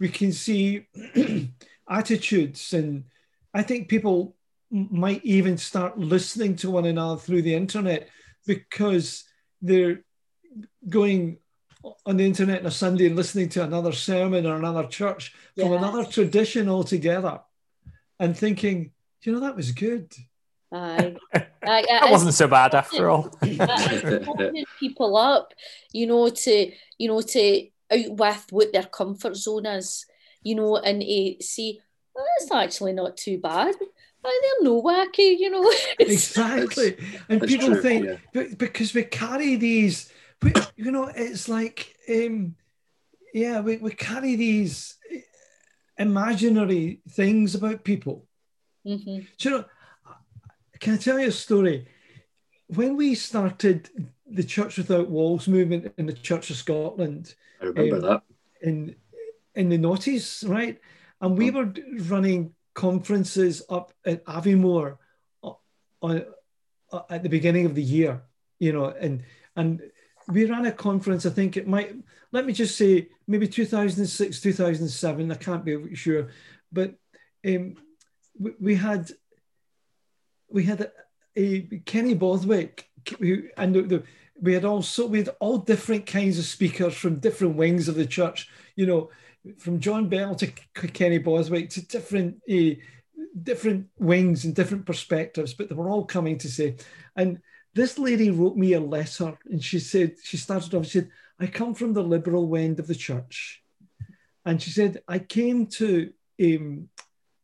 We 0.00 0.08
can 0.08 0.32
see 0.32 0.86
attitudes, 1.88 2.72
and 2.72 3.04
I 3.52 3.62
think 3.62 3.88
people 3.88 4.36
might 4.70 5.24
even 5.24 5.56
start 5.56 5.98
listening 5.98 6.56
to 6.56 6.70
one 6.70 6.86
another 6.86 7.20
through 7.20 7.42
the 7.42 7.54
internet 7.54 8.08
because 8.46 9.24
they're 9.62 10.02
going 10.88 11.38
on 12.06 12.16
the 12.16 12.24
internet 12.24 12.60
on 12.60 12.66
a 12.66 12.70
Sunday 12.70 13.06
and 13.06 13.16
listening 13.16 13.48
to 13.50 13.62
another 13.62 13.92
sermon 13.92 14.46
or 14.46 14.56
another 14.56 14.86
church 14.88 15.34
from 15.56 15.72
another 15.72 16.04
tradition 16.04 16.68
altogether 16.68 17.40
and 18.18 18.36
thinking, 18.36 18.92
you 19.22 19.32
know, 19.32 19.40
that 19.40 19.56
was 19.56 19.72
good. 19.72 20.12
Aye. 20.72 21.16
Aye, 21.34 21.40
it 21.80 21.86
That 21.88 22.04
is- 22.06 22.10
wasn't 22.10 22.34
so 22.34 22.48
bad 22.48 22.74
after 22.74 23.08
all. 23.10 23.30
opening 23.42 24.64
people 24.80 25.16
up, 25.16 25.52
you 25.92 26.06
know, 26.06 26.28
to 26.28 26.72
you 26.98 27.08
know 27.08 27.20
to 27.20 27.66
out 27.92 28.10
with 28.10 28.46
what 28.50 28.72
their 28.72 28.84
comfort 28.84 29.36
zone 29.36 29.66
is, 29.66 30.06
you 30.42 30.54
know, 30.54 30.76
and 30.76 31.00
to 31.02 31.36
see 31.40 31.80
oh, 32.16 32.24
it's 32.40 32.50
actually 32.50 32.92
not 32.92 33.16
too 33.16 33.38
bad. 33.38 33.74
Oh, 34.26 34.40
they're 34.42 34.64
no 34.70 34.80
wacky, 34.82 35.36
you 35.38 35.50
know. 35.50 35.70
Exactly. 35.98 36.96
And 37.28 37.40
That's 37.42 37.52
people 37.52 37.68
true, 37.74 37.82
think, 37.82 38.06
yeah. 38.06 38.16
but 38.32 38.56
because 38.56 38.94
we 38.94 39.02
carry 39.04 39.56
these, 39.56 40.10
we, 40.42 40.52
you 40.76 40.90
know, 40.90 41.10
it's 41.14 41.46
like, 41.48 41.94
um, 42.08 42.54
yeah, 43.34 43.60
we, 43.60 43.76
we 43.76 43.90
carry 43.92 44.34
these 44.36 44.96
imaginary 45.98 47.00
things 47.10 47.54
about 47.54 47.84
people. 47.84 48.26
Mhm. 48.86 49.26
Do 49.38 49.48
you 49.48 49.56
know, 49.58 49.64
can 50.84 50.94
I 50.94 50.96
tell 50.98 51.18
you 51.18 51.28
a 51.28 51.32
story? 51.32 51.86
When 52.68 52.96
we 52.96 53.14
started 53.14 53.88
the 54.26 54.44
Church 54.44 54.76
Without 54.78 55.08
Walls 55.10 55.48
movement 55.48 55.92
in 55.98 56.06
the 56.06 56.12
Church 56.12 56.50
of 56.50 56.56
Scotland 56.56 57.34
I 57.60 57.66
remember 57.66 57.96
Um, 57.96 58.02
that. 58.02 58.22
in 58.62 58.94
in 59.54 59.68
the 59.68 59.78
noughties, 59.78 60.26
right? 60.48 60.80
And 61.20 61.38
we 61.38 61.50
were 61.50 61.72
running 62.14 62.54
conferences 62.74 63.62
up 63.70 63.92
at 64.04 64.24
Aviemore 64.26 64.98
o- 65.44 65.60
on, 66.02 66.24
uh, 66.92 67.02
at 67.08 67.22
the 67.22 67.28
beginning 67.28 67.64
of 67.66 67.74
the 67.76 67.82
year, 67.82 68.22
you 68.58 68.72
know, 68.72 68.86
and 69.04 69.22
and 69.56 69.80
we 70.28 70.44
ran 70.44 70.66
a 70.66 70.72
conference. 70.72 71.24
I 71.24 71.30
think 71.30 71.56
it 71.56 71.66
might. 71.68 71.94
Let 72.32 72.46
me 72.46 72.52
just 72.52 72.76
say, 72.76 73.08
maybe 73.28 73.46
2006, 73.46 74.40
2007. 74.40 75.30
I 75.30 75.36
can't 75.36 75.64
be 75.64 75.94
sure, 75.94 76.28
but 76.72 76.90
um, 77.46 77.76
we, 78.42 78.50
we 78.60 78.74
had 78.74 79.12
we 80.54 80.62
had 80.62 80.80
a, 80.80 80.90
a 81.36 81.62
Kenny 81.84 82.14
Borthwick, 82.14 82.88
who, 83.18 83.42
and 83.58 83.74
the, 83.74 84.04
we 84.40 84.54
had 84.54 84.64
also 84.64 85.06
we 85.06 85.18
had 85.18 85.30
all 85.40 85.58
different 85.58 86.06
kinds 86.06 86.38
of 86.38 86.44
speakers 86.44 86.94
from 86.94 87.18
different 87.18 87.56
wings 87.56 87.88
of 87.88 87.96
the 87.96 88.06
church. 88.06 88.48
You 88.76 88.86
know, 88.86 89.10
from 89.58 89.80
John 89.80 90.08
Bell 90.08 90.34
to 90.36 90.46
Kenny 90.46 91.18
Borthwick 91.18 91.70
to 91.70 91.84
different 91.86 92.36
uh, 92.50 92.76
different 93.42 93.88
wings 93.98 94.44
and 94.44 94.54
different 94.54 94.86
perspectives, 94.86 95.54
but 95.54 95.68
they 95.68 95.74
were 95.74 95.90
all 95.90 96.04
coming 96.04 96.38
to 96.38 96.48
say. 96.48 96.76
And 97.16 97.40
this 97.74 97.98
lady 97.98 98.30
wrote 98.30 98.56
me 98.56 98.74
a 98.74 98.80
letter, 98.80 99.36
and 99.50 99.62
she 99.62 99.80
said 99.80 100.14
she 100.22 100.36
started 100.36 100.72
off. 100.74 100.86
She 100.86 101.00
said, 101.00 101.10
"I 101.40 101.48
come 101.48 101.74
from 101.74 101.94
the 101.94 102.02
liberal 102.02 102.56
end 102.56 102.78
of 102.78 102.86
the 102.86 102.94
church," 102.94 103.60
and 104.46 104.62
she 104.62 104.70
said, 104.70 105.02
"I 105.08 105.18
came 105.18 105.66
to." 105.78 106.12
Um, 106.40 106.88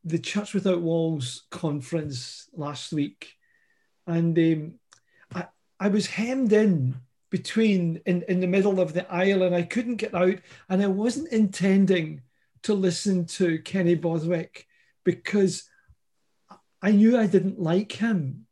the 0.05 0.19
Church 0.19 0.55
Without 0.55 0.81
Walls 0.81 1.45
conference 1.51 2.49
last 2.55 2.93
week, 2.93 3.35
and 4.07 4.39
um, 4.39 4.75
I, 5.35 5.47
I 5.79 5.89
was 5.89 6.07
hemmed 6.07 6.53
in 6.53 6.97
between 7.31 8.01
in, 8.07 8.25
in 8.29 8.41
the 8.41 8.47
middle 8.47 8.81
of 8.81 8.93
the 8.93 9.11
aisle, 9.13 9.43
and 9.43 9.55
I 9.55 9.63
couldn't 9.63 9.97
get 9.97 10.15
out, 10.15 10.39
and 10.69 10.83
I 10.83 10.87
wasn't 10.87 11.33
intending 11.33 12.23
to 12.63 12.75
listen 12.75 13.27
to 13.27 13.59
Kenny 13.61 13.95
Borthwick 13.95 14.67
because 15.05 15.69
I 16.83 16.93
knew 16.93 17.19
I 17.19 17.27
didn't 17.27 17.61
like 17.61 17.93
him, 17.93 18.47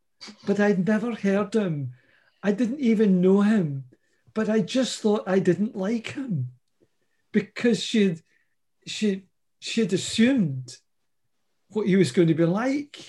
but 0.45 0.59
I'd 0.59 0.87
never 0.87 1.13
heard 1.13 1.53
him. 1.53 1.93
I 2.41 2.51
didn't 2.51 2.79
even 2.79 3.21
know 3.21 3.41
him, 3.41 3.85
but 4.33 4.49
I 4.49 4.61
just 4.61 4.99
thought 4.99 5.23
I 5.27 5.39
didn't 5.39 5.75
like 5.75 6.13
him 6.13 6.49
because 7.31 7.83
she'd 7.83 8.21
she 8.85 9.25
she'd 9.59 9.93
assumed 9.93 10.77
what 11.69 11.87
he 11.87 11.95
was 11.95 12.11
going 12.11 12.27
to 12.27 12.33
be 12.33 12.45
like. 12.45 12.99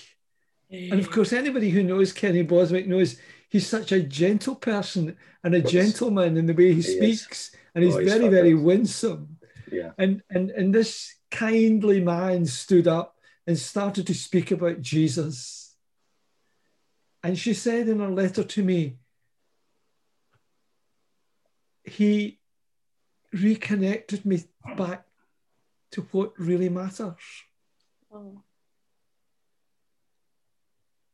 And 0.69 0.99
of 0.99 1.11
course, 1.11 1.33
anybody 1.33 1.69
who 1.69 1.83
knows 1.83 2.13
Kenny 2.13 2.43
Borthwick 2.43 2.87
knows 2.87 3.17
he's 3.49 3.67
such 3.67 3.91
a 3.91 4.01
gentle 4.01 4.55
person 4.55 5.17
and 5.43 5.53
a 5.53 5.59
Yes. 5.59 5.71
gentleman 5.71 6.37
in 6.37 6.45
the 6.45 6.53
way 6.53 6.73
he 6.73 6.75
He 6.75 6.79
is. 6.79 6.95
speaks, 7.21 7.51
and 7.75 7.83
he's 7.83 7.95
Oh, 7.95 7.99
he's 7.99 8.13
very, 8.13 8.29
very 8.29 8.53
winsome. 8.53 9.37
Yeah. 9.71 9.91
And, 9.97 10.21
and 10.29 10.49
and 10.51 10.73
this 10.73 11.15
kindly 11.29 11.99
man 12.01 12.45
stood 12.45 12.87
up 12.87 13.17
and 13.47 13.57
started 13.57 14.07
to 14.07 14.13
speak 14.13 14.51
about 14.51 14.81
Jesus. 14.81 15.75
And 17.23 17.37
she 17.37 17.53
said 17.53 17.87
in 17.89 17.99
her 17.99 18.09
letter 18.09 18.43
to 18.43 18.63
me, 18.63 18.97
he 21.83 22.39
reconnected 23.33 24.25
me 24.25 24.43
back 24.77 25.05
to 25.91 26.01
what 26.11 26.37
really 26.39 26.69
matters. 26.69 27.15
Oh. 28.11 28.43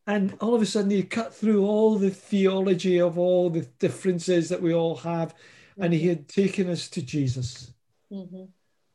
And 0.07 0.35
all 0.39 0.55
of 0.55 0.61
a 0.61 0.65
sudden, 0.65 0.89
he 0.89 1.03
cut 1.03 1.35
through 1.35 1.65
all 1.65 1.97
the 1.97 2.09
theology 2.09 2.99
of 2.99 3.19
all 3.19 3.49
the 3.49 3.67
differences 3.77 4.47
that 4.49 4.61
we 4.61 4.73
all 4.73 4.95
have, 4.95 5.35
and 5.77 5.93
he 5.93 6.07
had 6.07 6.29
taken 6.29 6.69
us 6.69 6.87
to 6.89 7.01
Jesus. 7.01 7.73
Mhm. 8.09 8.47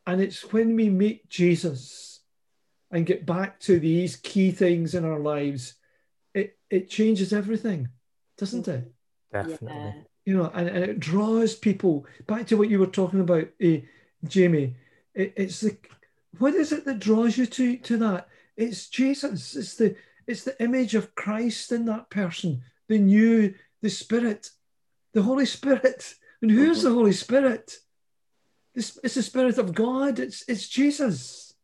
And 0.06 0.20
it's 0.20 0.52
when 0.52 0.74
we 0.74 0.88
meet 0.88 1.28
Jesus 1.28 2.20
and 2.90 3.06
get 3.06 3.26
back 3.26 3.60
to 3.60 3.78
these 3.78 4.16
key 4.16 4.50
things 4.50 4.94
in 4.94 5.04
our 5.04 5.20
lives, 5.20 5.74
it, 6.34 6.58
it 6.70 6.88
changes 6.88 7.32
everything, 7.32 7.88
doesn't 8.38 8.66
it? 8.66 8.90
Definitely. 9.30 9.68
Yeah. 9.68 9.92
You 10.24 10.36
know, 10.36 10.50
and, 10.54 10.68
and 10.68 10.84
it 10.84 10.98
draws 10.98 11.54
people 11.54 12.06
back 12.26 12.46
to 12.46 12.56
what 12.56 12.70
you 12.70 12.78
were 12.78 12.86
talking 12.86 13.20
about, 13.20 13.48
uh, 13.62 13.76
Jamie. 14.24 14.76
It, 15.14 15.34
it's 15.36 15.60
the 15.60 15.76
what 16.38 16.54
is 16.54 16.72
it 16.72 16.84
that 16.86 17.00
draws 17.00 17.36
you 17.36 17.46
to 17.46 17.76
to 17.76 17.96
that? 17.98 18.28
It's 18.56 18.88
Jesus. 18.88 19.56
It's 19.56 19.74
the 19.74 19.96
it's 20.26 20.44
the 20.44 20.60
image 20.62 20.94
of 20.94 21.14
Christ 21.14 21.72
in 21.72 21.86
that 21.86 22.10
person, 22.10 22.62
the 22.88 22.98
new, 22.98 23.54
the 23.80 23.90
Spirit, 23.90 24.50
the 25.12 25.22
Holy 25.22 25.46
Spirit. 25.46 26.14
And 26.42 26.50
who's 26.50 26.82
the 26.82 26.90
Holy 26.90 27.12
Spirit? 27.12 27.76
This 28.74 28.98
it's 29.04 29.14
the 29.14 29.22
Spirit 29.22 29.58
of 29.58 29.72
God. 29.72 30.18
It's 30.18 30.42
it's 30.48 30.68
Jesus. 30.68 31.54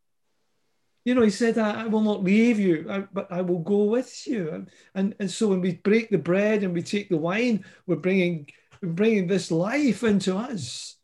You 1.05 1.17
know, 1.17 1.23
he 1.23 1.31
said, 1.31 1.59
I, 1.59 1.83
I 1.83 1.87
will 1.87 2.03
not 2.03 2.23
leave 2.23 2.61
you, 2.61 2.87
I, 2.89 3.01
but 3.01 3.33
I 3.33 3.41
will 3.41 3.59
go 3.59 3.85
with 3.85 4.25
you. 4.25 4.51
And, 4.51 4.71
and 4.95 5.17
and 5.19 5.29
so 5.29 5.49
when 5.49 5.61
we 5.61 5.73
break 5.75 6.11
the 6.11 6.19
bread 6.19 6.63
and 6.63 6.73
we 6.75 6.83
take 6.83 7.09
the 7.09 7.17
wine, 7.17 7.65
we're 7.89 7.97
bringing 7.97 8.51
we're 8.81 8.91
bringing 8.91 9.27
this 9.27 9.51
life 9.51 10.05
into 10.05 10.37
us. 10.37 10.95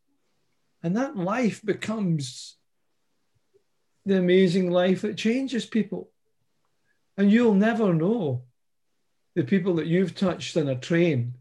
And 0.84 0.96
that 0.96 1.16
life 1.16 1.60
becomes 1.64 2.56
the 4.06 4.18
amazing 4.18 4.70
life 4.70 5.02
that 5.02 5.16
changes 5.16 5.64
people. 5.64 6.10
And 7.16 7.30
you'll 7.30 7.54
never 7.54 7.94
know 7.94 8.42
the 9.34 9.44
people 9.44 9.74
that 9.76 9.86
you've 9.86 10.14
touched 10.14 10.56
in 10.56 10.68
a 10.68 10.76
train. 10.76 11.34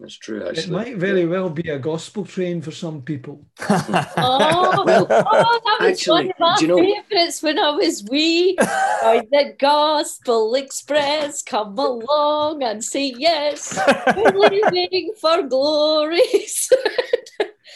That's 0.00 0.16
true, 0.16 0.48
actually. 0.48 0.62
It 0.64 0.70
might 0.70 0.96
very 0.96 1.26
well 1.26 1.50
be 1.50 1.68
a 1.68 1.78
gospel 1.78 2.24
train 2.24 2.62
for 2.62 2.70
some 2.70 3.02
people. 3.02 3.46
Oh, 4.16 4.82
Well, 4.86 5.06
oh, 5.10 5.60
that 5.64 5.78
was 5.80 5.90
actually, 5.92 6.10
one 6.12 6.30
of 6.30 6.38
my 6.38 6.56
you 6.60 6.66
know- 6.68 6.78
favourites 6.78 7.42
when 7.42 7.58
I 7.58 7.70
was 7.72 8.04
wee. 8.04 8.56
By 8.56 9.26
the 9.30 9.54
Gospel 9.58 10.54
Express, 10.54 11.42
come 11.42 11.78
along 11.78 12.62
and 12.62 12.82
say 12.82 13.12
yes. 13.16 13.78
We're 14.16 14.32
living 14.70 15.12
for 15.20 15.42
glories. 15.42 16.72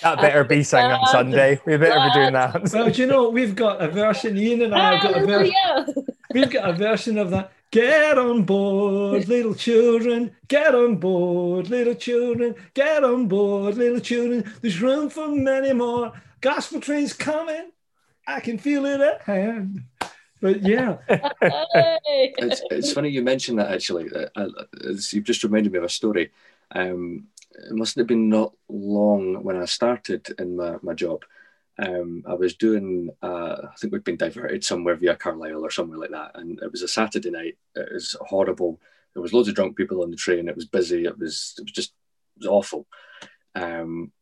that 0.03 0.21
better 0.21 0.45
be 0.45 0.63
sang 0.63 0.91
on 0.91 1.07
Sunday. 1.07 1.61
We 1.65 1.77
better 1.77 2.09
be 2.09 2.15
doing 2.15 2.33
that. 2.35 2.63
Well, 2.73 2.91
do 2.91 3.03
you 3.03 3.07
know, 3.07 3.29
we've 3.31 3.55
got 3.55 3.81
a 3.81 3.89
version, 3.89 4.37
Ian 4.37 4.63
and 4.63 4.75
I 4.75 4.95
have 4.95 5.03
got 5.03 5.23
a 5.23 5.27
version. 5.27 5.55
Hallelujah. 5.65 6.05
We've 6.33 6.51
got 6.51 6.71
a 6.71 6.73
version 6.73 7.19
of 7.19 7.31
that. 7.31 7.53
Get 7.71 8.19
on 8.19 8.45
board, 8.45 9.29
little 9.29 9.55
children. 9.55 10.35
Get 10.49 10.75
on 10.75 10.97
board, 10.97 11.71
little 11.71 11.95
children. 11.95 12.55
Get 12.75 13.03
on 13.03 13.27
board, 13.27 13.77
little 13.77 14.01
children. 14.01 14.53
There's 14.61 14.81
room 14.81 15.11
for 15.11 15.29
many 15.29 15.73
more. 15.73 16.13
Gospel 16.41 16.81
train's 16.81 17.13
coming. 17.13 17.71
I 18.27 18.41
can 18.41 18.59
feel 18.59 18.87
it 18.87 19.01
at 19.01 19.23
hand. 19.23 19.83
But 20.41 20.63
yeah, 20.63 20.99
it's, 21.09 22.63
it's 22.71 22.93
funny 22.93 23.09
you 23.09 23.23
mentioned 23.23 23.59
that 23.59 23.73
actually. 23.73 24.09
Uh, 24.37 24.49
you've 25.11 25.25
just 25.25 25.43
reminded 25.43 25.73
me 25.73 25.79
of 25.79 25.85
a 25.85 25.89
story. 25.89 26.33
Um, 26.71 27.29
it 27.55 27.73
mustn't 27.73 28.01
have 28.01 28.09
been 28.09 28.29
not 28.29 28.53
long 28.69 29.43
when 29.43 29.57
I 29.57 29.65
started 29.65 30.29
in 30.39 30.57
my, 30.57 30.77
my 30.83 30.95
job. 30.95 31.25
Um, 31.79 32.23
I 32.27 32.35
was 32.35 32.55
doing, 32.55 33.11
uh, 33.23 33.57
I 33.65 33.75
think 33.79 33.93
we'd 33.93 34.05
been 34.05 34.17
diverted 34.17 34.65
somewhere 34.65 34.97
via 34.97 35.17
Carlisle 35.17 35.65
or 35.65 35.71
somewhere 35.71 35.99
like 35.99 36.11
that. 36.11 36.33
And 36.35 36.61
it 36.63 36.71
was 36.71 36.83
a 36.83 36.89
Saturday 36.89 37.31
night. 37.31 37.59
It 37.75 37.93
was 37.93 38.17
horrible. 38.21 38.81
There 39.13 39.23
was 39.23 39.33
loads 39.33 39.49
of 39.49 39.55
drunk 39.55 39.77
people 39.77 40.03
on 40.03 40.11
the 40.11 40.17
train. 40.17 40.49
It 40.49 40.57
was 40.57 40.67
busy. 40.67 41.05
It 41.05 41.19
was, 41.19 41.55
it 41.59 41.63
was 41.63 41.73
just, 41.73 41.91
it 42.37 42.41
was 42.41 42.47
awful. 42.47 42.87
Um, 43.55 44.13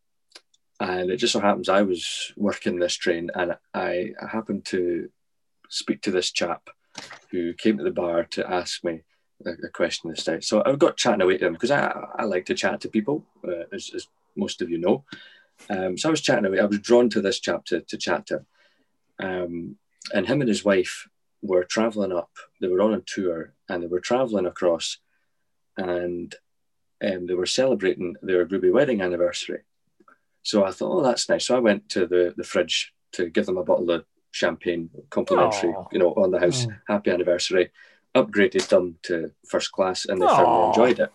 and 0.80 1.10
it 1.10 1.18
just 1.18 1.32
so 1.32 1.40
happens 1.40 1.68
I 1.68 1.82
was 1.82 2.32
working 2.36 2.78
this 2.78 2.94
train 2.94 3.30
and 3.34 3.56
I, 3.72 4.12
I 4.20 4.26
happened 4.26 4.64
to 4.66 5.08
speak 5.68 6.02
to 6.02 6.10
this 6.10 6.30
chap 6.32 6.68
who 7.30 7.54
came 7.54 7.78
to 7.78 7.84
the 7.84 7.90
bar 7.90 8.24
to 8.24 8.50
ask 8.50 8.82
me 8.84 9.02
a, 9.46 9.68
question 9.68 10.10
this 10.10 10.24
day. 10.24 10.40
So 10.40 10.62
I 10.64 10.74
got 10.76 10.96
chatting 10.96 11.20
away 11.20 11.38
to 11.38 11.46
him 11.46 11.52
because 11.52 11.70
I, 11.70 11.92
I 12.16 12.24
like 12.24 12.46
to 12.46 12.54
chat 12.54 12.80
to 12.82 12.88
people, 12.88 13.24
uh, 13.46 13.64
as, 13.72 13.90
as 13.94 14.08
most 14.36 14.62
of 14.62 14.70
you 14.70 14.78
know. 14.78 15.04
Um, 15.70 15.96
so 15.96 16.08
I 16.08 16.10
was 16.10 16.20
chatting 16.20 16.44
away. 16.44 16.60
I 16.60 16.64
was 16.64 16.80
drawn 16.80 17.08
to 17.10 17.20
this 17.20 17.40
chapter 17.40 17.80
to, 17.80 17.96
chat 17.96 18.26
to 18.26 18.36
him. 18.38 18.46
Um, 19.18 19.76
and 20.12 20.26
him 20.26 20.40
and 20.40 20.48
his 20.48 20.64
wife 20.64 21.08
were 21.42 21.64
traveling 21.64 22.12
up. 22.12 22.30
They 22.60 22.68
were 22.68 22.82
on 22.82 22.94
a 22.94 23.00
tour 23.00 23.54
and 23.68 23.82
they 23.82 23.86
were 23.86 24.00
traveling 24.00 24.46
across 24.46 24.98
and 25.76 26.34
um, 27.04 27.26
they 27.26 27.34
were 27.34 27.46
celebrating 27.46 28.16
their 28.22 28.44
Ruby 28.44 28.70
wedding 28.70 29.00
anniversary. 29.00 29.62
So 30.42 30.64
I 30.64 30.72
thought, 30.72 30.98
oh, 30.98 31.02
that's 31.02 31.28
nice. 31.28 31.46
So 31.46 31.56
I 31.56 31.60
went 31.60 31.88
to 31.90 32.06
the, 32.06 32.34
the 32.36 32.44
fridge 32.44 32.92
to 33.12 33.28
give 33.28 33.46
them 33.46 33.58
a 33.58 33.64
bottle 33.64 33.90
of 33.90 34.04
champagne, 34.32 34.90
complimentary, 35.10 35.70
Aw. 35.70 35.86
you 35.92 35.98
know, 35.98 36.12
on 36.14 36.30
the 36.30 36.40
house. 36.40 36.66
Oh. 36.68 36.74
Happy 36.88 37.10
anniversary. 37.10 37.70
Upgraded 38.14 38.68
them 38.68 38.98
to 39.04 39.32
first 39.48 39.72
class, 39.72 40.04
and 40.04 40.20
they 40.20 40.26
Aw. 40.26 40.36
thoroughly 40.36 40.68
enjoyed 40.68 41.00
it. 41.00 41.12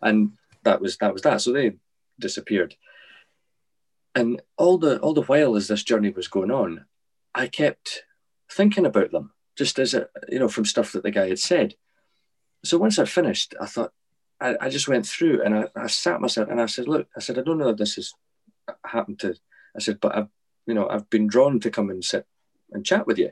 And 0.00 0.32
that 0.64 0.80
was 0.80 0.96
that 0.98 1.12
was 1.12 1.22
that. 1.22 1.40
So 1.40 1.52
they 1.52 1.76
disappeared. 2.18 2.76
And 4.14 4.40
all 4.56 4.78
the 4.78 4.98
all 4.98 5.14
the 5.14 5.22
while 5.22 5.56
as 5.56 5.68
this 5.68 5.82
journey 5.82 6.10
was 6.10 6.28
going 6.28 6.50
on, 6.50 6.86
I 7.34 7.48
kept 7.48 8.04
thinking 8.50 8.86
about 8.86 9.10
them, 9.10 9.32
just 9.56 9.78
as 9.78 9.94
a, 9.94 10.08
you 10.28 10.38
know, 10.38 10.48
from 10.48 10.64
stuff 10.64 10.92
that 10.92 11.02
the 11.02 11.10
guy 11.10 11.28
had 11.28 11.38
said. 11.38 11.74
So 12.64 12.78
once 12.78 12.98
I 12.98 13.04
finished, 13.04 13.54
I 13.60 13.66
thought 13.66 13.92
I, 14.40 14.56
I 14.60 14.68
just 14.68 14.88
went 14.88 15.06
through 15.06 15.42
and 15.42 15.54
I, 15.54 15.66
I 15.76 15.86
sat 15.86 16.20
myself 16.20 16.48
and 16.48 16.60
I 16.60 16.66
said, 16.66 16.88
look, 16.88 17.08
I 17.16 17.20
said, 17.20 17.38
I 17.38 17.42
don't 17.42 17.58
know 17.58 17.68
if 17.68 17.76
this 17.76 17.94
has 17.94 18.12
happened 18.84 19.20
to 19.20 19.34
I 19.76 19.80
said, 19.80 20.00
but 20.00 20.16
I've 20.16 20.28
you 20.66 20.74
know, 20.74 20.88
I've 20.88 21.08
been 21.08 21.26
drawn 21.26 21.60
to 21.60 21.70
come 21.70 21.88
and 21.88 22.04
sit 22.04 22.26
and 22.72 22.84
chat 22.84 23.06
with 23.06 23.18
you. 23.18 23.30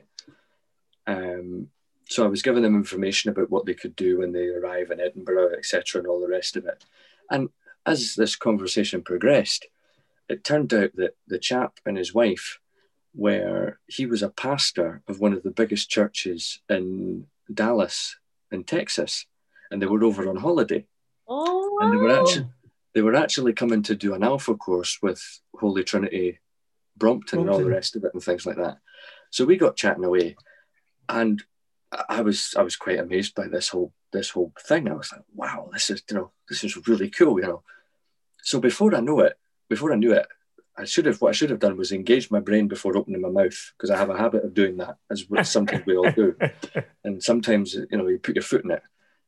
Um, 1.05 1.69
so 2.09 2.23
I 2.23 2.27
was 2.27 2.41
giving 2.41 2.63
them 2.63 2.75
information 2.75 3.29
about 3.29 3.49
what 3.49 3.65
they 3.65 3.73
could 3.73 3.95
do 3.95 4.19
when 4.19 4.31
they 4.31 4.47
arrive 4.47 4.91
in 4.91 4.99
Edinburgh, 4.99 5.53
etc., 5.57 5.99
and 5.99 6.07
all 6.07 6.21
the 6.21 6.27
rest 6.27 6.55
of 6.55 6.65
it. 6.65 6.85
And 7.29 7.49
as 7.85 8.15
this 8.15 8.35
conversation 8.35 9.01
progressed, 9.01 9.67
it 10.29 10.43
turned 10.43 10.73
out 10.73 10.95
that 10.95 11.15
the 11.27 11.39
chap 11.39 11.79
and 11.85 11.97
his 11.97 12.13
wife 12.13 12.59
were 13.13 13.79
he 13.87 14.05
was 14.05 14.21
a 14.21 14.29
pastor 14.29 15.01
of 15.07 15.19
one 15.19 15.33
of 15.33 15.43
the 15.43 15.51
biggest 15.51 15.89
churches 15.89 16.59
in 16.69 17.27
Dallas 17.53 18.17
in 18.51 18.63
Texas, 18.63 19.25
and 19.71 19.81
they 19.81 19.85
were 19.85 20.03
over 20.03 20.29
on 20.29 20.37
holiday, 20.37 20.85
Oh, 21.27 21.79
and 21.81 21.91
they 21.91 21.97
were 21.97 22.09
oh, 22.09 22.21
actually 22.21 22.47
they 22.93 23.01
were 23.01 23.15
actually 23.15 23.53
coming 23.53 23.83
to 23.83 23.95
do 23.95 24.13
an 24.13 24.23
alpha 24.23 24.55
course 24.55 24.99
with 25.01 25.21
Holy 25.59 25.83
Trinity 25.83 26.39
Brompton 26.95 27.41
and 27.41 27.49
all 27.49 27.59
the 27.59 27.65
rest 27.65 27.95
of 27.95 28.03
it 28.03 28.13
and 28.13 28.23
things 28.23 28.45
like 28.45 28.57
that. 28.57 28.77
So 29.29 29.45
we 29.45 29.57
got 29.57 29.75
chatting 29.75 30.05
away, 30.05 30.35
and 31.09 31.43
I 31.91 32.21
was 32.21 32.53
I 32.57 32.61
was 32.61 32.75
quite 32.75 32.99
amazed 32.99 33.35
by 33.35 33.47
this 33.47 33.69
whole 33.69 33.93
this 34.11 34.29
whole 34.29 34.53
thing. 34.61 34.89
I 34.89 34.93
was 34.93 35.11
like, 35.11 35.23
wow, 35.33 35.69
this 35.71 35.89
is 35.89 36.03
you 36.09 36.17
know 36.17 36.31
this 36.49 36.63
is 36.63 36.87
really 36.87 37.09
cool, 37.09 37.39
you 37.39 37.47
know. 37.47 37.63
So 38.43 38.59
before 38.59 38.95
I 38.95 38.99
know 38.99 39.19
it, 39.21 39.37
before 39.69 39.93
I 39.93 39.97
knew 39.97 40.13
it, 40.13 40.27
I 40.77 40.85
should 40.85 41.05
have 41.05 41.21
what 41.21 41.29
I 41.29 41.33
should 41.33 41.49
have 41.49 41.59
done 41.59 41.77
was 41.77 41.91
engage 41.91 42.29
my 42.29 42.39
brain 42.39 42.67
before 42.67 42.95
opening 42.97 43.21
my 43.21 43.29
mouth 43.29 43.73
because 43.77 43.89
I 43.89 43.97
have 43.97 44.09
a 44.09 44.17
habit 44.17 44.43
of 44.43 44.53
doing 44.53 44.77
that, 44.77 44.97
as 45.09 45.25
sometimes 45.49 45.85
we 45.85 45.97
all 45.97 46.11
do. 46.11 46.35
And 47.03 47.23
sometimes 47.23 47.73
you 47.73 47.97
know 47.97 48.07
you 48.07 48.19
put 48.19 48.35
your 48.35 48.43
foot 48.43 48.65
in 48.65 48.71
it. 48.71 48.83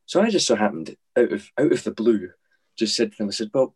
So 0.06 0.22
I 0.22 0.30
just 0.30 0.48
so 0.48 0.56
happened 0.56 0.98
out 1.18 1.32
of 1.32 1.50
out 1.58 1.72
of 1.72 1.84
the 1.84 1.92
blue, 1.92 2.32
just 2.78 2.96
said 2.96 3.12
to 3.12 3.18
them, 3.20 3.28
I 3.28 3.32
said, 3.32 3.52
well, 3.54 3.76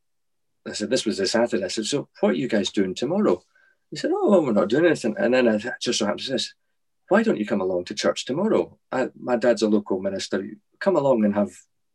I 0.67 0.73
said 0.73 0.89
this 0.89 1.05
was 1.05 1.19
a 1.19 1.27
Saturday. 1.27 1.63
I 1.63 1.67
said, 1.67 1.85
so 1.85 2.09
what 2.19 2.31
are 2.31 2.35
you 2.35 2.47
guys 2.47 2.71
doing 2.71 2.95
tomorrow? 2.95 3.43
He 3.91 3.97
said, 3.97 4.11
oh, 4.13 4.29
well, 4.29 4.43
we're 4.43 4.53
not 4.53 4.69
doing 4.69 4.85
anything. 4.85 5.15
And 5.17 5.33
then 5.33 5.47
I 5.47 5.57
just 5.79 5.99
so 5.99 6.05
happened 6.05 6.21
to 6.21 6.31
this, 6.31 6.53
why 7.13 7.21
don't 7.21 7.37
you 7.37 7.45
come 7.45 7.61
along 7.61 7.85
to 7.85 7.93
church 7.93 8.25
tomorrow? 8.25 8.75
I, 8.91 9.09
my 9.15 9.35
dad's 9.35 9.61
a 9.61 9.67
local 9.67 10.01
minister. 10.01 10.43
Come 10.79 10.95
along 10.95 11.23
and 11.23 11.35
have 11.35 11.51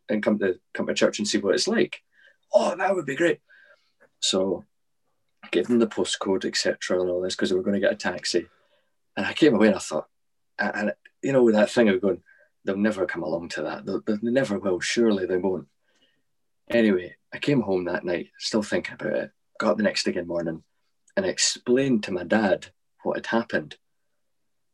and 0.09 0.23
come 0.23 0.39
to 0.39 0.61
come 0.73 0.87
to 0.87 0.95
church 0.95 1.19
and 1.19 1.27
see 1.27 1.39
what 1.39 1.57
it's 1.57 1.67
like. 1.67 2.05
Oh, 2.55 2.77
that 2.77 2.95
would 2.95 3.05
be 3.05 3.17
great. 3.17 3.41
So 4.21 4.65
I 5.43 5.49
gave 5.51 5.67
them 5.67 5.81
the 5.81 5.89
postcode, 5.89 6.45
etc., 6.45 7.01
and 7.01 7.11
all 7.11 7.21
this 7.21 7.35
because 7.35 7.51
they 7.51 7.57
were 7.57 7.65
going 7.65 7.75
to 7.75 7.81
get 7.81 7.93
a 7.93 7.97
taxi. 7.97 8.47
And 9.17 9.27
I 9.27 9.33
came 9.33 9.57
away 9.57 9.67
and 9.67 9.75
I 9.75 9.81
thought, 9.81 10.07
and, 10.57 10.93
you 11.21 11.33
know, 11.33 11.51
that 11.51 11.71
thing 11.71 11.89
of 11.89 12.01
going, 12.01 12.23
they'll 12.65 12.77
never 12.77 13.05
come 13.05 13.25
along 13.25 13.49
to 13.49 13.63
that. 13.63 13.87
They, 13.87 14.15
they 14.15 14.31
never 14.31 14.57
will. 14.57 14.79
Surely 14.79 15.27
they 15.27 15.39
won't. 15.39 15.67
Anyway, 16.71 17.17
I 17.35 17.39
came 17.39 17.63
home 17.63 17.87
that 17.87 18.05
night, 18.05 18.29
still 18.39 18.63
thinking 18.63 18.95
about 18.95 19.15
it. 19.15 19.31
Got 19.59 19.71
up 19.73 19.77
the 19.79 19.83
next 19.83 20.05
day 20.05 20.15
in 20.15 20.29
morning 20.29 20.63
and 21.17 21.27
explained 21.27 22.05
to 22.05 22.13
my 22.13 22.23
dad 22.23 22.69
what 23.03 23.17
had 23.17 23.27
happened. 23.27 23.79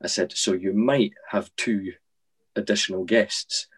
I 0.05 0.09
said, 0.09 0.32
so 0.32 0.52
you 0.52 0.72
might 0.72 1.14
have 1.30 1.55
two 1.57 1.92
additional 2.55 3.05
guests. 3.05 3.68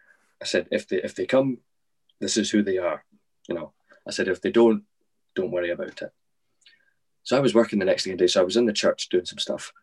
I 0.41 0.45
said, 0.45 0.67
if 0.71 0.87
they 0.87 0.97
if 0.97 1.15
they 1.15 1.25
come, 1.25 1.59
this 2.19 2.37
is 2.37 2.51
who 2.51 2.61
they 2.61 2.77
are. 2.77 3.03
You 3.47 3.55
know, 3.55 3.73
I 4.07 4.11
said, 4.11 4.27
if 4.27 4.41
they 4.41 4.51
don't, 4.51 4.83
don't 5.35 5.51
worry 5.51 5.71
about 5.71 6.01
it. 6.01 6.13
So 7.23 7.37
I 7.37 7.39
was 7.39 7.53
working 7.53 7.79
the 7.79 7.85
next 7.85 8.05
day, 8.05 8.27
so 8.27 8.41
I 8.41 8.45
was 8.45 8.57
in 8.57 8.65
the 8.65 8.73
church 8.73 9.09
doing 9.09 9.25
some 9.25 9.39
stuff, 9.39 9.73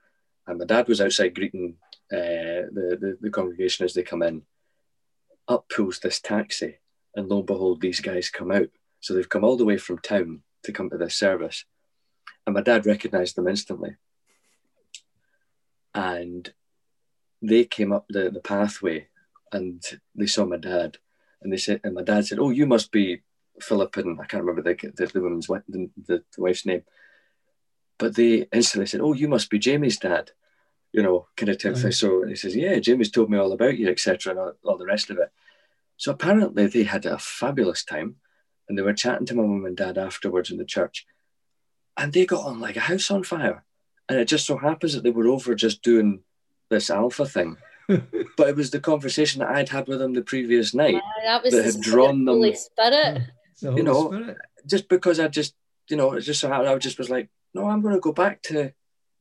and 0.47 0.59
my 0.59 0.65
dad 0.65 0.89
was 0.89 1.01
outside 1.01 1.35
greeting 1.35 1.77
uh, 2.13 2.69
the, 2.73 2.99
the 3.01 3.19
the 3.21 3.31
congregation 3.31 3.85
as 3.85 3.95
they 3.95 4.03
come 4.03 4.23
in. 4.23 4.43
Up 5.47 5.69
pulls 5.69 5.99
this 5.99 6.21
taxi, 6.21 6.79
and 7.15 7.29
lo 7.29 7.39
and 7.39 7.47
behold, 7.47 7.81
these 7.81 8.01
guys 8.01 8.31
come 8.31 8.51
out. 8.51 8.69
So 9.01 9.13
they've 9.13 9.29
come 9.29 9.45
all 9.45 9.57
the 9.57 9.65
way 9.65 9.77
from 9.77 9.99
town 9.99 10.43
to 10.65 10.73
come 10.73 10.89
to 10.91 10.97
this 10.97 11.17
service, 11.17 11.65
and 12.47 12.55
my 12.55 12.63
dad 12.63 12.87
recognised 12.87 13.37
them 13.37 13.49
instantly. 13.49 13.97
And 15.95 16.53
they 17.41 17.65
came 17.65 17.93
up 17.93 18.07
the, 18.09 18.31
the 18.31 18.41
pathway, 18.41 19.09
and 19.53 19.83
they 20.15 20.27
saw 20.27 20.45
my 20.45 20.57
dad, 20.57 20.99
and 21.43 21.53
they 21.53 21.57
said, 21.57 21.81
and 21.85 21.95
my 21.95 22.03
dad 22.03 22.27
said, 22.27 22.39
"Oh, 22.39 22.51
you 22.51 22.67
must 22.67 22.91
be 22.91 23.23
Philip," 23.61 23.97
and 23.97 24.21
I 24.21 24.27
can't 24.27 24.45
remember 24.45 24.63
the 24.63 24.93
the, 24.97 25.07
the 25.07 25.21
woman's 25.21 25.47
the, 25.47 25.91
the, 26.07 26.23
wife's 26.39 26.67
name, 26.67 26.83
but 27.99 28.17
they 28.17 28.47
instantly 28.53 28.87
said, 28.87 29.01
"Oh, 29.01 29.13
you 29.13 29.29
must 29.29 29.51
be 29.51 29.59
Jamie's 29.59 29.99
dad." 29.99 30.33
You 30.93 31.03
know, 31.03 31.27
kind 31.37 31.51
of 31.51 31.59
type 31.59 31.75
thing. 31.75 31.85
Right. 31.85 31.95
So 31.95 32.25
he 32.25 32.37
says, 32.37 32.57
"Yeah, 32.57 32.79
Jamie's 32.79 33.11
told 33.11 33.31
me 33.31 33.39
all 33.39 33.53
about 33.53 33.77
you, 33.77 33.89
etc., 33.89 34.31
and 34.31 34.41
all, 34.41 34.53
all 34.65 34.79
the 34.79 34.87
rest 34.87 35.11
of 35.11 35.19
it." 35.19 35.31
So 35.97 36.13
apparently 36.13 36.67
they 36.67 36.85
had 36.85 37.07
a 37.07 37.19
fabulous 37.19 37.85
time, 37.85 38.17
and 38.69 38.77
they 38.77 38.83
were 38.83 38.95
chatting 38.95 39.27
to 39.27 39.35
my 39.35 39.43
mum 39.43 39.67
and 39.67 39.77
dad 39.77 39.99
afterwards 39.99 40.51
in 40.51 40.57
the 40.57 40.65
church, 40.65 41.07
and 41.97 42.13
they 42.13 42.27
got 42.27 42.45
on 42.45 42.61
like 42.61 42.77
a 42.77 42.81
house 42.81 43.11
on 43.11 43.23
fire. 43.23 43.65
And 44.09 44.19
it 44.19 44.27
just 44.29 44.47
so 44.47 44.57
happens 44.59 44.95
that 44.95 45.03
they 45.03 45.11
were 45.11 45.29
over 45.29 45.55
just 45.55 45.83
doing 45.83 46.21
this 46.71 46.91
alpha 46.91 47.27
thing, 47.27 47.57
but 47.89 48.49
it 48.49 48.57
was 48.57 48.71
the 48.71 48.81
conversation 48.81 49.41
that 49.41 49.51
I'd 49.51 49.69
had 49.71 49.89
with 49.89 49.99
them 49.99 50.13
the 50.15 50.23
previous 50.23 50.75
night. 50.75 51.01
that 51.25 51.43
was 51.43 51.53
that 51.53 51.59
the 51.59 51.73
had 51.73 51.81
drawn 51.81 52.25
them- 52.25 52.35
Holy 52.37 52.55
Spirit. 52.55 53.23
It's 53.53 53.61
the 53.61 53.71
Holy 53.71 53.83
know, 53.83 54.09
Spirit. 54.13 54.37
just 54.67 54.89
because 54.89 55.21
I 55.21 55.29
just, 55.29 55.55
you 55.89 55.97
know, 55.97 56.13
it 56.15 56.21
just 56.21 56.41
so 56.41 56.49
happened, 56.49 56.69
I 56.69 56.77
just 56.79 56.99
was 56.99 57.09
like, 57.11 57.29
no, 57.55 57.67
I'm 57.69 57.81
going 57.81 57.95
to 57.95 58.01
go 58.01 58.13
back 58.13 58.43
to 58.43 58.73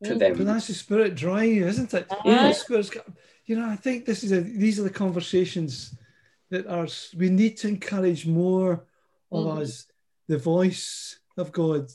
to 0.03 0.15
Mm. 0.15 0.19
them. 0.19 0.37
But 0.37 0.45
that's 0.47 0.67
the 0.67 0.73
spirit 0.73 1.15
drawing 1.15 1.55
you, 1.55 1.65
isn't 1.65 1.93
it? 1.93 2.07
Yeah. 2.25 2.49
The 2.49 2.53
spirit's 2.53 2.89
got- 2.89 3.07
you 3.45 3.55
know, 3.57 3.65
I 3.69 3.77
think 3.77 4.05
this 4.05 4.21
is 4.23 4.31
a, 4.33 4.41
these 4.41 4.77
are 4.79 4.83
the 4.83 4.89
conversations 4.89 5.95
that 6.49 6.67
are 6.67 6.87
we 7.15 7.29
need 7.29 7.55
to 7.57 7.67
encourage 7.69 8.25
more 8.27 8.85
of 9.31 9.45
Mhm. 9.45 9.61
us, 9.61 9.85
the 10.27 10.37
voice 10.37 11.19
of 11.37 11.51
God. 11.53 11.89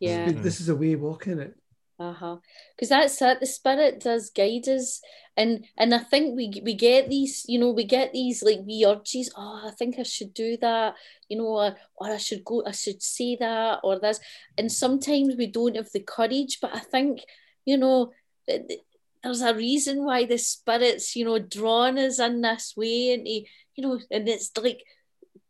Yeah. 0.00 0.30
This 0.32 0.60
is 0.62 0.68
a 0.70 0.76
way 0.76 0.92
of 0.94 1.00
walking 1.02 1.38
it. 1.38 1.54
Uh-huh. 1.98 2.36
Because 2.74 2.88
that's 2.88 3.22
it. 3.22 3.40
The 3.40 3.46
spirit 3.46 4.00
does 4.00 4.30
guide 4.30 4.68
us. 4.68 5.00
And 5.36 5.64
and 5.76 5.94
I 5.94 5.98
think 5.98 6.36
we 6.36 6.60
we 6.64 6.74
get 6.74 7.08
these, 7.08 7.44
you 7.48 7.58
know, 7.58 7.70
we 7.70 7.84
get 7.84 8.12
these 8.12 8.42
like 8.42 8.60
wee 8.64 8.84
urges, 8.86 9.32
oh, 9.36 9.62
I 9.66 9.70
think 9.72 9.98
I 9.98 10.04
should 10.04 10.32
do 10.34 10.56
that, 10.60 10.94
you 11.28 11.38
know, 11.38 11.46
or, 11.46 11.76
or 11.96 12.10
I 12.10 12.18
should 12.18 12.44
go, 12.44 12.62
I 12.66 12.72
should 12.72 13.02
say 13.02 13.36
that 13.40 13.80
or 13.82 13.98
this. 13.98 14.20
And 14.56 14.70
sometimes 14.70 15.34
we 15.36 15.46
don't 15.46 15.76
have 15.76 15.90
the 15.92 16.00
courage, 16.00 16.58
but 16.60 16.74
I 16.74 16.80
think, 16.80 17.20
you 17.64 17.76
know, 17.76 18.12
th- 18.46 18.66
th- 18.68 18.80
there's 19.22 19.40
a 19.42 19.54
reason 19.54 20.04
why 20.04 20.24
the 20.24 20.38
spirit's, 20.38 21.16
you 21.16 21.24
know, 21.24 21.38
drawn 21.38 21.98
us 21.98 22.20
in 22.20 22.40
this 22.40 22.74
way 22.76 23.14
and 23.14 23.26
he, 23.26 23.48
you 23.74 23.82
know, 23.82 23.98
and 24.10 24.28
it's 24.28 24.52
like 24.56 24.82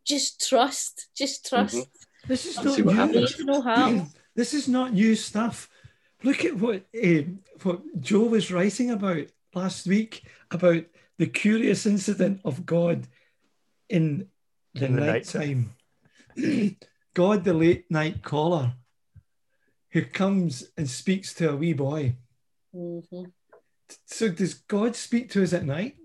just 0.06 0.48
trust, 0.48 1.08
just 1.16 1.46
trust. 1.48 1.88
This 2.26 2.46
is 2.46 2.56
not 2.56 2.78
new. 2.78 3.26
You 3.38 3.44
know 3.44 3.60
how. 3.60 4.06
This 4.34 4.54
is 4.54 4.66
not 4.66 4.92
new 4.92 5.14
stuff. 5.14 5.68
Look 6.24 6.44
at 6.46 6.56
what 6.56 6.86
uh, 6.96 7.22
what 7.62 7.82
Joe 8.00 8.24
was 8.24 8.50
writing 8.50 8.90
about 8.90 9.26
last 9.54 9.86
week 9.86 10.24
about 10.50 10.84
the 11.18 11.26
curious 11.26 11.84
incident 11.84 12.40
of 12.44 12.64
God 12.64 13.06
in 13.90 14.28
the, 14.74 14.86
In 14.86 14.96
the 14.96 15.02
night 15.02 15.24
time. 15.26 15.74
God, 17.14 17.44
the 17.44 17.52
late 17.52 17.90
night 17.90 18.22
caller, 18.22 18.72
who 19.90 20.02
comes 20.02 20.64
and 20.76 20.88
speaks 20.88 21.34
to 21.34 21.50
a 21.50 21.56
wee 21.56 21.74
boy. 21.74 22.16
Mhm. 22.74 23.32
So 24.06 24.30
does 24.30 24.54
God 24.54 24.96
speak 24.96 25.30
to 25.32 25.42
us 25.42 25.52
at 25.52 25.64
night? 25.64 25.96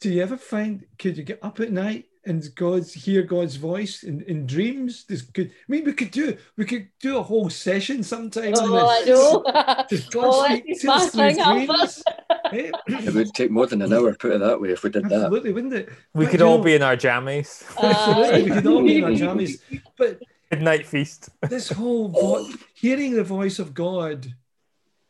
Do 0.00 0.12
you 0.12 0.22
ever 0.22 0.36
find 0.36 0.84
could 0.98 1.16
you 1.16 1.22
get 1.22 1.38
up 1.42 1.60
at 1.60 1.70
night 1.70 2.06
and 2.26 2.42
God's 2.56 2.92
hear 2.92 3.22
God's 3.22 3.56
voice 3.56 4.02
in, 4.02 4.20
in 4.22 4.46
dreams? 4.46 5.04
Does 5.04 5.22
could 5.22 5.48
I 5.48 5.52
mean 5.68 5.84
we 5.84 5.92
could 5.92 6.10
do 6.10 6.36
we 6.56 6.64
could 6.64 6.88
do 7.00 7.18
a 7.18 7.22
whole 7.22 7.48
session 7.48 8.02
sometime 8.02 8.52
on 8.54 8.68
Oh, 8.70 8.86
I 8.86 9.04
this. 9.04 9.08
know. 9.18 9.84
Does 9.88 10.06
God 10.08 10.24
Oh, 10.28 10.44
speak 10.44 10.80
to 10.80 10.92
us 10.92 11.10
through 11.10 11.34
dreams? 11.34 12.02
Eh? 12.52 12.70
It 12.88 13.12
would 13.14 13.34
take 13.34 13.50
more 13.50 13.66
than 13.66 13.82
an 13.82 13.92
hour, 13.92 14.14
put 14.14 14.32
it 14.32 14.38
that 14.38 14.60
way, 14.60 14.70
if 14.70 14.84
we 14.84 14.90
did 14.90 15.04
that. 15.08 15.12
Absolutely, 15.12 15.52
wouldn't 15.52 15.74
it? 15.74 15.88
We 16.14 16.26
But 16.26 16.30
could 16.30 16.42
all 16.42 16.58
know- 16.58 16.64
be 16.64 16.74
in 16.74 16.82
our 16.82 16.96
jammies. 16.96 17.64
Absolutely, 17.82 18.42
we 18.44 18.50
could 18.50 18.66
all 18.66 18.82
be 18.84 18.98
in 18.98 19.04
our 19.04 19.10
jammies. 19.10 19.60
But 19.98 20.20
Midnight 20.52 20.86
feast. 20.86 21.28
this 21.48 21.70
whole 21.70 22.08
vo- 22.08 22.46
hearing 22.74 23.14
the 23.14 23.24
voice 23.24 23.58
of 23.58 23.74
God 23.74 24.32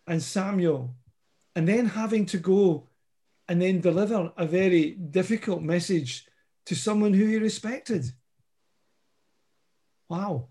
and 0.07 0.23
Samuel, 0.23 0.95
and 1.55 1.69
then 1.69 1.85
having 1.87 2.25
to 2.27 2.39
go 2.39 2.89
and 3.49 3.61
then 3.61 3.81
deliver 3.83 4.33
a 4.39 4.47
very 4.47 4.93
difficult 4.93 5.61
message 5.63 6.27
to 6.67 6.75
someone 6.75 7.15
who 7.15 7.27
he 7.27 7.39
respected. 7.39 8.05
Wow. 10.09 10.49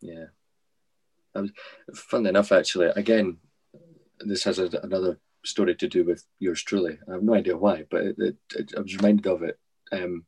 Yeah. 0.00 0.26
Um, 1.34 1.52
funnily 1.94 2.30
enough, 2.30 2.52
actually, 2.52 2.86
again, 2.94 3.38
this 4.20 4.44
has 4.44 4.58
a, 4.58 4.68
another 4.82 5.18
story 5.44 5.74
to 5.76 5.88
do 5.88 6.04
with 6.04 6.24
yours 6.38 6.62
truly. 6.62 6.98
I 7.08 7.12
have 7.12 7.22
no 7.22 7.34
idea 7.34 7.56
why, 7.56 7.84
but 7.90 8.02
it, 8.02 8.16
it, 8.18 8.36
it, 8.54 8.74
I 8.76 8.80
was 8.80 8.96
reminded 8.96 9.26
of 9.26 9.42
it. 9.42 9.58
Um, 9.92 10.24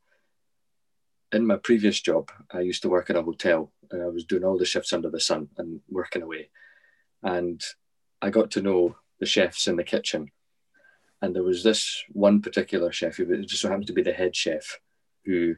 in 1.33 1.47
my 1.47 1.57
previous 1.57 2.01
job, 2.01 2.31
I 2.51 2.61
used 2.61 2.83
to 2.83 2.89
work 2.89 3.11
in 3.11 3.17
a 3.17 3.23
hotel 3.23 3.73
and 3.91 4.03
I 4.03 4.07
was 4.07 4.25
doing 4.25 4.45
all 4.45 4.59
the 4.59 4.65
shifts 4.65 4.93
under 4.93 5.11
the 5.11 5.21
sun 5.21 5.49
and 5.59 5.81
working 5.89 6.23
away. 6.23 6.51
And 7.23 7.61
I 8.23 8.31
got 8.31 8.51
to 8.53 8.63
know 8.63 8.97
the 9.21 9.27
chefs 9.27 9.67
in 9.67 9.77
the 9.77 9.85
kitchen. 9.85 10.31
And 11.27 11.35
there 11.35 11.43
was 11.43 11.65
this 11.65 12.05
one 12.13 12.41
particular 12.41 12.93
chef 12.93 13.17
who 13.17 13.45
just 13.45 13.61
so 13.61 13.69
happened 13.69 13.89
to 13.89 13.93
be 13.93 14.03
the 14.03 14.13
head 14.13 14.37
chef 14.37 14.79
who 15.25 15.57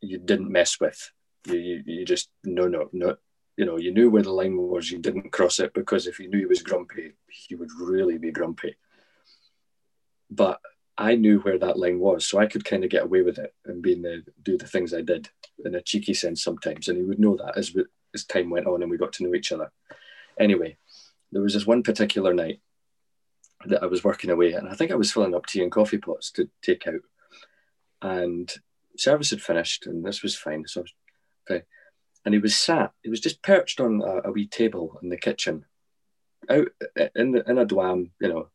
you 0.00 0.18
didn't 0.18 0.52
mess 0.52 0.78
with. 0.78 1.10
You, 1.48 1.56
you, 1.56 1.82
you 1.84 2.04
just, 2.04 2.28
no, 2.44 2.68
no, 2.68 2.90
no, 2.92 3.16
you 3.56 3.64
know, 3.64 3.76
you 3.76 3.92
knew 3.92 4.08
where 4.08 4.22
the 4.22 4.30
line 4.30 4.56
was, 4.56 4.92
you 4.92 4.98
didn't 4.98 5.32
cross 5.32 5.58
it 5.58 5.74
because 5.74 6.06
if 6.06 6.20
you 6.20 6.28
knew 6.28 6.38
he 6.38 6.46
was 6.46 6.62
grumpy, 6.62 7.14
he 7.28 7.56
would 7.56 7.72
really 7.76 8.18
be 8.18 8.30
grumpy. 8.30 8.76
But 10.30 10.60
I 10.96 11.16
knew 11.16 11.40
where 11.40 11.58
that 11.58 11.76
line 11.76 11.98
was, 11.98 12.24
so 12.24 12.38
I 12.38 12.46
could 12.46 12.64
kind 12.64 12.84
of 12.84 12.90
get 12.90 13.02
away 13.02 13.22
with 13.22 13.38
it 13.38 13.52
and 13.64 13.82
being 13.82 14.02
the, 14.02 14.22
do 14.44 14.56
the 14.56 14.68
things 14.68 14.94
I 14.94 15.02
did 15.02 15.28
in 15.64 15.74
a 15.74 15.82
cheeky 15.82 16.14
sense 16.14 16.44
sometimes. 16.44 16.86
And 16.86 16.98
he 16.98 17.02
would 17.02 17.18
know 17.18 17.36
that 17.38 17.58
as, 17.58 17.74
we, 17.74 17.84
as 18.14 18.24
time 18.24 18.48
went 18.48 18.68
on 18.68 18.80
and 18.80 18.90
we 18.92 18.96
got 18.96 19.12
to 19.14 19.24
know 19.24 19.34
each 19.34 19.50
other. 19.50 19.72
Anyway, 20.38 20.76
there 21.32 21.42
was 21.42 21.54
this 21.54 21.66
one 21.66 21.82
particular 21.82 22.32
night 22.32 22.60
that 23.66 23.82
I 23.82 23.86
was 23.86 24.04
working 24.04 24.30
away, 24.30 24.52
and 24.52 24.68
I 24.68 24.74
think 24.74 24.90
I 24.90 24.96
was 24.96 25.12
filling 25.12 25.34
up 25.34 25.46
tea 25.46 25.62
and 25.62 25.72
coffee 25.72 25.98
pots 25.98 26.30
to 26.32 26.48
take 26.62 26.86
out. 26.86 27.00
And 28.02 28.52
service 28.96 29.30
had 29.30 29.42
finished, 29.42 29.86
and 29.86 30.04
this 30.04 30.22
was 30.22 30.36
fine. 30.36 30.66
So 30.66 30.80
I 30.80 30.82
was 30.82 30.90
fine 31.48 31.62
and 32.24 32.34
he 32.34 32.40
was 32.40 32.56
sat, 32.56 32.92
he 33.02 33.10
was 33.10 33.20
just 33.20 33.42
perched 33.42 33.80
on 33.80 34.00
a, 34.02 34.28
a 34.28 34.32
wee 34.32 34.46
table 34.46 34.98
in 35.02 35.08
the 35.08 35.16
kitchen, 35.16 35.64
out 36.48 36.68
in 37.14 37.32
the 37.32 37.48
in 37.48 37.58
a 37.58 37.66
dwam, 37.66 38.10
you 38.20 38.28
know, 38.28 38.48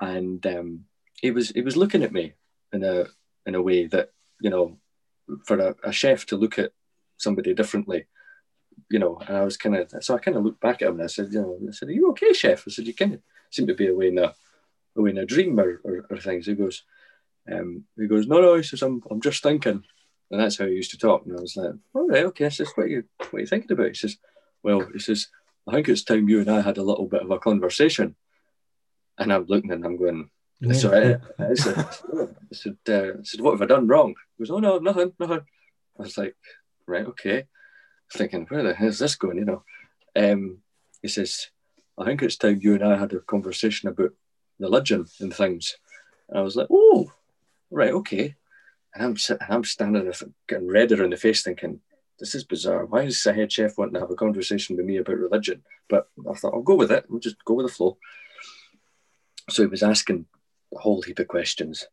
and 0.00 0.46
um, 0.46 0.84
he 1.20 1.30
was 1.30 1.50
he 1.50 1.62
was 1.62 1.76
looking 1.76 2.02
at 2.02 2.12
me 2.12 2.34
in 2.72 2.84
a 2.84 3.06
in 3.46 3.54
a 3.54 3.62
way 3.62 3.86
that 3.86 4.10
you 4.40 4.50
know, 4.50 4.76
for 5.44 5.58
a, 5.58 5.74
a 5.84 5.92
chef 5.92 6.26
to 6.26 6.36
look 6.36 6.58
at 6.58 6.72
somebody 7.16 7.54
differently, 7.54 8.06
you 8.90 8.98
know, 8.98 9.18
and 9.26 9.36
I 9.36 9.44
was 9.44 9.56
kind 9.56 9.76
of 9.76 9.92
so 10.04 10.14
I 10.14 10.18
kind 10.18 10.36
of 10.36 10.44
looked 10.44 10.60
back 10.60 10.82
at 10.82 10.88
him 10.88 10.94
and 10.94 11.04
I 11.04 11.06
said, 11.06 11.32
you 11.32 11.40
know, 11.40 11.58
I 11.66 11.72
said, 11.72 11.88
"Are 11.88 11.92
you 11.92 12.10
okay, 12.10 12.32
chef?" 12.32 12.64
I 12.66 12.70
said, 12.70 12.86
"You 12.86 12.94
kind 12.94 13.14
of 13.14 13.20
seem 13.54 13.66
to 13.68 13.74
be 13.74 13.88
away 13.88 14.08
in 14.08 14.18
a 14.18 14.34
away 14.96 15.10
in 15.10 15.18
a 15.18 15.26
dream 15.26 15.58
or, 15.58 15.80
or, 15.84 16.06
or 16.10 16.18
things." 16.18 16.46
He 16.46 16.54
goes, 16.54 16.82
um, 17.50 17.84
he 17.96 18.06
goes, 18.06 18.26
"No, 18.26 18.40
no," 18.40 18.56
he 18.56 18.62
says, 18.62 18.82
"I'm 18.82 19.02
I'm 19.10 19.20
just 19.20 19.42
thinking." 19.42 19.84
And 20.30 20.40
that's 20.40 20.58
how 20.58 20.66
he 20.66 20.72
used 20.72 20.90
to 20.92 20.98
talk. 20.98 21.26
And 21.26 21.38
I 21.38 21.40
was 21.40 21.56
like, 21.56 21.74
all 21.94 22.08
right, 22.08 22.24
okay. 22.24 22.46
I 22.46 22.48
says, 22.48 22.70
what 22.74 22.84
are 22.84 22.88
you, 22.88 23.04
what 23.18 23.34
are 23.34 23.40
you 23.40 23.46
thinking 23.46 23.70
about? 23.70 23.88
He 23.88 23.94
says, 23.94 24.16
well, 24.62 24.84
he 24.92 24.98
says, 24.98 25.28
I 25.68 25.72
think 25.72 25.88
it's 25.88 26.02
time 26.02 26.28
you 26.28 26.40
and 26.40 26.50
I 26.50 26.60
had 26.60 26.78
a 26.78 26.82
little 26.82 27.06
bit 27.06 27.22
of 27.22 27.30
a 27.30 27.38
conversation. 27.38 28.16
And 29.18 29.32
I'm 29.32 29.44
looking 29.46 29.70
and 29.70 29.84
I'm 29.84 29.96
going, 29.96 30.30
so 30.72 30.92
I, 31.38 31.44
I 31.44 31.54
said, 31.54 31.78
I 31.78 32.54
said, 32.54 32.76
uh, 32.88 33.18
I 33.18 33.22
said, 33.22 33.40
what 33.42 33.52
have 33.52 33.62
I 33.62 33.66
done 33.66 33.86
wrong? 33.86 34.14
He 34.36 34.42
goes, 34.42 34.50
oh, 34.50 34.58
no, 34.58 34.78
nothing, 34.78 35.12
nothing. 35.20 35.42
I 35.98 36.02
was 36.02 36.18
like, 36.18 36.34
right, 36.86 37.06
okay. 37.06 37.44
Thinking, 38.12 38.46
where 38.48 38.62
the 38.62 38.74
hell 38.74 38.88
is 38.88 38.98
this 38.98 39.14
going, 39.14 39.38
you 39.38 39.44
know? 39.44 39.62
Um, 40.16 40.58
he 41.00 41.08
says, 41.08 41.48
I 41.96 42.04
think 42.04 42.22
it's 42.22 42.36
time 42.36 42.60
you 42.60 42.74
and 42.74 42.84
I 42.84 42.96
had 42.96 43.12
a 43.12 43.20
conversation 43.20 43.88
about 43.88 44.12
religion 44.58 45.06
and 45.20 45.32
things. 45.32 45.76
And 46.28 46.38
I 46.38 46.42
was 46.42 46.56
like, 46.56 46.68
oh, 46.70 47.12
right, 47.70 47.92
okay. 47.92 48.34
And 48.94 49.04
I'm 49.04 49.16
sitting, 49.16 49.46
I'm 49.48 49.64
standing 49.64 50.04
there 50.04 50.14
getting 50.48 50.68
redder 50.68 51.02
in 51.04 51.10
the 51.10 51.16
face, 51.16 51.42
thinking, 51.42 51.80
"This 52.20 52.34
is 52.34 52.44
bizarre. 52.44 52.86
Why 52.86 53.02
is 53.02 53.24
head 53.24 53.50
chef 53.50 53.76
wanting 53.76 53.94
to 53.94 54.00
have 54.00 54.10
a 54.10 54.14
conversation 54.14 54.76
with 54.76 54.86
me 54.86 54.98
about 54.98 55.18
religion?" 55.18 55.64
But 55.88 56.08
I 56.30 56.34
thought 56.34 56.54
I'll 56.54 56.62
go 56.62 56.76
with 56.76 56.92
it. 56.92 57.06
We'll 57.08 57.18
just 57.18 57.44
go 57.44 57.54
with 57.54 57.66
the 57.66 57.72
flow. 57.72 57.98
So 59.50 59.62
he 59.62 59.66
was 59.66 59.82
asking 59.82 60.26
a 60.72 60.78
whole 60.78 61.02
heap 61.02 61.18
of 61.18 61.26
questions, 61.26 61.86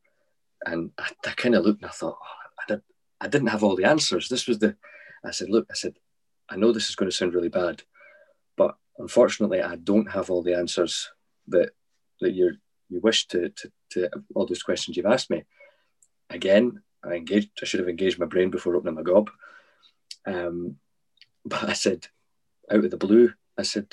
and 0.63 0.91
I, 0.97 1.09
I 1.25 1.31
kind 1.31 1.55
of 1.55 1.65
looked 1.65 1.81
and 1.81 1.89
I 1.89 1.93
thought, 1.93 2.17
oh, 2.21 2.59
I, 2.59 2.63
did, 2.67 2.81
I 3.19 3.27
didn't 3.27 3.49
have 3.49 3.63
all 3.63 3.75
the 3.75 3.85
answers. 3.85 4.29
This 4.29 4.47
was 4.47 4.59
the. 4.59 4.75
I 5.25 5.31
said, 5.31 5.49
"Look," 5.49 5.67
I 5.71 5.73
said, 5.73 5.95
"I 6.49 6.55
know 6.55 6.71
this 6.71 6.89
is 6.89 6.95
going 6.95 7.09
to 7.09 7.15
sound 7.15 7.33
really 7.33 7.49
bad, 7.49 7.81
unfortunately, 8.97 9.61
I 9.61 9.75
don't 9.75 10.11
have 10.11 10.29
all 10.29 10.43
the 10.43 10.55
answers 10.55 11.09
that 11.47 11.71
that 12.19 12.33
you 12.33 12.57
you 12.89 12.99
wish 12.99 13.27
to, 13.27 13.49
to 13.49 13.71
to 13.91 14.09
all 14.35 14.45
those 14.45 14.63
questions 14.63 14.97
you've 14.97 15.05
asked 15.05 15.29
me." 15.29 15.43
Again, 16.29 16.81
I 17.03 17.13
engaged. 17.13 17.49
I 17.61 17.65
should 17.65 17.79
have 17.79 17.89
engaged 17.89 18.19
my 18.19 18.25
brain 18.25 18.49
before 18.49 18.75
opening 18.75 18.95
my 18.95 19.03
gob. 19.03 19.29
Um, 20.25 20.77
but 21.45 21.63
I 21.63 21.73
said, 21.73 22.07
out 22.71 22.85
of 22.85 22.91
the 22.91 22.97
blue, 22.97 23.33
I 23.57 23.63
said, 23.63 23.87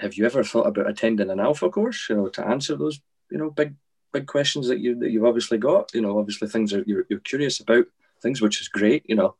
"Have 0.00 0.14
you 0.14 0.26
ever 0.26 0.42
thought 0.42 0.66
about 0.66 0.88
attending 0.88 1.30
an 1.30 1.40
alpha 1.40 1.68
course? 1.70 2.06
You 2.08 2.16
know, 2.16 2.28
to 2.28 2.46
answer 2.46 2.76
those, 2.76 3.00
you 3.30 3.38
know, 3.38 3.50
big, 3.50 3.74
big 4.12 4.26
questions 4.26 4.68
that 4.68 4.80
you 4.80 4.98
that 5.00 5.10
you've 5.10 5.24
obviously 5.24 5.58
got. 5.58 5.92
You 5.94 6.00
know, 6.00 6.18
obviously 6.18 6.48
things 6.48 6.70
that 6.72 6.88
you're, 6.88 7.04
you're 7.08 7.20
curious 7.20 7.60
about, 7.60 7.86
things 8.22 8.40
which 8.40 8.60
is 8.60 8.68
great. 8.68 9.04
You 9.08 9.16
know, 9.16 9.36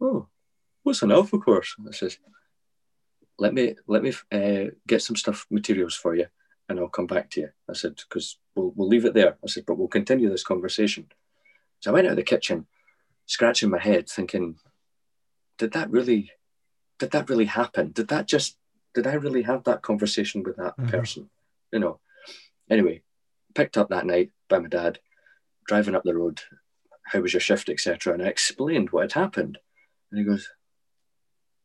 oh, 0.00 0.28
what's 0.82 1.02
an 1.02 1.12
alpha 1.12 1.38
course? 1.38 1.74
I 1.86 1.90
says, 1.92 2.18
let 3.38 3.52
me 3.54 3.74
let 3.86 4.02
me 4.02 4.12
uh, 4.32 4.70
get 4.86 5.02
some 5.02 5.16
stuff 5.16 5.46
materials 5.50 5.94
for 5.94 6.14
you, 6.14 6.26
and 6.68 6.78
I'll 6.78 6.88
come 6.88 7.06
back 7.06 7.30
to 7.30 7.40
you. 7.42 7.48
I 7.68 7.74
said 7.74 7.96
because 8.08 8.38
we'll 8.54 8.72
we'll 8.74 8.88
leave 8.88 9.04
it 9.04 9.14
there. 9.14 9.36
I 9.44 9.46
said, 9.48 9.64
but 9.66 9.76
we'll 9.78 9.88
continue 9.88 10.28
this 10.30 10.44
conversation. 10.44 11.06
So 11.80 11.90
I 11.90 11.94
went 11.94 12.06
out 12.06 12.12
of 12.12 12.16
the 12.16 12.22
kitchen, 12.22 12.66
scratching 13.26 13.70
my 13.70 13.78
head, 13.78 14.08
thinking, 14.08 14.56
did 15.58 15.72
that 15.72 15.90
really, 15.90 16.32
did 16.98 17.10
that 17.10 17.28
really 17.28 17.44
happen? 17.44 17.92
Did 17.92 18.08
that 18.08 18.26
just, 18.26 18.56
did 18.94 19.06
I 19.06 19.12
really 19.14 19.42
have 19.42 19.64
that 19.64 19.82
conversation 19.82 20.42
with 20.42 20.56
that 20.56 20.76
Mhm. 20.78 20.88
person? 20.88 21.30
You 21.72 21.80
know. 21.80 22.00
Anyway, 22.70 23.02
picked 23.54 23.76
up 23.76 23.90
that 23.90 24.06
night 24.06 24.32
by 24.48 24.58
my 24.58 24.68
dad, 24.68 24.98
driving 25.68 25.94
up 25.94 26.02
the 26.04 26.14
road. 26.14 26.40
How 27.04 27.20
was 27.20 27.32
your 27.34 27.40
shift, 27.40 27.68
etc. 27.68 28.14
And 28.14 28.22
I 28.22 28.26
explained 28.26 28.90
what 28.90 29.02
had 29.02 29.12
happened, 29.12 29.58
and 30.10 30.18
he 30.18 30.24
goes, 30.24 30.48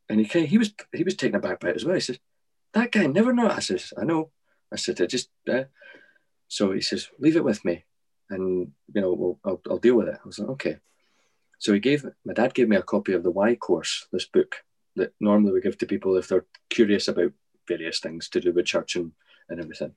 and 0.08 0.20
he 0.20 0.26
of, 0.26 0.46
he 0.46 0.58
was 0.58 0.74
he 0.92 1.04
was 1.04 1.16
taken 1.16 1.36
aback 1.36 1.60
by 1.60 1.68
it 1.68 1.76
as 1.76 1.84
well. 1.84 1.94
He 1.94 2.00
says, 2.00 2.18
that 2.74 2.92
guy 2.92 3.06
never 3.06 3.32
know. 3.32 3.48
I 3.48 3.60
says, 3.60 3.92
I 3.98 4.04
know. 4.04 4.30
I 4.72 4.76
said, 4.76 5.00
I 5.00 5.06
just, 5.06 5.28
uh, 5.52 5.64
so 6.48 6.72
he 6.72 6.80
says, 6.80 7.08
leave 7.18 7.36
it 7.36 7.44
with 7.44 7.64
me 7.64 7.84
and, 8.30 8.72
you 8.94 9.00
know, 9.00 9.12
we'll, 9.12 9.38
I'll, 9.44 9.60
I'll 9.68 9.78
deal 9.78 9.96
with 9.96 10.08
it. 10.08 10.18
I 10.22 10.26
was 10.26 10.38
like, 10.38 10.48
okay. 10.50 10.76
So 11.58 11.74
he 11.74 11.80
gave, 11.80 12.06
my 12.24 12.32
dad 12.32 12.54
gave 12.54 12.68
me 12.68 12.76
a 12.76 12.82
copy 12.82 13.12
of 13.12 13.22
the 13.22 13.30
Why 13.30 13.54
course, 13.54 14.06
this 14.12 14.24
book 14.24 14.56
that 14.96 15.12
normally 15.20 15.52
we 15.52 15.60
give 15.60 15.76
to 15.78 15.86
people 15.86 16.16
if 16.16 16.28
they're 16.28 16.46
curious 16.70 17.08
about 17.08 17.32
various 17.68 18.00
things 18.00 18.28
to 18.30 18.40
do 18.40 18.52
with 18.52 18.64
church 18.66 18.96
and, 18.96 19.12
and 19.50 19.60
everything. 19.60 19.92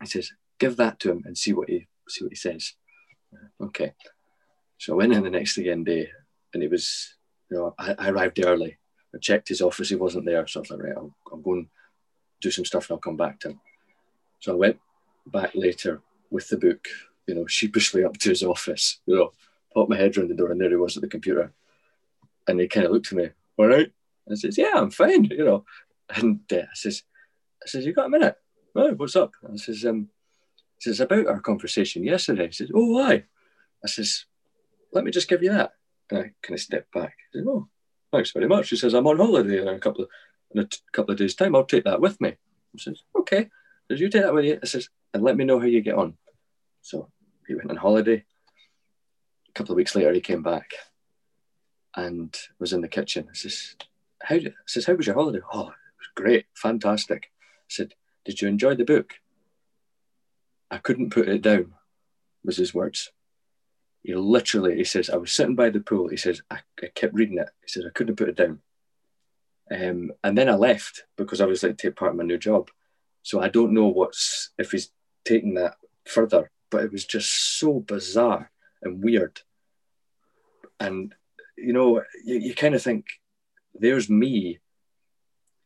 He 0.00 0.08
says, 0.08 0.32
give 0.58 0.76
that 0.76 0.98
to 1.00 1.12
him 1.12 1.22
and 1.24 1.38
see 1.38 1.52
what 1.52 1.68
he, 1.68 1.86
see 2.08 2.24
what 2.24 2.32
he 2.32 2.36
says. 2.36 2.74
Okay. 3.62 3.92
So 4.78 4.94
I 4.94 4.96
went 4.96 5.12
in 5.12 5.22
the 5.22 5.30
next 5.30 5.58
again 5.58 5.84
day 5.84 6.10
and 6.52 6.62
it 6.62 6.70
was, 6.70 7.14
you 7.50 7.56
know, 7.56 7.74
I, 7.78 7.94
I 7.98 8.10
arrived 8.10 8.44
early. 8.44 8.78
I 9.14 9.18
checked 9.18 9.48
his 9.48 9.62
office, 9.62 9.88
he 9.88 9.96
wasn't 9.96 10.26
there. 10.26 10.46
So 10.46 10.60
I 10.60 10.62
was 10.62 10.70
like, 10.70 10.82
right, 10.82 10.96
I'll, 10.96 11.14
I'll 11.32 11.38
go 11.38 11.52
and 11.54 11.66
do 12.40 12.50
some 12.50 12.64
stuff 12.64 12.88
and 12.88 12.96
I'll 12.96 13.00
come 13.00 13.16
back 13.16 13.40
to 13.40 13.50
him. 13.50 13.60
So 14.40 14.52
I 14.52 14.56
went 14.56 14.78
back 15.26 15.52
later 15.54 16.02
with 16.30 16.48
the 16.48 16.56
book, 16.56 16.86
you 17.26 17.34
know, 17.34 17.46
sheepishly 17.46 18.04
up 18.04 18.16
to 18.18 18.28
his 18.30 18.42
office, 18.42 19.00
you 19.06 19.16
know, 19.16 19.32
popped 19.74 19.90
my 19.90 19.96
head 19.96 20.16
around 20.16 20.28
the 20.28 20.34
door 20.34 20.50
and 20.50 20.60
there 20.60 20.68
he 20.70 20.76
was 20.76 20.96
at 20.96 21.02
the 21.02 21.08
computer. 21.08 21.52
And 22.46 22.60
he 22.60 22.68
kind 22.68 22.86
of 22.86 22.92
looked 22.92 23.12
at 23.12 23.18
me, 23.18 23.28
all 23.58 23.66
right? 23.66 23.92
I 24.30 24.34
says, 24.34 24.58
yeah, 24.58 24.72
I'm 24.74 24.90
fine, 24.90 25.24
you 25.24 25.44
know. 25.44 25.64
And 26.10 26.40
uh, 26.52 26.56
I 26.56 26.74
says, 26.74 27.02
I 27.62 27.68
says, 27.68 27.84
you 27.84 27.92
got 27.92 28.06
a 28.06 28.10
minute? 28.10 28.36
Oh, 28.74 28.92
what's 28.92 29.16
up? 29.16 29.32
I 29.50 29.56
says, 29.56 29.84
um, 29.84 30.08
I 30.10 30.80
says, 30.80 31.00
about 31.00 31.26
our 31.26 31.40
conversation 31.40 32.04
yesterday. 32.04 32.46
He 32.46 32.52
says, 32.52 32.70
oh, 32.74 32.92
why? 32.92 33.24
I 33.84 33.88
says, 33.88 34.26
let 34.92 35.04
me 35.04 35.10
just 35.10 35.28
give 35.28 35.42
you 35.42 35.50
that. 35.50 35.72
And 36.10 36.18
I 36.18 36.22
kind 36.42 36.54
of 36.54 36.60
stepped 36.60 36.92
back. 36.92 37.16
Says, 37.32 37.44
oh, 37.46 37.68
thanks 38.12 38.30
very 38.32 38.48
much. 38.48 38.66
She 38.68 38.76
says, 38.76 38.94
I'm 38.94 39.06
on 39.06 39.18
holiday 39.18 39.60
in 39.60 39.68
a 39.68 39.78
couple 39.78 40.04
of 40.04 40.10
in 40.50 40.60
a 40.60 40.64
t- 40.64 40.78
couple 40.92 41.12
of 41.12 41.18
days' 41.18 41.34
time. 41.34 41.54
I'll 41.54 41.64
take 41.64 41.84
that 41.84 42.00
with 42.00 42.20
me. 42.20 42.30
I 42.30 42.78
says, 42.78 43.02
okay. 43.18 43.48
Says, 43.90 44.00
you 44.00 44.08
take 44.08 44.22
that 44.22 44.34
with 44.34 44.44
you. 44.44 44.58
I 44.62 44.66
says, 44.66 44.88
and 45.12 45.22
let 45.22 45.36
me 45.36 45.44
know 45.44 45.58
how 45.58 45.66
you 45.66 45.80
get 45.80 45.94
on. 45.94 46.16
So 46.82 47.10
he 47.46 47.54
went 47.54 47.70
on 47.70 47.76
holiday. 47.76 48.24
A 49.48 49.52
couple 49.52 49.72
of 49.72 49.76
weeks 49.76 49.94
later, 49.94 50.12
he 50.12 50.20
came 50.20 50.42
back 50.42 50.70
and 51.96 52.34
was 52.58 52.72
in 52.72 52.80
the 52.80 52.88
kitchen. 52.88 53.28
I 53.30 53.34
says, 53.34 53.76
how, 54.22 54.36
I 54.36 54.52
says, 54.66 54.86
how 54.86 54.94
was 54.94 55.06
your 55.06 55.16
holiday? 55.16 55.40
Oh, 55.52 55.68
it 55.68 55.74
was 55.98 56.08
great, 56.14 56.46
fantastic. 56.54 57.30
I 57.42 57.68
said, 57.68 57.94
did 58.24 58.40
you 58.40 58.48
enjoy 58.48 58.74
the 58.74 58.84
book? 58.84 59.14
I 60.70 60.78
couldn't 60.78 61.10
put 61.10 61.28
it 61.28 61.42
down, 61.42 61.74
was 62.44 62.58
his 62.58 62.74
words. 62.74 63.10
He 64.02 64.14
literally, 64.14 64.76
he 64.76 64.84
says, 64.84 65.10
I 65.10 65.16
was 65.16 65.32
sitting 65.32 65.54
by 65.54 65.70
the 65.70 65.80
pool. 65.80 66.08
He 66.08 66.16
says, 66.16 66.40
I, 66.50 66.60
I 66.82 66.86
kept 66.94 67.14
reading 67.14 67.38
it. 67.38 67.50
He 67.62 67.68
says, 67.68 67.84
I 67.86 67.90
couldn't 67.90 68.16
put 68.16 68.28
it 68.28 68.36
down. 68.36 68.60
Um, 69.70 70.12
and 70.24 70.38
then 70.38 70.48
I 70.48 70.54
left 70.54 71.04
because 71.16 71.40
I 71.40 71.46
was 71.46 71.62
like 71.62 71.76
take 71.76 71.96
part 71.96 72.12
in 72.12 72.18
my 72.18 72.24
new 72.24 72.38
job. 72.38 72.70
So 73.22 73.40
I 73.40 73.48
don't 73.48 73.74
know 73.74 73.88
what's 73.88 74.50
if 74.58 74.70
he's 74.70 74.90
taking 75.24 75.54
that 75.54 75.76
further, 76.06 76.50
but 76.70 76.84
it 76.84 76.92
was 76.92 77.04
just 77.04 77.58
so 77.58 77.80
bizarre 77.80 78.50
and 78.82 79.02
weird. 79.04 79.42
And 80.80 81.14
you 81.56 81.72
know, 81.72 82.02
you, 82.24 82.38
you 82.38 82.54
kind 82.54 82.74
of 82.74 82.82
think, 82.82 83.06
there's 83.74 84.08
me. 84.08 84.60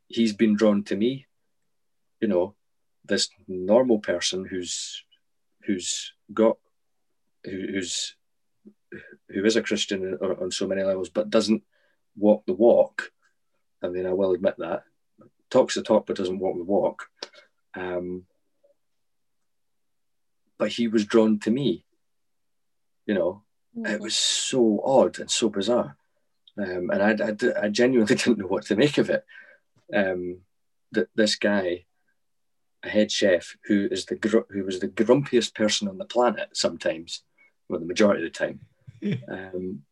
He's 0.08 0.32
been 0.32 0.56
drawn 0.56 0.82
to 0.84 0.96
me. 0.96 1.26
You 2.20 2.28
know, 2.28 2.54
this 3.04 3.28
normal 3.46 3.98
person 3.98 4.44
who's 4.44 5.04
who's 5.64 6.12
got 6.32 6.58
who's 7.44 8.14
who 9.28 9.44
is 9.44 9.56
a 9.56 9.62
Christian 9.62 10.14
on 10.14 10.50
so 10.50 10.66
many 10.66 10.82
levels, 10.82 11.08
but 11.08 11.30
doesn't 11.30 11.62
walk 12.16 12.44
the 12.46 12.52
walk. 12.52 13.10
I 13.82 13.88
mean, 13.88 14.06
I 14.06 14.12
will 14.12 14.32
admit 14.32 14.56
that 14.58 14.84
talks 15.52 15.74
the 15.74 15.82
talk 15.82 16.06
but 16.06 16.16
doesn't 16.16 16.38
walk 16.38 16.56
the 16.56 16.64
walk. 16.64 17.08
Um, 17.74 18.24
but 20.58 20.70
he 20.70 20.88
was 20.88 21.04
drawn 21.04 21.38
to 21.40 21.50
me. 21.50 21.84
You 23.06 23.14
know, 23.14 23.42
mm-hmm. 23.76 23.92
it 23.92 24.00
was 24.00 24.14
so 24.14 24.80
odd 24.84 25.18
and 25.18 25.30
so 25.30 25.48
bizarre, 25.48 25.96
um, 26.56 26.90
and 26.90 27.02
I, 27.02 27.26
I, 27.26 27.64
I, 27.64 27.68
genuinely 27.68 28.14
didn't 28.14 28.38
know 28.38 28.46
what 28.46 28.64
to 28.66 28.76
make 28.76 28.96
of 28.98 29.10
it. 29.10 29.24
Um, 29.92 30.38
that 30.92 31.08
this 31.14 31.34
guy 31.36 31.86
a 32.84 32.88
head 32.88 33.10
chef 33.10 33.56
who 33.64 33.88
is 33.90 34.06
the 34.06 34.16
gr- 34.16 34.50
who 34.50 34.64
was 34.64 34.80
the 34.80 34.88
grumpiest 34.88 35.54
person 35.54 35.88
on 35.88 35.98
the 35.98 36.04
planet 36.04 36.50
sometimes, 36.52 37.22
well, 37.68 37.80
the 37.80 37.86
majority 37.86 38.24
of 38.24 38.32
the 38.32 38.38
time. 38.38 38.60
Um, 39.28 39.82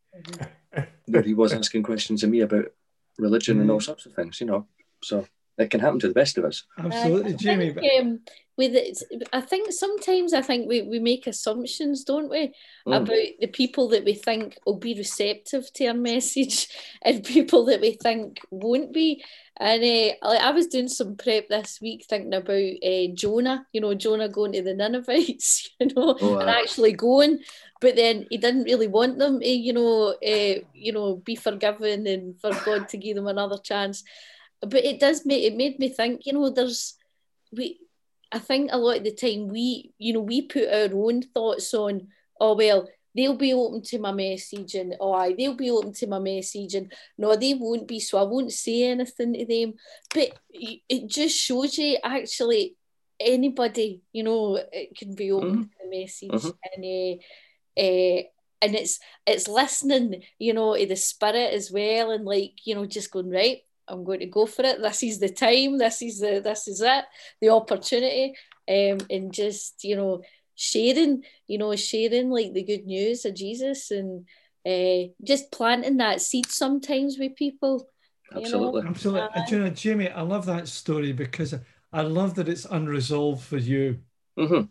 that 1.08 1.26
he 1.26 1.34
was 1.34 1.52
asking 1.52 1.82
questions 1.82 2.22
of 2.22 2.30
me 2.30 2.40
about 2.40 2.66
religion 3.18 3.58
mm. 3.58 3.62
and 3.62 3.70
all 3.70 3.80
mm. 3.80 3.84
sorts 3.84 4.06
of 4.06 4.14
things, 4.14 4.40
you 4.40 4.46
know. 4.46 4.66
So 5.02 5.26
it 5.58 5.70
can 5.70 5.80
happen 5.80 5.98
to 6.00 6.08
the 6.08 6.14
best 6.14 6.38
of 6.38 6.44
us. 6.44 6.64
Absolutely, 6.78 7.34
Jamie. 7.34 7.72
Think, 7.72 8.00
um, 8.00 8.20
with 8.56 8.74
it, 8.74 9.02
I 9.32 9.40
think 9.40 9.72
sometimes 9.72 10.34
I 10.34 10.42
think 10.42 10.68
we, 10.68 10.82
we 10.82 10.98
make 10.98 11.26
assumptions, 11.26 12.04
don't 12.04 12.30
we, 12.30 12.52
mm. 12.86 12.96
about 12.96 13.08
the 13.08 13.46
people 13.46 13.88
that 13.88 14.04
we 14.04 14.14
think 14.14 14.58
will 14.66 14.76
be 14.76 14.94
receptive 14.94 15.72
to 15.74 15.86
our 15.86 15.94
message 16.12 16.68
and 17.02 17.24
people 17.24 17.64
that 17.66 17.80
we 17.80 17.92
think 17.92 18.40
won't 18.50 18.92
be. 18.92 19.24
And 19.58 19.82
uh, 19.82 20.28
I 20.28 20.50
was 20.52 20.68
doing 20.68 20.88
some 20.88 21.16
prep 21.16 21.48
this 21.48 21.80
week 21.82 22.06
thinking 22.08 22.32
about 22.32 22.54
uh, 22.54 23.14
Jonah, 23.14 23.66
you 23.72 23.80
know, 23.80 23.94
Jonah 23.94 24.28
going 24.28 24.52
to 24.52 24.62
the 24.62 24.74
Ninevites, 24.74 25.70
you 25.80 25.88
know, 25.88 26.16
oh, 26.20 26.38
and 26.38 26.48
actually 26.48 26.92
going. 26.92 27.40
But 27.80 27.96
then 27.96 28.26
he 28.30 28.36
didn't 28.36 28.64
really 28.64 28.88
want 28.88 29.18
them, 29.18 29.40
to, 29.40 29.48
you 29.48 29.72
know, 29.72 30.14
uh, 30.14 30.60
you 30.74 30.92
know, 30.92 31.16
be 31.16 31.34
forgiven 31.34 32.06
and 32.06 32.38
for 32.40 32.50
God 32.64 32.88
to 32.90 32.96
give 32.98 33.16
them 33.16 33.26
another 33.26 33.56
chance. 33.58 34.04
But 34.60 34.84
it 34.84 35.00
does 35.00 35.24
make 35.24 35.44
it 35.44 35.56
made 35.56 35.78
me 35.78 35.88
think, 35.88 36.26
you 36.26 36.34
know, 36.34 36.50
there's 36.50 36.98
we 37.52 37.80
I 38.32 38.38
think 38.38 38.70
a 38.70 38.78
lot 38.78 38.98
of 38.98 39.04
the 39.04 39.12
time 39.12 39.48
we, 39.48 39.92
you 39.98 40.12
know, 40.12 40.20
we 40.20 40.42
put 40.42 40.68
our 40.68 40.94
own 40.94 41.22
thoughts 41.22 41.72
on, 41.74 42.08
oh 42.38 42.54
well, 42.54 42.86
they'll 43.14 43.36
be 43.36 43.52
open 43.52 43.82
to 43.82 43.98
my 43.98 44.12
message 44.12 44.74
and 44.74 44.94
oh 45.00 45.12
I 45.12 45.34
they'll 45.36 45.54
be 45.54 45.70
open 45.70 45.92
to 45.94 46.06
my 46.06 46.18
message 46.18 46.74
and 46.74 46.92
no 47.18 47.34
they 47.36 47.54
won't 47.54 47.88
be 47.88 48.00
so 48.00 48.18
I 48.18 48.22
won't 48.22 48.52
say 48.52 48.84
anything 48.84 49.34
to 49.34 49.46
them 49.46 49.74
but 50.14 50.38
it 50.52 51.08
just 51.08 51.36
shows 51.36 51.76
you 51.78 51.98
actually 52.02 52.76
anybody 53.18 54.02
you 54.12 54.22
know 54.22 54.60
it 54.72 54.96
can 54.96 55.14
be 55.14 55.32
open 55.32 55.50
mm-hmm. 55.50 55.62
to 55.62 55.68
the 55.82 56.00
message 56.00 56.30
mm-hmm. 56.30 56.74
and 56.74 57.18
uh, 57.18 57.22
uh, 57.78 58.22
and 58.62 58.74
it's 58.74 58.98
it's 59.26 59.48
listening 59.48 60.22
you 60.38 60.52
know 60.52 60.76
to 60.76 60.86
the 60.86 60.96
spirit 60.96 61.54
as 61.54 61.70
well 61.70 62.10
and 62.10 62.24
like 62.24 62.52
you 62.64 62.74
know 62.74 62.86
just 62.86 63.10
going 63.10 63.30
right 63.30 63.58
I'm 63.88 64.04
going 64.04 64.20
to 64.20 64.26
go 64.26 64.46
for 64.46 64.62
it. 64.62 64.80
This 64.80 65.02
is 65.02 65.18
the 65.18 65.30
time. 65.30 65.76
This 65.76 66.00
is 66.00 66.20
the 66.20 66.40
this 66.40 66.68
is 66.68 66.80
it. 66.80 67.04
The 67.40 67.48
opportunity, 67.48 68.36
um, 68.68 68.98
and 69.10 69.32
just 69.32 69.82
you 69.82 69.96
know 69.96 70.22
sharing, 70.60 71.24
you 71.48 71.56
know, 71.56 71.74
sharing 71.74 72.30
like 72.30 72.52
the 72.52 72.62
good 72.62 72.84
news 72.84 73.24
of 73.24 73.34
Jesus 73.34 73.90
and 73.90 74.26
uh, 74.66 75.10
just 75.24 75.50
planting 75.50 75.96
that 75.96 76.20
seed 76.20 76.50
sometimes 76.50 77.18
with 77.18 77.34
people. 77.34 77.88
Absolutely, 78.30 78.80
you 78.80 78.84
know? 78.84 78.90
absolutely. 78.90 79.28
Uh, 79.34 79.46
you 79.48 79.58
know, 79.58 79.70
Jamie, 79.70 80.10
I 80.10 80.20
love 80.20 80.46
that 80.46 80.68
story 80.68 81.12
because 81.12 81.54
I 81.92 82.02
love 82.02 82.34
that 82.34 82.48
it's 82.48 82.66
unresolved 82.66 83.42
for 83.42 83.56
you. 83.56 84.00
Mm-hmm. 84.38 84.66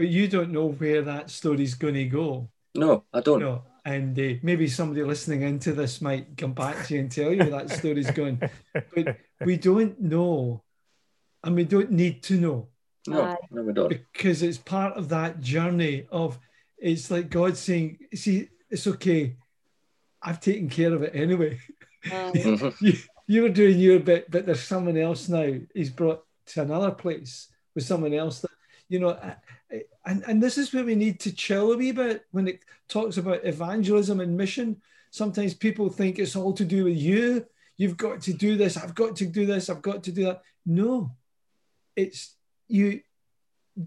But 0.00 0.08
you 0.08 0.28
don't 0.28 0.50
know 0.50 0.68
where 0.68 1.02
that 1.02 1.28
story's 1.28 1.74
going 1.74 1.92
to 1.92 2.06
go. 2.06 2.48
No, 2.74 3.04
I 3.12 3.20
don't. 3.20 3.40
No, 3.40 3.64
and 3.84 4.18
uh, 4.18 4.38
maybe 4.42 4.66
somebody 4.66 5.02
listening 5.02 5.42
into 5.42 5.74
this 5.74 6.00
might 6.00 6.38
come 6.38 6.54
back 6.54 6.86
to 6.86 6.94
you 6.94 7.00
and 7.00 7.12
tell 7.12 7.30
you 7.30 7.44
that 7.50 7.68
story's 7.68 8.10
going. 8.10 8.40
But 8.94 9.18
we 9.44 9.58
don't 9.58 10.00
know, 10.00 10.62
and 11.44 11.54
we 11.54 11.64
don't 11.64 11.90
need 11.90 12.22
to 12.22 12.40
know. 12.40 12.68
No, 13.06 13.36
no, 13.50 13.62
we 13.62 13.74
don't. 13.74 13.90
Because 13.90 14.42
it's 14.42 14.56
part 14.56 14.96
of 14.96 15.10
that 15.10 15.42
journey 15.42 16.06
of 16.10 16.38
it's 16.78 17.10
like 17.10 17.28
God 17.28 17.58
saying, 17.58 17.98
"See, 18.14 18.48
it's 18.70 18.86
okay. 18.86 19.36
I've 20.22 20.40
taken 20.40 20.70
care 20.70 20.94
of 20.94 21.02
it 21.02 21.14
anyway. 21.14 21.60
Mm-hmm. 22.06 22.68
you, 22.86 22.94
you 23.26 23.42
were 23.42 23.50
doing 23.50 23.78
your 23.78 24.00
bit, 24.00 24.30
but 24.30 24.46
there's 24.46 24.62
someone 24.62 24.96
else 24.96 25.28
now. 25.28 25.58
He's 25.74 25.90
brought 25.90 26.24
to 26.54 26.62
another 26.62 26.90
place 26.90 27.48
with 27.74 27.84
someone 27.84 28.14
else 28.14 28.40
that 28.40 28.50
you 28.90 28.98
know." 28.98 29.18
and, 30.04 30.24
and 30.26 30.42
this 30.42 30.58
is 30.58 30.74
where 30.74 30.84
we 30.84 30.94
need 30.94 31.20
to 31.20 31.32
chill 31.32 31.72
a 31.72 31.76
wee 31.76 31.92
bit 31.92 32.26
when 32.32 32.48
it 32.48 32.60
talks 32.88 33.16
about 33.16 33.44
evangelism 33.44 34.20
and 34.20 34.36
mission. 34.36 34.82
Sometimes 35.10 35.54
people 35.54 35.88
think 35.88 36.18
it's 36.18 36.36
all 36.36 36.52
to 36.52 36.64
do 36.64 36.84
with 36.84 36.96
you. 36.96 37.46
You've 37.76 37.96
got 37.96 38.20
to 38.22 38.32
do 38.32 38.56
this. 38.56 38.76
I've 38.76 38.94
got 38.94 39.16
to 39.16 39.26
do 39.26 39.46
this. 39.46 39.70
I've 39.70 39.80
got 39.80 40.04
to 40.04 40.12
do 40.12 40.24
that. 40.24 40.42
No, 40.66 41.12
it's 41.96 42.34
you 42.68 43.00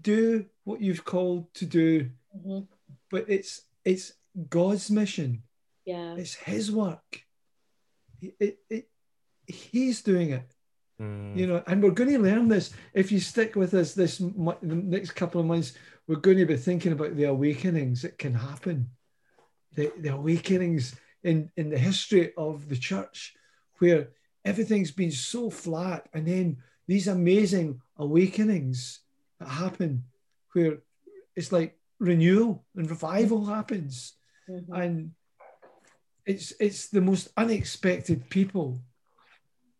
do 0.00 0.46
what 0.64 0.80
you've 0.80 1.04
called 1.04 1.52
to 1.54 1.66
do, 1.66 2.10
mm-hmm. 2.36 2.64
but 3.10 3.26
it's 3.28 3.62
it's 3.84 4.14
God's 4.48 4.90
mission. 4.90 5.42
Yeah, 5.84 6.16
it's 6.16 6.34
His 6.34 6.72
work. 6.72 7.22
It, 8.20 8.34
it, 8.40 8.58
it 8.70 8.88
he's 9.46 10.02
doing 10.02 10.30
it. 10.30 10.53
Mm. 11.00 11.36
You 11.36 11.46
know, 11.46 11.62
and 11.66 11.82
we're 11.82 11.90
going 11.90 12.10
to 12.10 12.18
learn 12.18 12.48
this 12.48 12.70
if 12.92 13.10
you 13.10 13.18
stick 13.18 13.56
with 13.56 13.74
us 13.74 13.94
this 13.94 14.18
the 14.18 14.56
next 14.62 15.12
couple 15.12 15.40
of 15.40 15.46
months. 15.46 15.72
We're 16.06 16.16
going 16.16 16.38
to 16.38 16.46
be 16.46 16.56
thinking 16.56 16.92
about 16.92 17.16
the 17.16 17.24
awakenings 17.24 18.02
that 18.02 18.18
can 18.18 18.34
happen, 18.34 18.90
the, 19.74 19.90
the 19.98 20.10
awakenings 20.10 20.94
in 21.22 21.50
in 21.56 21.70
the 21.70 21.78
history 21.78 22.32
of 22.36 22.68
the 22.68 22.76
church, 22.76 23.34
where 23.78 24.10
everything's 24.44 24.92
been 24.92 25.10
so 25.10 25.50
flat, 25.50 26.08
and 26.12 26.26
then 26.28 26.58
these 26.86 27.08
amazing 27.08 27.80
awakenings 27.96 29.00
that 29.40 29.48
happen 29.48 30.04
where 30.52 30.78
it's 31.34 31.50
like 31.50 31.76
renewal 31.98 32.64
and 32.76 32.88
revival 32.88 33.46
happens. 33.46 34.12
Mhm. 34.48 34.80
And 34.80 35.10
it's 36.26 36.52
it's 36.60 36.88
the 36.88 37.00
most 37.00 37.28
unexpected 37.36 38.28
people 38.28 38.82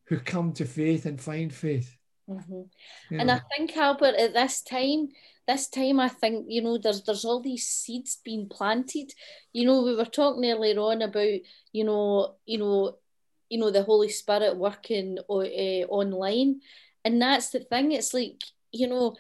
who 0.07 0.19
come 0.19 0.53
to 0.53 0.65
faith 0.65 1.07
and 1.07 1.21
find 1.21 1.53
faith. 1.53 1.97
Mhm. 2.29 2.69
you 3.11 3.19
And. 3.19 3.31
I 3.31 3.41
think 3.55 3.77
Albert, 3.77 4.15
at 4.17 4.33
this 4.33 4.63
time, 4.63 5.09
this 5.47 5.69
time 5.69 6.01
I 6.01 6.09
think 6.09 6.47
you 6.49 6.63
know 6.63 6.79
there's 6.79 7.03
there's 7.03 7.25
all 7.25 7.41
these 7.41 7.69
seeds 7.69 8.19
being 8.25 8.49
planted. 8.49 9.13
You 9.53 9.67
know, 9.67 9.83
we 9.83 9.95
were 9.95 10.07
talking 10.07 10.45
earlier 10.51 10.79
on 10.81 11.03
about 11.03 11.41
you 11.73 11.85
know 11.85 12.37
you 12.47 12.59
know 12.59 12.99
you 13.51 13.59
know 13.59 13.71
the 13.71 13.83
Holy 13.83 14.09
Spirit 14.09 14.57
working 14.57 15.19
eh, 15.31 15.85
online, 15.85 16.61
and 17.05 17.21
that's 17.21 17.51
the 17.51 17.61
thing. 17.61 17.93
It's 17.93 18.15
like 18.15 18.43
you 18.73 18.89
know, 18.89 19.17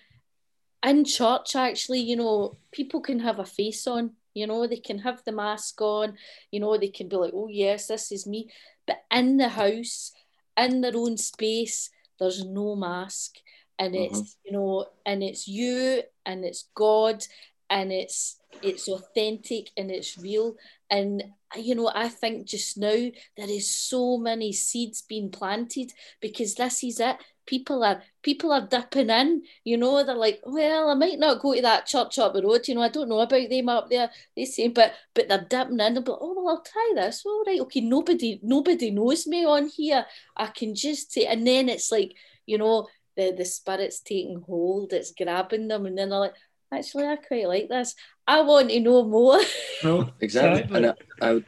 in 0.85 1.05
church 1.05 1.55
actually, 1.55 2.01
you 2.01 2.16
know, 2.16 2.57
people 2.72 3.01
can 3.01 3.20
have 3.20 3.39
a 3.39 3.45
face 3.45 3.87
on. 3.87 4.12
You 4.32 4.49
know, 4.49 4.66
they 4.66 4.78
can 4.78 4.99
have 4.99 5.22
the 5.24 5.32
mask 5.32 5.80
on. 5.80 6.16
You 6.51 6.61
know, 6.61 6.76
they 6.76 6.89
can 6.89 7.09
be 7.09 7.16
like, 7.16 7.32
"Oh 7.35 7.49
yes, 7.49 7.87
this 7.87 8.11
is 8.11 8.26
me," 8.26 8.51
but 8.87 9.05
in 9.11 9.37
the 9.37 9.49
house, 9.49 10.11
in 10.57 10.81
their 10.81 10.97
own 10.97 11.17
space, 11.17 11.91
there's 12.19 12.45
no 12.45 12.77
mask 12.77 13.37
and 13.79 13.95
mm-hmm. 13.95 14.15
it's 14.15 14.37
you 14.45 14.53
know 14.53 14.87
and 15.05 15.23
it's 15.23 15.49
you 15.49 16.03
and 16.25 16.45
it's 16.45 16.69
god 16.75 17.23
and 17.71 17.93
it's 17.93 18.39
it's 18.63 18.89
authentic 18.89 19.71
and 19.77 19.91
it's 19.91 20.17
real. 20.19 20.55
And 20.91 21.25
you 21.57 21.75
know 21.75 21.91
i 21.95 22.09
think 22.09 22.47
just 22.47 22.77
now 22.79 23.11
there 23.37 23.49
is 23.49 23.71
so 23.71 24.19
many 24.19 24.53
seeds 24.53 25.03
being 25.03 25.31
planted 25.31 25.93
because 26.21 26.55
this 26.55 26.83
is 26.83 26.99
it 26.99 27.17
people 27.47 27.84
are 27.84 28.03
people 28.22 28.53
are 28.53 28.66
dipping 28.66 29.11
in 29.11 29.42
you 29.64 29.76
know 29.76 30.03
they're 30.05 30.14
like 30.14 30.40
well 30.45 30.90
i 30.90 30.95
might 30.95 31.18
not 31.18 31.40
go 31.40 31.55
to 31.55 31.62
that 31.62 31.86
church 31.86 32.18
up 32.18 32.32
the 32.32 32.42
road 32.42 32.66
you 32.66 32.74
know 32.74 32.82
i 32.82 32.88
don't 32.88 33.09
know 33.09 33.20
about 33.20 33.49
them 33.49 33.68
up 33.68 33.88
there 33.90 34.11
they 34.36 34.45
say 34.45 34.68
but 34.68 34.92
but 35.14 35.28
they're 35.28 35.47
dipping 35.49 35.80
in 35.80 35.95
they'll 35.95 36.03
be 36.03 36.11
like, 36.11 36.20
oh 36.20 36.34
well 36.36 36.57
i'll 36.57 36.62
try 36.62 36.92
this 36.95 37.22
all 37.26 37.45
right 37.47 37.61
okay 37.61 37.80
nobody 37.80 38.40
nobody 38.42 38.90
knows 38.90 39.26
me 39.26 39.45
on 39.45 39.68
here 39.68 40.05
i 40.36 40.47
can 40.47 40.74
just 40.74 41.12
say 41.12 41.26
and 41.26 41.47
then 41.47 41.68
it's 41.68 41.92
like 41.92 42.14
you 42.47 42.59
know 42.59 42.86
the 43.16 43.32
the 43.36 43.45
spirit's 43.45 44.01
taking 44.01 44.42
hold 44.47 44.92
it's 44.92 45.12
grabbing 45.12 45.68
them 45.68 45.86
and 45.86 45.97
then 45.99 46.09
they're 46.09 46.18
like 46.18 46.34
actually 46.72 47.07
i 47.07 47.14
quite 47.16 47.47
like 47.47 47.68
this 47.68 47.95
i 48.26 48.40
want 48.40 48.70
to 48.70 48.80
know 48.80 49.05
more 49.05 49.38
No, 49.84 50.09
Exactly. 50.20 50.76
And 50.76 50.95
I, 51.20 51.42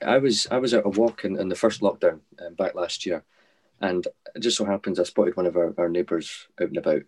I, 0.00 0.14
I 0.14 0.18
was 0.18 0.46
I 0.50 0.56
was 0.56 0.72
out 0.72 0.86
a 0.86 0.88
walk 0.88 1.24
in, 1.24 1.38
in 1.38 1.48
the 1.48 1.54
first 1.54 1.82
lockdown 1.82 2.20
um, 2.44 2.54
back 2.54 2.74
last 2.74 3.04
year, 3.04 3.22
and 3.82 4.06
it 4.34 4.40
just 4.40 4.56
so 4.56 4.64
happens 4.64 4.98
I 4.98 5.04
spotted 5.04 5.36
one 5.36 5.46
of 5.46 5.56
our, 5.56 5.74
our 5.76 5.88
neighbours 5.88 6.48
out 6.60 6.68
and 6.68 6.76
about, 6.78 7.02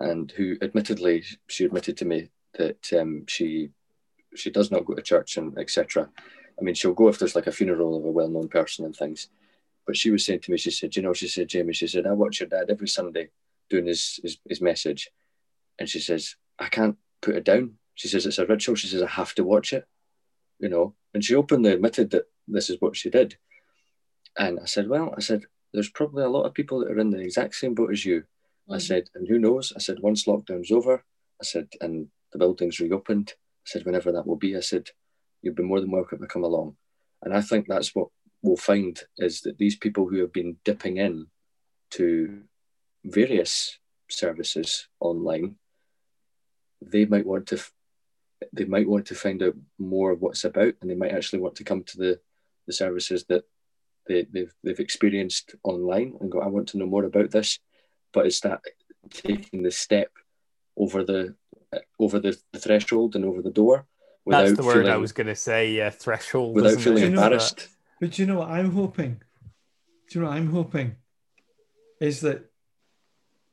and 0.00 0.30
who 0.32 0.56
admittedly 0.60 1.24
she 1.46 1.64
admitted 1.64 1.96
to 1.98 2.04
me 2.04 2.30
that 2.58 2.92
um, 2.92 3.24
she 3.26 3.70
she 4.34 4.50
does 4.50 4.70
not 4.70 4.84
go 4.84 4.94
to 4.94 5.02
church 5.02 5.36
and 5.36 5.58
etc. 5.58 6.10
I 6.58 6.62
mean, 6.62 6.74
she'll 6.74 6.92
go 6.92 7.08
if 7.08 7.18
there's 7.18 7.36
like 7.36 7.46
a 7.46 7.52
funeral 7.52 7.96
of 7.96 8.04
a 8.04 8.10
well-known 8.10 8.48
person 8.48 8.84
and 8.84 8.94
things. 8.94 9.28
But 9.86 9.96
she 9.96 10.10
was 10.10 10.24
saying 10.24 10.40
to 10.40 10.50
me, 10.50 10.58
she 10.58 10.70
said, 10.70 10.94
you 10.94 11.02
know, 11.02 11.12
she 11.12 11.26
said, 11.26 11.48
Jamie, 11.48 11.72
she 11.72 11.86
said, 11.88 12.06
I 12.06 12.12
watch 12.12 12.40
your 12.40 12.48
dad 12.48 12.70
every 12.70 12.88
Sunday 12.88 13.30
doing 13.70 13.86
his 13.86 14.20
his, 14.22 14.38
his 14.48 14.60
message, 14.60 15.10
and 15.78 15.88
she 15.88 16.00
says, 16.00 16.36
I 16.58 16.68
can't 16.68 16.96
put 17.20 17.36
it 17.36 17.44
down. 17.44 17.74
She 17.94 18.08
says 18.08 18.26
it's 18.26 18.38
a 18.38 18.46
ritual. 18.46 18.74
She 18.74 18.88
says 18.88 19.02
I 19.02 19.08
have 19.08 19.34
to 19.34 19.44
watch 19.44 19.72
it 19.72 19.86
you 20.62 20.68
know, 20.68 20.94
and 21.12 21.22
she 21.22 21.34
openly 21.34 21.72
admitted 21.72 22.10
that 22.12 22.26
this 22.48 22.70
is 22.70 22.80
what 22.80 22.96
she 22.96 23.10
did. 23.10 23.36
And 24.38 24.60
I 24.60 24.64
said, 24.64 24.88
well, 24.88 25.12
I 25.14 25.20
said, 25.20 25.42
there's 25.72 25.90
probably 25.90 26.24
a 26.24 26.28
lot 26.28 26.44
of 26.44 26.54
people 26.54 26.80
that 26.80 26.90
are 26.90 26.98
in 26.98 27.10
the 27.10 27.20
exact 27.20 27.54
same 27.54 27.74
boat 27.74 27.92
as 27.92 28.04
you. 28.04 28.24
I 28.68 28.74
mm-hmm. 28.74 28.80
said, 28.80 29.04
and 29.14 29.26
who 29.26 29.38
knows? 29.38 29.72
I 29.74 29.80
said, 29.80 30.00
once 30.00 30.26
lockdown's 30.26 30.70
over, 30.70 31.04
I 31.40 31.44
said, 31.44 31.68
and 31.80 32.08
the 32.32 32.38
building's 32.38 32.80
reopened, 32.80 33.34
I 33.36 33.66
said, 33.66 33.84
whenever 33.84 34.12
that 34.12 34.26
will 34.26 34.36
be, 34.36 34.56
I 34.56 34.60
said, 34.60 34.90
you'd 35.40 35.56
be 35.56 35.62
more 35.62 35.80
than 35.80 35.90
welcome 35.90 36.20
to 36.20 36.26
come 36.26 36.44
along. 36.44 36.76
And 37.22 37.34
I 37.34 37.40
think 37.40 37.66
that's 37.66 37.94
what 37.94 38.08
we'll 38.42 38.56
find 38.56 39.00
is 39.18 39.42
that 39.42 39.58
these 39.58 39.76
people 39.76 40.08
who 40.08 40.20
have 40.20 40.32
been 40.32 40.56
dipping 40.64 40.96
in 40.96 41.26
to 41.92 42.42
various 43.04 43.78
services 44.08 44.88
online, 45.00 45.56
they 46.80 47.04
might 47.04 47.26
want 47.26 47.46
to 47.48 47.62
they 48.52 48.64
might 48.64 48.88
want 48.88 49.06
to 49.06 49.14
find 49.14 49.40
out 49.40 49.54
more 49.78 50.10
of 50.10 50.20
what's 50.20 50.42
about 50.42 50.74
and 50.80 50.90
they 50.90 50.96
might 50.96 51.12
actually 51.12 51.38
want 51.38 51.54
to 51.54 51.64
come 51.64 51.84
to 51.84 51.96
the, 51.96 52.20
the 52.66 52.72
services 52.72 53.24
that 53.28 53.44
they, 54.06 54.26
they've, 54.32 54.52
they've 54.62 54.80
experienced 54.80 55.54
online 55.62 56.16
and 56.20 56.30
go, 56.30 56.40
I 56.40 56.46
want 56.46 56.68
to 56.68 56.78
know 56.78 56.86
more 56.86 57.04
about 57.04 57.30
this. 57.30 57.58
But 58.12 58.26
it's 58.26 58.40
that 58.40 58.60
taking 59.10 59.62
the 59.62 59.70
step 59.70 60.10
over 60.76 61.02
the 61.04 61.34
over 61.98 62.18
the, 62.18 62.36
the 62.52 62.58
threshold 62.58 63.16
and 63.16 63.24
over 63.24 63.40
the 63.40 63.50
door 63.50 63.86
without 64.24 64.44
That's 64.44 64.58
the 64.58 64.64
word 64.64 64.86
I 64.86 64.98
was 64.98 65.12
going 65.12 65.28
to 65.28 65.34
say. 65.34 65.72
Yeah, 65.72 65.90
threshold. 65.90 66.54
without 66.54 66.72
isn't 66.72 66.80
it? 66.80 66.84
feeling 66.84 67.02
You 67.04 67.10
know 67.10 67.22
embarrassed. 67.22 67.68
But 68.00 68.18
you 68.18 68.26
know 68.26 68.38
what 68.40 68.50
I'm 68.50 68.72
hoping? 68.72 69.22
Do 70.08 70.18
you 70.18 70.20
know 70.20 70.28
what 70.28 70.36
I'm 70.36 70.50
hoping? 70.50 70.96
Is 72.00 72.20
that 72.20 72.50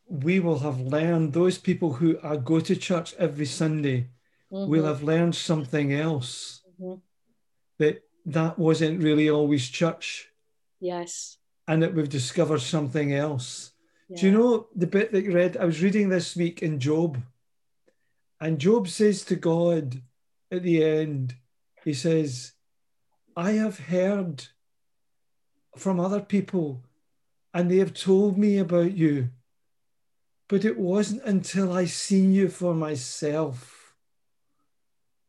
we 0.08 0.40
will 0.40 0.60
have 0.60 0.80
learned, 0.82 1.34
those 1.34 1.58
people 1.58 1.94
who 1.94 2.20
are, 2.24 2.36
go 2.36 2.60
to 2.60 2.76
church 2.76 3.14
every 3.18 3.46
Sunday 3.46 4.10
will 4.50 4.86
have 4.86 5.04
learned 5.04 5.36
something 5.36 5.94
else. 5.94 6.64
Mhm. 6.82 7.02
That 7.78 8.04
that 8.26 8.60
wasn't 8.60 9.02
really 9.02 9.30
always 9.30 9.68
church 9.70 10.29
yes 10.80 11.38
and 11.70 11.84
that 11.84 11.94
we've 11.94 12.10
discovered 12.10 12.62
something 12.62 13.14
else. 13.14 13.72
yeah. 14.10 14.20
Do 14.20 14.26
you 14.26 14.32
know 14.32 14.68
the 14.76 14.88
bit 14.88 15.12
that 15.12 15.24
you 15.24 15.34
read? 15.34 15.56
I 15.56 15.66
was 15.66 15.84
reading 15.84 16.10
this 16.10 16.36
week 16.36 16.64
in 16.64 16.80
Job, 16.80 17.22
and 18.42 18.58
Job 18.58 18.88
says 18.88 19.24
to 19.26 19.36
God 19.36 20.02
at 20.52 20.64
the 20.64 20.84
end, 20.84 21.36
he 21.86 21.94
says, 21.94 22.54
I 23.36 23.52
have 23.52 23.78
heard 23.78 24.46
from 25.78 26.00
other 26.00 26.22
people, 26.22 26.84
and 27.54 27.70
they 27.70 27.78
have 27.78 27.94
told 27.94 28.36
me 28.36 28.58
about 28.58 28.98
you, 28.98 29.30
but 30.48 30.66
it 30.66 30.80
wasn't 30.80 31.24
until 31.24 31.72
I 31.72 31.86
seen 31.86 32.34
you 32.34 32.50
for 32.50 32.74
myself 32.74 33.94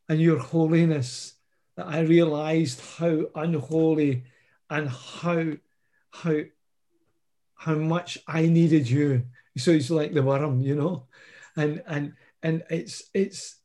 and 0.09 0.21
your 0.21 0.39
holiness 0.39 1.35
that 1.77 1.87
I 1.87 2.01
realized 2.01 2.81
how 2.99 3.27
unholy 3.35 4.25
and 4.71 4.89
how 4.89 5.45
how 6.11 6.37
how 7.55 7.75
much 7.75 8.19
I 8.27 8.47
needed 8.47 8.89
you. 8.89 9.25
So 9.59 9.73
it's 9.73 9.91
like 9.91 10.15
the 10.15 10.23
worm, 10.23 10.61
you 10.61 10.75
know, 10.77 11.07
and 11.57 11.83
and 11.87 12.15
and 12.43 12.63
it's 12.71 13.11
it's 13.13 13.57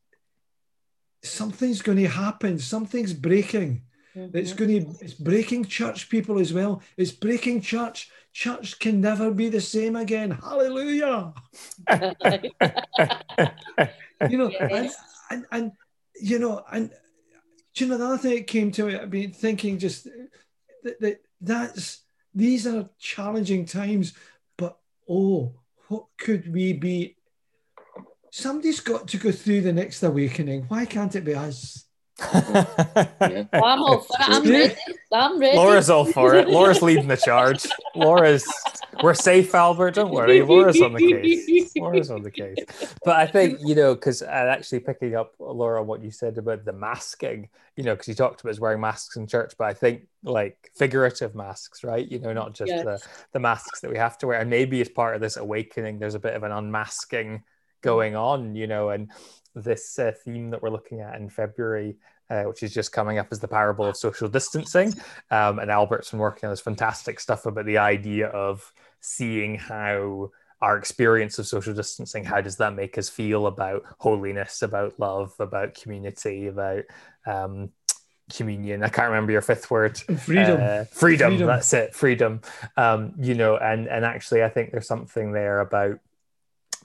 something's 1.24 1.82
going 1.82 1.97
to 1.99 2.08
happen. 2.08 2.60
Something's 2.60 3.14
breaking. 3.14 3.84
It's 4.16 4.53
Mhm. 4.53 4.58
going 4.58 4.70
to 4.86 5.06
it's 5.06 5.14
breaking 5.14 5.66
church 5.66 6.10
people 6.10 6.39
as 6.39 6.51
well. 6.53 6.82
It's 6.97 7.12
breaking 7.12 7.62
church. 7.62 8.10
Church 8.34 8.80
can 8.80 8.99
never 8.99 9.32
be 9.32 9.49
the 9.49 9.62
same 9.62 9.95
again. 9.95 10.32
Hallelujah. 10.32 11.34
You 14.28 14.38
know, 14.39 14.47
and, 14.47 14.86
Yes. 14.86 14.95
and 15.30 15.45
and 15.51 15.72
you 16.20 16.39
know, 16.39 16.64
and 16.72 16.91
you 17.76 17.88
know 17.88 17.97
the 17.97 18.06
other 18.06 18.18
thing 18.18 18.36
that 18.36 18.47
came 18.47 18.72
to 18.72 18.86
me, 18.86 18.95
I've 18.95 19.12
been 19.12 19.34
thinking 19.34 19.78
just 19.78 20.08
that, 20.86 21.02
that 21.02 21.22
that's 21.42 22.04
these 22.34 22.66
are 22.66 22.90
challenging 23.00 23.66
times, 23.66 24.14
but 24.58 24.78
oh, 25.10 25.54
what 25.88 26.06
could 26.18 26.54
we 26.54 26.74
be? 26.74 27.18
Somebody's 28.32 28.80
got 28.80 29.08
to 29.10 29.18
go 29.18 29.32
through 29.32 29.62
the 29.62 29.74
next 29.74 30.04
awakening. 30.04 30.66
Why 30.68 30.86
can't 30.86 31.16
it 31.16 31.26
be 31.26 31.36
us? 31.36 31.85
Yeah. 32.20 33.43
Oh, 33.53 33.63
I'm 33.63 33.82
all 33.82 33.99
for 33.99 34.16
it. 34.20 34.30
I'm 34.30 34.49
ready. 34.49 34.76
I'm 35.11 35.39
ready. 35.39 35.57
Laura's 35.57 35.89
all 35.89 36.05
for 36.05 36.36
it. 36.36 36.47
Laura's 36.47 36.82
leading 36.82 37.07
the 37.07 37.18
charge. 37.18 37.68
Laura's 37.95 38.45
we're 39.03 39.13
safe, 39.13 39.53
Albert. 39.53 39.95
Don't 39.95 40.11
worry. 40.11 40.41
Laura's 40.41 40.82
on 40.82 40.93
the 40.93 40.99
case. 40.99 41.74
Laura's 41.76 42.09
on 42.11 42.24
the 42.24 42.32
case. 42.32 42.57
But 43.03 43.18
I 43.18 43.28
think 43.28 43.59
you 43.63 43.76
know 43.76 43.93
because 43.95 44.22
uh, 44.22 44.26
actually 44.26 44.80
picking 44.80 45.16
up 45.16 45.34
Laura 45.39 45.84
what 45.84 46.03
you 46.03 46.11
said 46.11 46.38
about 46.38 46.66
the 46.66 46.74
masking, 46.74 47.49
you 47.76 47.84
know, 47.84 47.93
because 47.93 48.07
you 48.07 48.16
talked 48.16 48.41
about 48.41 48.59
wearing 48.59 48.82
masks 48.82 49.18
in 49.18 49.28
church, 49.28 49.53
but 49.57 49.66
I 49.66 49.74
think 49.74 50.07
like 50.24 50.72
figurative 50.76 51.36
masks, 51.36 51.84
right? 51.84 52.09
You 52.09 52.20
know, 52.20 52.34
not 52.34 52.53
just 52.53 52.70
Yes. 52.70 52.84
the 52.86 53.07
the 53.34 53.39
masks 53.39 53.82
that 53.82 53.91
we 53.91 53.97
have 53.97 54.18
to 54.20 54.28
wear, 54.28 54.39
and 54.39 54.49
maybe 54.49 54.80
as 54.82 54.89
part 54.89 55.16
of 55.16 55.22
this 55.22 55.38
awakening, 55.38 55.99
there's 55.99 56.16
a 56.16 56.20
bit 56.20 56.34
of 56.36 56.43
an 56.43 56.51
unmasking 56.51 57.43
going 57.82 58.16
on, 58.16 58.55
you 58.55 58.68
know, 58.68 58.89
and 58.89 59.11
this 59.56 59.97
uh, 59.97 60.12
theme 60.24 60.49
that 60.51 60.62
we're 60.62 60.70
looking 60.70 60.99
at 61.01 61.16
in 61.16 61.30
February 61.30 61.97
uh, 62.30 62.43
which 62.43 62.64
is 62.64 62.74
just 62.74 62.91
coming 62.91 63.18
up 63.20 63.28
as 63.32 63.39
the 63.39 63.47
parable 63.47 63.86
of 63.86 63.97
social 63.97 64.28
distancing. 64.28 64.93
Um, 65.32 65.60
and 65.60 65.70
Albert's 65.70 66.12
been 66.12 66.20
working 66.20 66.47
on 66.47 66.53
this 66.53 66.62
fantastic 66.62 67.20
stuff 67.20 67.45
about 67.45 67.66
the 67.66 67.78
idea 67.78 68.28
of 68.28 68.72
seeing 68.99 69.56
how 69.56 70.32
our 70.62 70.78
experience 70.78 71.38
of 71.38 71.45
social 71.45 71.74
distancing, 71.74 72.24
how 72.24 72.41
does 72.41 72.58
that 72.58 72.74
make 72.74 72.97
us 72.97 73.10
feel 73.10 73.45
about 73.45 73.84
holiness, 73.99 74.62
about 74.62 74.99
love, 74.99 75.34
about 75.39 75.76
community, 75.76 76.47
about 76.47 76.84
um, 77.28 77.70
communion. 78.34 78.84
I 78.84 78.89
can't 78.89 79.10
remember 79.10 79.32
your 79.32 79.41
fifth 79.41 79.70
word. 79.70 79.97
Freedom. 79.97 80.60
Uh, 80.60 80.86
freedom, 80.86 81.32
Freedom. 81.32 81.47
That's 81.47 81.74
it. 81.74 81.93
Freedom. 81.93 82.41
Um, 82.78 83.14
you 83.20 83.36
know, 83.36 83.58
and 83.58 83.88
and 83.88 84.03
actually, 84.03 84.43
I 84.43 84.49
think 84.49 84.72
there's 84.72 84.88
something 84.88 85.32
there 85.32 85.60
about 85.60 85.99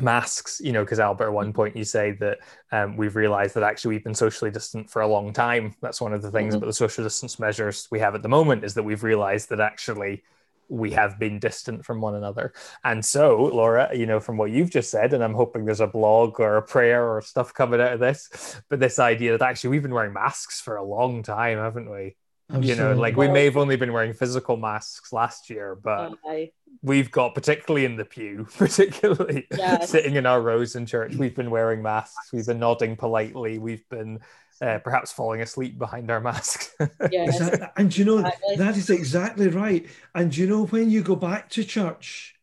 masks. 0.03 0.61
You 0.63 0.73
know, 0.73 0.85
because 0.85 1.01
Albert, 1.01 1.27
at 1.27 1.33
one 1.33 1.53
point 1.53 1.77
you 1.77 1.85
say 1.85 2.13
that 2.13 2.39
um, 2.73 2.97
we've 2.97 3.17
realised 3.17 3.55
that 3.55 3.63
actually 3.63 3.97
we've 3.97 4.05
been 4.05 4.15
socially 4.15 4.51
distant 4.51 4.91
for 4.91 5.03
a 5.03 5.09
long 5.09 5.33
time. 5.33 5.75
That's 5.81 6.01
one 6.01 6.13
of 6.13 6.23
the 6.23 6.31
things 6.31 6.55
Mhm. 6.55 6.59
about 6.59 6.67
the 6.67 6.73
social 6.73 7.05
distance 7.05 7.39
measures 7.39 7.89
we 7.91 7.99
have 8.01 8.15
at 8.15 8.23
the 8.23 8.29
moment 8.29 8.65
is 8.65 8.75
that 8.75 8.83
we've 8.83 9.03
realised 9.03 9.49
that 9.51 9.61
actually 9.61 10.23
we 10.69 10.93
have 10.93 11.19
been 11.19 11.41
distant 11.41 11.85
from 11.85 12.01
one 12.01 12.15
another. 12.15 12.53
And 12.85 13.05
so, 13.05 13.47
Laura, 13.47 13.91
you 13.93 14.07
know, 14.07 14.21
from 14.21 14.37
what 14.37 14.53
you've 14.53 14.71
just 14.71 14.89
said, 14.89 15.13
and 15.13 15.25
I'm 15.25 15.35
hoping 15.35 15.65
there's 15.65 15.81
a 15.81 15.87
blog 15.89 16.39
or 16.39 16.59
a 16.59 16.63
prayer 16.63 17.09
or 17.13 17.21
stuff 17.23 17.53
coming 17.53 17.81
out 17.81 17.95
of 17.95 17.99
this, 17.99 18.61
but 18.69 18.79
this 18.79 19.01
idea 19.01 19.37
that 19.37 19.45
actually 19.45 19.71
we've 19.71 19.83
been 19.83 19.93
wearing 19.95 20.13
masks 20.13 20.61
for 20.61 20.77
a 20.77 20.85
long 20.85 21.25
time, 21.25 21.59
haven't 21.59 21.91
we? 21.91 22.15
You 22.61 22.75
know, 22.75 22.95
like 22.95 23.17
we 23.17 23.29
may 23.29 23.45
have 23.45 23.57
only 23.57 23.77
been 23.77 23.93
wearing 23.93 24.13
physical 24.13 24.57
masks 24.57 25.13
last 25.13 25.51
year, 25.51 25.77
but 25.77 26.13
Aye. 26.27 26.51
We've 26.83 27.11
got, 27.11 27.35
particularly 27.35 27.85
in 27.85 27.97
the 27.97 28.05
pew, 28.05 28.47
particularly 28.59 29.47
Yes. 29.57 29.91
sitting 29.91 30.15
in 30.17 30.27
our 30.27 30.41
rows 30.41 30.77
in 30.77 30.87
church, 30.87 31.15
we've 31.15 31.35
been 31.35 31.51
wearing 31.51 31.83
masks, 31.83 32.33
we've 32.33 32.47
been 32.47 32.59
nodding 32.59 32.97
politely, 32.97 33.59
we've 33.59 33.87
been 33.89 34.21
uh, 34.63 34.79
perhaps 34.79 35.11
falling 35.13 35.41
asleep 35.41 35.79
behind 35.79 36.11
our 36.11 36.21
masks. 36.31 36.75
Yes. 37.11 37.41
Exactly. 37.41 37.67
And 37.77 37.97
you 37.97 38.05
know, 38.05 38.19
Exactly. 38.19 38.57
that 38.57 38.77
is 38.77 38.91
exactly 38.91 39.49
right. 39.49 39.87
And 40.15 40.37
you 40.37 40.47
know, 40.47 40.67
when 40.67 40.91
you 40.91 41.03
go 41.03 41.17
back 41.17 41.49
to 41.51 41.65
church, 41.65 42.35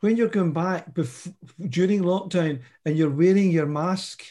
when 0.00 0.16
you're 0.16 0.28
going 0.28 0.52
back 0.52 0.92
bef- 0.94 1.34
during 1.68 2.02
lockdown 2.02 2.60
and 2.84 2.96
you're 2.96 3.10
wearing 3.10 3.50
your 3.50 3.66
mask, 3.66 4.24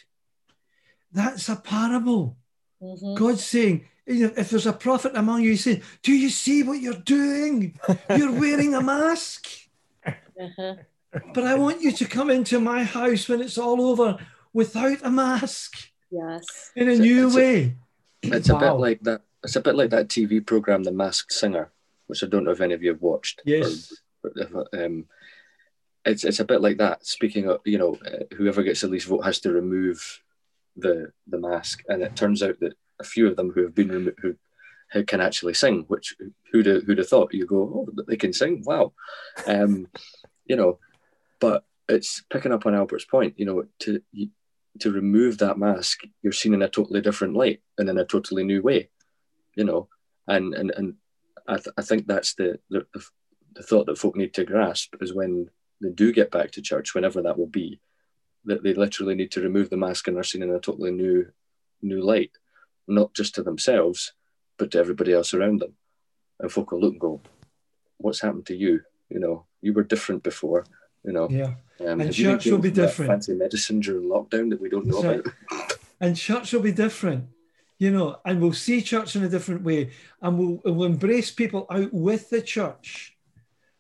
that's 1.12 1.50
a 1.50 1.56
parable. 1.56 2.38
Mhm. 2.82 3.18
God's 3.18 3.44
saying, 3.44 3.76
you 3.80 3.80
know, 3.80 3.86
if 4.10 4.50
there's 4.50 4.66
a 4.66 4.74
prophet 4.74 5.12
among 5.16 5.44
you, 5.44 5.52
he's 5.52 5.64
saying, 5.64 5.82
Do 6.04 6.12
you 6.14 6.30
see 6.30 6.64
what 6.64 6.82
you're 6.82 6.94
doing? 6.96 7.78
You're 8.16 8.32
wearing 8.32 8.74
a 8.74 8.82
mask. 8.82 9.48
Uh-huh. 10.06 10.76
But 11.34 11.44
I 11.44 11.56
want 11.56 11.82
you 11.82 11.92
to 11.92 12.06
come 12.06 12.30
into 12.30 12.60
my 12.60 12.84
house 12.84 13.28
when 13.30 13.42
it's 13.42 13.58
all 13.58 13.82
over 13.82 14.18
without 14.54 15.00
a 15.04 15.10
mask 15.12 15.78
Yes. 16.12 16.44
in 16.76 16.90
a 16.90 16.96
So 16.96 17.02
new 17.04 17.28
it's 17.28 17.36
a- 17.36 17.38
way. 17.38 17.76
It's 18.22 18.50
a 18.50 18.58
bit 18.58 18.72
like 18.74 19.02
that. 19.04 19.22
It's 19.44 19.56
a 19.56 19.62
bit 19.62 19.76
like 19.76 19.92
that 19.92 20.10
TV 20.10 20.46
program, 20.46 20.84
The 20.84 20.92
Masked 20.92 21.32
Singer, 21.32 21.72
which 22.08 22.24
I 22.24 22.28
don't 22.28 22.44
know 22.44 22.52
if 22.52 22.60
any 22.62 22.74
of 22.74 22.84
you 22.84 22.90
have 22.92 23.02
watched. 23.02 23.42
Yes. 23.46 23.94
Or, 24.24 24.32
if, 24.36 24.54
um, 24.74 25.06
it's 26.04 26.24
it's 26.26 26.40
a 26.42 26.46
bit 26.46 26.60
like 26.62 26.78
that. 26.78 27.06
Speaking 27.06 27.48
of, 27.50 27.62
you 27.64 27.78
know, 27.78 27.96
uh, 28.06 28.24
whoever 28.36 28.64
gets 28.64 28.82
the 28.82 28.88
least 28.88 29.08
vote 29.08 29.24
has 29.24 29.40
to 29.42 29.52
remove 29.54 30.22
the 30.76 31.12
the 31.28 31.38
mask, 31.40 31.84
and 31.88 32.02
it 32.02 32.16
turns 32.18 32.44
out 32.44 32.60
that 32.60 32.74
a 33.00 33.04
few 33.04 33.28
of 33.28 33.36
them 33.36 33.52
who 33.52 33.64
have 33.64 33.76
been 33.76 34.14
who 34.22 34.36
who 34.92 35.04
can 35.04 35.22
actually 35.22 35.54
sing, 35.54 35.86
which 35.88 36.16
who'd 36.52 36.66
have, 36.66 36.84
who'd 36.84 36.98
have 36.98 37.08
thought? 37.08 37.34
You 37.34 37.46
go, 37.46 37.58
oh, 37.58 38.04
they 38.08 38.18
can 38.18 38.34
sing, 38.34 38.64
wow, 38.66 38.94
um, 39.48 39.88
you 40.46 40.56
know, 40.56 40.80
but 41.40 41.64
it's 41.88 42.24
picking 42.30 42.52
up 42.52 42.66
on 42.66 42.76
Albert's 42.76 43.06
point. 43.06 43.36
You 43.38 43.46
know, 43.46 43.64
to 43.80 44.02
to 44.80 44.92
remove 44.92 45.38
that 45.40 45.58
mask, 45.58 46.02
you're 46.22 46.32
seen 46.32 46.54
in 46.54 46.62
a 46.62 46.70
totally 46.70 47.02
different 47.02 47.36
light 47.36 47.62
and 47.78 47.90
in 47.90 47.98
a 47.98 48.06
totally 48.06 48.44
new 48.44 48.62
way, 48.62 48.90
you 49.56 49.64
know, 49.64 49.88
and 50.28 50.54
and 50.54 50.72
and 50.76 50.96
I, 51.48 51.56
th- 51.56 51.74
I 51.78 51.82
think 51.82 52.08
that's 52.08 52.36
the, 52.36 52.60
the 52.70 52.86
the 52.94 53.06
the 53.56 53.64
thought 53.64 53.88
that 53.88 53.98
folk 53.98 54.16
need 54.16 54.34
to 54.36 54.46
grasp 54.46 54.96
is 55.02 55.14
when 55.14 55.50
they 55.82 55.90
do 55.90 56.12
get 56.12 56.32
back 56.32 56.52
to 56.52 56.62
church, 56.62 56.94
whenever 56.94 57.22
that 57.22 57.38
will 57.38 57.48
be, 57.48 57.80
that 58.46 58.64
they 58.64 58.74
literally 58.74 59.16
need 59.16 59.32
to 59.32 59.42
remove 59.42 59.70
the 59.70 59.78
mask 59.78 60.08
and 60.08 60.18
are 60.18 60.24
seen 60.24 60.44
in 60.44 60.52
a 60.52 60.60
totally 60.60 60.92
new 60.92 61.28
new 61.82 62.02
light, 62.02 62.32
not 62.90 63.14
just 63.14 63.36
to 63.36 63.44
themselves, 63.44 64.14
but 64.58 64.72
to 64.72 64.80
everybody 64.80 65.14
else 65.14 65.34
around 65.34 65.62
them. 65.62 65.74
And 66.40 66.52
folk 66.52 66.72
will 66.72 66.80
look 66.82 66.94
and 66.94 67.02
go, 67.02 67.22
"What's 67.98 68.22
happened 68.22 68.46
to 68.48 68.56
you? 68.56 68.82
You 69.10 69.20
know, 69.20 69.46
you 69.62 69.74
were 69.74 69.84
different 69.84 70.24
before. 70.24 70.66
You 71.04 71.14
know, 71.14 71.30
Yeah. 71.30 71.56
um, 71.82 72.02
And 72.02 72.02
have 72.04 72.18
you 72.18 72.26
been 72.28 72.40
church 72.40 72.46
will 72.52 72.58
be 72.60 72.72
different. 72.72 73.10
Fancy 73.10 73.34
medicine 73.34 73.80
during 73.80 74.08
lockdown 74.10 74.50
that 74.50 74.62
we 74.62 74.70
don't 74.70 74.86
know 74.86 75.00
about. 75.00 75.28
and 76.02 76.16
church 76.16 76.54
will 76.54 76.62
be 76.62 76.72
different 76.72 77.26
you 77.78 77.92
know 77.92 78.18
and 78.26 78.42
we'll 78.42 78.52
see 78.54 78.82
church 78.82 79.16
in 79.16 79.24
a 79.24 79.30
different 79.30 79.62
way 79.64 79.90
and 80.22 80.38
we'll, 80.38 80.60
we'll 80.66 80.84
embrace 80.84 81.32
people 81.32 81.66
out 81.72 81.94
with 81.94 82.30
the 82.30 82.42
church 82.42 83.16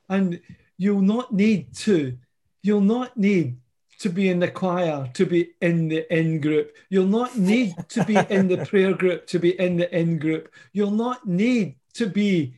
and 0.07 0.39
you'll 0.77 1.01
not 1.01 1.33
need 1.33 1.73
to 1.75 2.17
you'll 2.61 2.79
not 2.97 3.15
need 3.17 3.57
to 3.99 4.09
be 4.09 4.29
in 4.29 4.39
the 4.39 4.49
choir 4.49 5.09
to 5.13 5.25
be 5.25 5.51
in 5.61 5.87
the 5.89 6.11
in 6.13 6.39
group 6.39 6.75
you'll 6.89 7.05
not 7.05 7.37
need 7.37 7.73
to 7.89 8.03
be 8.05 8.15
in 8.29 8.47
the 8.47 8.65
prayer 8.65 8.93
group 8.93 9.27
to 9.27 9.39
be 9.39 9.59
in 9.59 9.77
the 9.77 9.97
in 9.97 10.17
group 10.17 10.51
you'll 10.73 10.91
not 10.91 11.27
need 11.27 11.75
to 11.93 12.07
be 12.07 12.55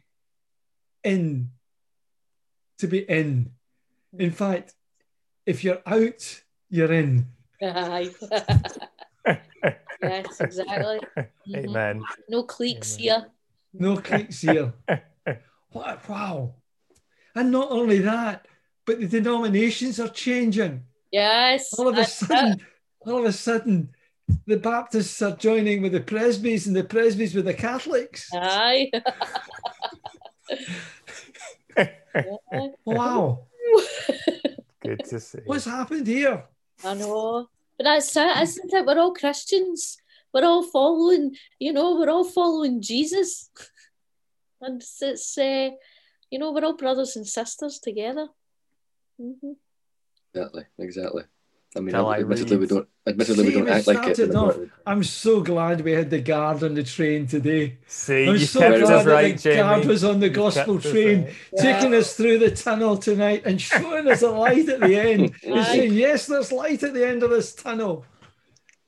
in 1.04 1.50
to 2.78 2.88
be 2.88 3.00
in 3.00 3.52
in 4.18 4.32
fact 4.32 4.74
if 5.46 5.64
you're 5.64 5.82
out 5.86 6.42
you're 6.70 6.94
in 6.94 7.28
Aye. 7.62 8.10
yes, 10.02 10.42
exactly. 10.42 11.00
Amen. 11.56 12.04
No 12.28 12.44
cliques 12.44 12.96
Amen. 12.96 13.04
here. 13.04 13.26
No 13.74 13.98
cliques 13.98 14.42
here. 14.42 14.74
What, 15.72 16.10
wow. 16.10 16.56
And 17.36 17.52
not 17.52 17.72
only 17.72 18.00
that, 18.00 18.48
but 18.86 19.00
the 19.00 19.08
denominations 19.08 20.00
are 20.00 20.10
changing. 20.10 20.84
Yes. 21.12 21.74
All 21.78 21.88
of 21.88 21.95
a 21.95 21.97
that's 21.97 22.22
it. 22.22 22.26
sudden, 22.28 22.62
all 23.05 23.18
of 23.20 23.26
a 23.26 23.32
sudden, 23.34 23.89
the 24.45 24.57
Baptists 24.57 25.22
are 25.22 25.36
joining 25.36 25.82
with 25.82 25.91
the 25.91 25.99
Presbys 26.01 26.68
and 26.68 26.76
the 26.76 26.84
Presbys 26.84 27.36
with 27.36 27.45
the 27.45 27.53
Catholics. 27.53 28.30
Aye. 28.34 28.91
Wow. 32.86 33.45
Good 34.82 35.03
to 35.05 35.20
see. 35.20 35.39
What's 35.45 35.66
happened 35.66 36.07
here? 36.07 36.43
I 36.84 36.93
know. 36.95 37.47
But 37.78 37.84
that's 37.86 38.16
it, 38.18 38.38
isn't 38.41 38.74
it? 38.74 38.86
We're 38.86 38.99
all 38.99 39.14
Christians. 39.14 39.97
We're 40.34 40.45
all 40.45 40.64
following, 40.64 41.36
you 41.59 41.74
know, 41.74 41.95
we're 41.95 42.09
all 42.09 42.24
following 42.26 42.82
Jesus. 42.82 43.49
And 44.59 44.82
it's, 44.82 45.01
it's 45.01 45.38
uh, 45.38 45.70
you 46.30 46.39
know, 46.39 46.51
we're 46.51 46.66
all 46.66 46.76
brothers 46.76 47.16
and 47.16 47.28
sisters 47.28 47.80
together. 47.80 48.28
hmm 49.20 49.53
Exactly, 50.34 50.64
exactly. 50.80 51.24
I 51.76 51.80
mean, 51.80 51.92
Shall 51.94 52.10
I 52.10 52.20
admittedly, 52.20 52.58
we 52.58 52.68
don't. 52.68 52.88
Admittedly, 53.08 53.46
we 53.46 53.52
don't 53.54 53.64
we 53.66 53.72
act 53.72 53.88
like 53.88 54.06
it. 54.08 54.16
started 54.18 54.72
I'm 54.86 55.04
so 55.06 55.42
glad 55.42 55.80
we 55.82 55.94
had 55.94 56.10
the 56.10 56.20
guard 56.20 56.64
on 56.64 56.74
the 56.74 56.84
train 56.84 57.28
today. 57.28 57.78
See, 57.88 58.28
I'm 58.28 58.36
you 58.36 58.40
so 58.46 58.60
kept 58.60 58.80
glad 58.82 58.92
us 58.92 59.06
that 59.06 59.12
right, 59.12 59.38
the 59.38 59.56
guard 59.56 59.86
was 59.86 60.04
on 60.04 60.20
the 60.20 60.28
You 60.28 60.34
gospel 60.34 60.80
train. 60.82 61.24
right. 61.24 61.34
taking 61.58 61.94
us 61.96 62.14
through 62.16 62.40
the 62.40 62.52
tunnel 62.52 62.98
tonight 62.98 63.44
and 63.46 63.60
showing 63.62 64.10
us 64.10 64.22
a 64.22 64.30
light 64.32 64.68
at 64.68 64.82
the 64.82 64.96
end. 65.00 65.34
and 65.46 65.60
Aye. 65.60 65.64
saying, 65.64 65.94
yes, 65.94 66.28
there's 66.28 66.52
light 66.52 66.84
at 66.84 66.94
the 66.94 67.08
end 67.08 67.24
of 67.24 67.30
this 67.30 67.56
tunnel. 67.56 68.06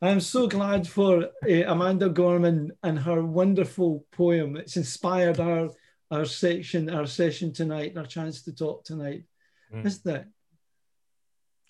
I'm 0.01 0.19
so 0.19 0.47
glad 0.47 0.85
for 0.85 1.23
uh, 1.49 1.53
Amanda 1.65 2.09
Gorman 2.09 2.73
and 2.83 2.99
her 2.99 3.23
wonderful 3.23 4.05
poem. 4.11 4.57
It's 4.57 4.75
inspired 4.75 5.39
our 5.39 5.69
our 6.11 6.25
section, 6.25 6.89
our 6.89 7.07
session 7.07 7.53
tonight, 7.53 7.95
our 7.97 8.05
chance 8.05 8.43
to 8.43 8.53
talk 8.53 8.83
tonight, 8.83 9.23
Mm. 9.73 9.85
isn't 9.85 10.15
it? 10.15 10.25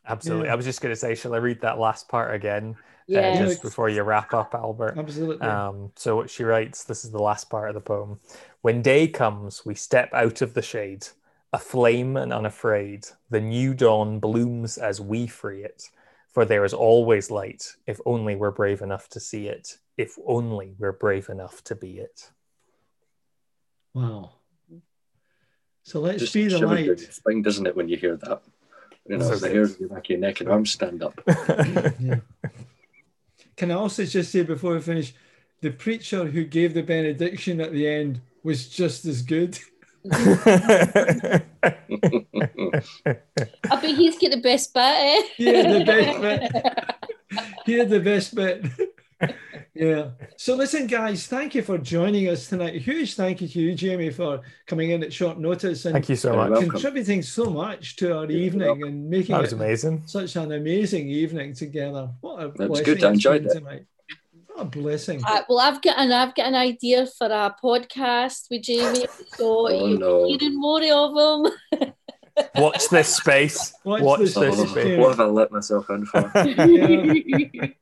Absolutely. 0.07 0.47
Yeah. 0.47 0.53
I 0.53 0.55
was 0.55 0.65
just 0.65 0.81
going 0.81 0.91
to 0.93 0.99
say, 0.99 1.15
shall 1.15 1.33
I 1.33 1.37
read 1.37 1.61
that 1.61 1.79
last 1.79 2.09
part 2.09 2.33
again? 2.35 2.75
uh, 2.77 2.81
Yeah. 3.07 3.33
Yeah. 3.33 3.45
just 3.45 3.61
before 3.61 3.89
you 3.89 4.03
wrap 4.03 4.33
up, 4.33 4.53
Albert. 4.53 4.95
Absolutely. 4.97 5.45
Um, 5.47 5.91
so 5.95 6.15
what 6.15 6.29
she 6.29 6.43
writes, 6.43 6.83
this 6.83 7.05
is 7.05 7.11
the 7.11 7.21
last 7.21 7.49
part 7.49 7.69
of 7.69 7.73
the 7.75 7.81
poem. 7.81 8.19
When 8.61 8.81
day 8.81 9.07
comes, 9.07 9.65
we 9.65 9.75
step 9.75 10.13
out 10.13 10.41
of 10.41 10.53
the 10.53 10.61
shade, 10.61 11.07
aflame 11.53 12.17
and 12.17 12.33
unafraid. 12.33 13.05
The 13.29 13.41
new 13.41 13.73
dawn 13.73 14.19
blooms 14.19 14.77
as 14.77 14.99
we 14.99 15.27
free 15.27 15.63
it. 15.63 15.89
For 16.31 16.45
there 16.45 16.65
is 16.65 16.73
always 16.73 17.29
light, 17.29 17.73
if 17.85 17.99
only 18.07 18.35
we're 18.35 18.49
brave 18.51 18.81
enough 18.81 19.07
to 19.09 19.19
see 19.19 19.47
it, 19.47 19.77
if 19.97 20.17
only 20.25 20.73
we're 20.79 20.91
brave 20.91 21.29
enough 21.29 21.63
to 21.65 21.75
be 21.75 21.99
it. 21.99 22.31
wow. 23.93 24.31
So 25.83 25.99
let's 25.99 26.19
Just 26.21 26.33
be 26.33 26.45
the 26.45 26.49
shivers 26.51 26.61
down 26.61 26.69
light. 26.75 26.85
your 26.85 26.97
spine, 26.97 27.41
doesn't 27.41 27.67
it, 27.67 27.75
when 27.75 27.89
you 27.89 27.97
hear 27.97 28.15
that? 28.17 28.41
You 29.07 29.17
know, 29.17 29.25
So 29.27 29.35
the 29.35 29.47
good. 29.47 29.55
hairs 29.55 29.75
on 29.75 29.77
the 29.81 29.87
back 29.93 30.05
of 30.05 30.09
your 30.09 30.19
neck 30.19 30.39
and 30.41 30.49
arms 30.49 30.71
stand 30.71 31.03
up. 31.03 31.19
Yeah. 31.99 32.19
Can 33.55 33.69
I 33.71 33.75
also 33.75 34.03
just 34.05 34.31
say 34.31 34.41
before 34.41 34.73
we 34.73 34.81
finish, 34.81 35.13
the 35.61 35.69
preacher 35.69 36.25
who 36.25 36.43
gave 36.43 36.73
the 36.73 36.81
benediction 36.81 37.61
at 37.61 37.71
the 37.71 37.87
end 37.87 38.19
was 38.43 38.67
just 38.67 39.05
as 39.05 39.21
good. 39.21 39.59
I 40.11 41.41
bet 43.81 43.83
he's 43.95 44.17
got 44.17 44.31
the 44.31 44.41
best 44.41 44.73
bit, 44.73 44.81
eh? 44.81 45.21
He 45.37 45.45
had 45.45 45.71
the 45.71 45.85
best 45.85 46.21
bit. 46.21 46.51
He 47.65 47.73
had 47.73 47.89
the 47.89 47.99
best 47.99 48.35
bit. 48.35 48.65
Yeah. 49.75 50.09
So 50.37 50.55
listen, 50.55 50.87
guys, 50.87 51.25
thank 51.27 51.55
you 51.55 51.61
for 51.63 51.77
joining 51.77 52.29
us 52.29 52.47
tonight. 52.47 52.75
A 52.75 52.79
huge 52.79 53.15
thank 53.15 53.41
you 53.41 53.47
to 53.47 53.59
you, 53.59 53.75
Jamie, 53.75 54.09
for 54.11 54.41
coming 54.67 54.91
in 54.91 55.01
at 55.03 55.11
short 55.13 55.39
notice 55.39 55.85
and 55.85 55.93
Thank 55.93 56.09
you 56.09 56.15
so 56.15 56.29
You're 56.33 56.37
much. 56.43 56.51
welcome. 56.51 56.69
contributing 56.69 57.21
so 57.23 57.45
much 57.49 57.95
to 57.97 58.15
our 58.17 58.25
You're 58.25 58.39
evening 58.41 58.67
welcome. 58.67 58.83
and 58.83 59.09
making 59.09 59.33
That 59.33 59.41
was 59.41 59.53
it 59.53 59.55
amazing. 59.55 60.03
such 60.05 60.35
an 60.35 60.51
amazing 60.51 61.07
evening 61.09 61.53
together. 61.53 62.09
What 62.21 62.43
a 62.43 62.49
That 62.57 62.69
was 62.69 62.81
good. 62.81 63.03
I 63.03 63.07
it's 63.09 63.15
enjoyed 63.15 63.45
it. 63.45 63.53
tonight. 63.53 63.85
What 64.47 64.61
a 64.61 64.65
blessing. 64.65 65.23
Uh, 65.25 65.41
well, 65.49 65.59
I've 65.59 65.81
got 65.81 65.97
an 65.97 66.11
I've 66.11 66.35
got 66.35 66.45
an 66.47 66.55
idea 66.55 67.07
for 67.07 67.25
a 67.25 67.55
podcast 67.63 68.51
with 68.51 68.61
Jamie, 68.61 69.07
so 69.35 69.67
Oh, 69.67 69.69
you'll 69.69 69.97
no. 69.97 70.23
be 70.25 70.37
hearing 70.37 70.59
more 70.59 70.81
of 70.83 71.47
him. 71.81 71.91
Watch 72.55 72.87
this 72.89 73.15
space. 73.15 73.73
Watch 73.83 74.01
Watch, 74.03 74.19
this 74.19 74.33
this, 74.35 74.55
space, 74.57 74.69
space. 74.71 74.99
What 74.99 75.09
have 75.09 75.19
I 75.21 75.25
let 75.25 75.51
myself 75.51 75.89
in 75.89 76.05
for? 76.05 76.31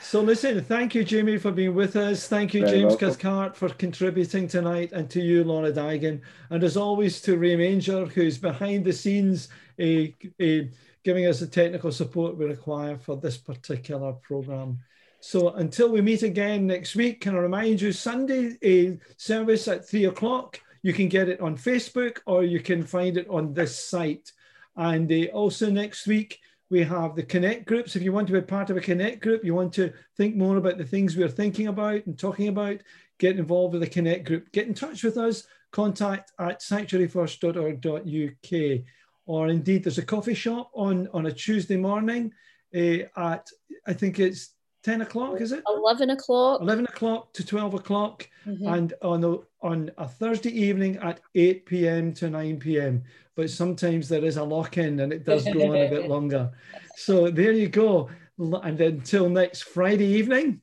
So 0.00 0.20
listen, 0.20 0.62
thank 0.62 0.94
you, 0.94 1.02
Jamie, 1.02 1.38
for 1.38 1.50
being 1.50 1.74
with 1.74 1.96
us. 1.96 2.28
Thank 2.28 2.54
you, 2.54 2.60
Very 2.60 2.80
James 2.80 2.90
welcome. 2.90 3.08
Cathcart, 3.08 3.56
for 3.56 3.68
contributing 3.70 4.46
tonight, 4.46 4.92
and 4.92 5.10
to 5.10 5.20
you, 5.20 5.42
Laura 5.42 5.72
Digan. 5.72 6.20
And 6.50 6.62
as 6.62 6.76
always, 6.76 7.20
to 7.22 7.36
Ray 7.36 7.56
Manger, 7.56 8.06
who's 8.06 8.38
behind 8.38 8.84
the 8.84 8.92
scenes, 8.92 9.48
eh, 9.78 10.08
eh, 10.38 10.64
giving 11.02 11.26
us 11.26 11.40
the 11.40 11.48
technical 11.48 11.90
support 11.90 12.36
we 12.36 12.44
require 12.44 12.96
for 12.96 13.16
this 13.16 13.36
particular 13.36 14.12
program. 14.12 14.78
So 15.18 15.54
until 15.54 15.88
we 15.90 16.00
meet 16.00 16.22
again 16.22 16.66
next 16.66 16.94
week, 16.94 17.20
can 17.20 17.34
I 17.34 17.38
remind 17.38 17.80
you, 17.80 17.90
Sunday 17.90 18.56
a 18.62 18.98
service 19.16 19.66
at 19.66 19.88
three 19.88 20.04
o'clock. 20.04 20.60
You 20.82 20.92
can 20.92 21.08
get 21.08 21.28
it 21.28 21.40
on 21.40 21.56
Facebook 21.56 22.18
or 22.26 22.44
you 22.44 22.60
can 22.60 22.84
find 22.84 23.16
it 23.16 23.26
on 23.28 23.54
this 23.54 23.84
site. 23.84 24.30
And 24.76 25.10
eh, 25.10 25.28
also 25.32 25.70
next 25.70 26.06
week, 26.06 26.40
we 26.70 26.82
have 26.82 27.14
the 27.14 27.22
connect 27.22 27.66
groups. 27.66 27.94
If 27.96 28.02
you 28.02 28.12
want 28.12 28.26
to 28.28 28.32
be 28.32 28.40
part 28.40 28.70
of 28.70 28.76
a 28.76 28.80
connect 28.80 29.20
group, 29.22 29.44
you 29.44 29.54
want 29.54 29.72
to 29.74 29.92
think 30.16 30.34
more 30.36 30.56
about 30.56 30.78
the 30.78 30.84
things 30.84 31.16
we're 31.16 31.28
thinking 31.28 31.68
about 31.68 32.04
and 32.06 32.18
talking 32.18 32.48
about, 32.48 32.78
get 33.18 33.38
involved 33.38 33.72
with 33.74 33.82
the 33.82 33.88
connect 33.88 34.24
group. 34.26 34.50
Get 34.52 34.66
in 34.66 34.74
touch 34.74 35.04
with 35.04 35.16
us, 35.18 35.46
contact 35.72 36.32
at 36.38 36.60
sanctuaryfirst.org.uk. 36.60 38.80
Or 39.26 39.48
indeed, 39.48 39.84
there's 39.84 39.98
a 39.98 40.04
coffee 40.04 40.34
shop 40.34 40.70
on, 40.74 41.08
on 41.14 41.26
a 41.26 41.32
Tuesday 41.32 41.76
morning 41.76 42.32
eh, 42.74 43.04
at, 43.16 43.48
I 43.86 43.92
think 43.94 44.18
it's 44.18 44.50
10 44.82 45.00
o'clock, 45.02 45.40
is 45.40 45.52
it? 45.52 45.62
Eleven 45.66 46.10
o'clock. 46.10 46.60
11 46.60 46.84
o'clock 46.86 47.32
to 47.34 47.46
12 47.46 47.74
o'clock 47.74 48.28
Mhm. 48.46 48.76
and 48.76 48.92
on 49.00 49.24
a, 49.24 49.36
on 49.66 49.90
a 49.96 50.06
Thursday 50.06 50.50
evening 50.50 50.98
at 50.98 51.20
8 51.34 51.64
p.m. 51.64 52.12
to 52.14 52.28
9 52.28 52.58
p.m. 52.58 53.02
But 53.36 53.50
sometimes 53.50 54.08
there 54.08 54.24
is 54.24 54.36
a 54.36 54.44
lock 54.44 54.78
in 54.78 55.00
and 55.00 55.12
it 55.12 55.24
does 55.24 55.44
go 55.44 55.70
on 55.70 55.76
a 55.76 55.90
bit 55.90 56.08
longer. 56.14 56.52
So 56.96 57.30
there 57.30 57.52
you 57.52 57.68
go. 57.68 58.08
And 58.38 58.80
until 58.80 59.28
next 59.28 59.62
Friday 59.62 60.06
evening 60.06 60.60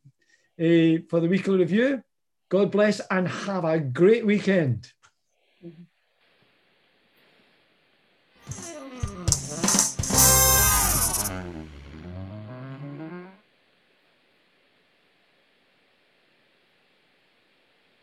eh, 0.58 1.00
for 1.10 1.20
the 1.20 1.28
weekly 1.28 1.58
review, 1.58 2.02
God 2.50 2.72
bless 2.72 3.02
and 3.10 3.28
have 3.28 3.66
a 3.66 3.80
great 3.80 4.26
weekend. 4.26 4.92
Mhm. 5.64 5.86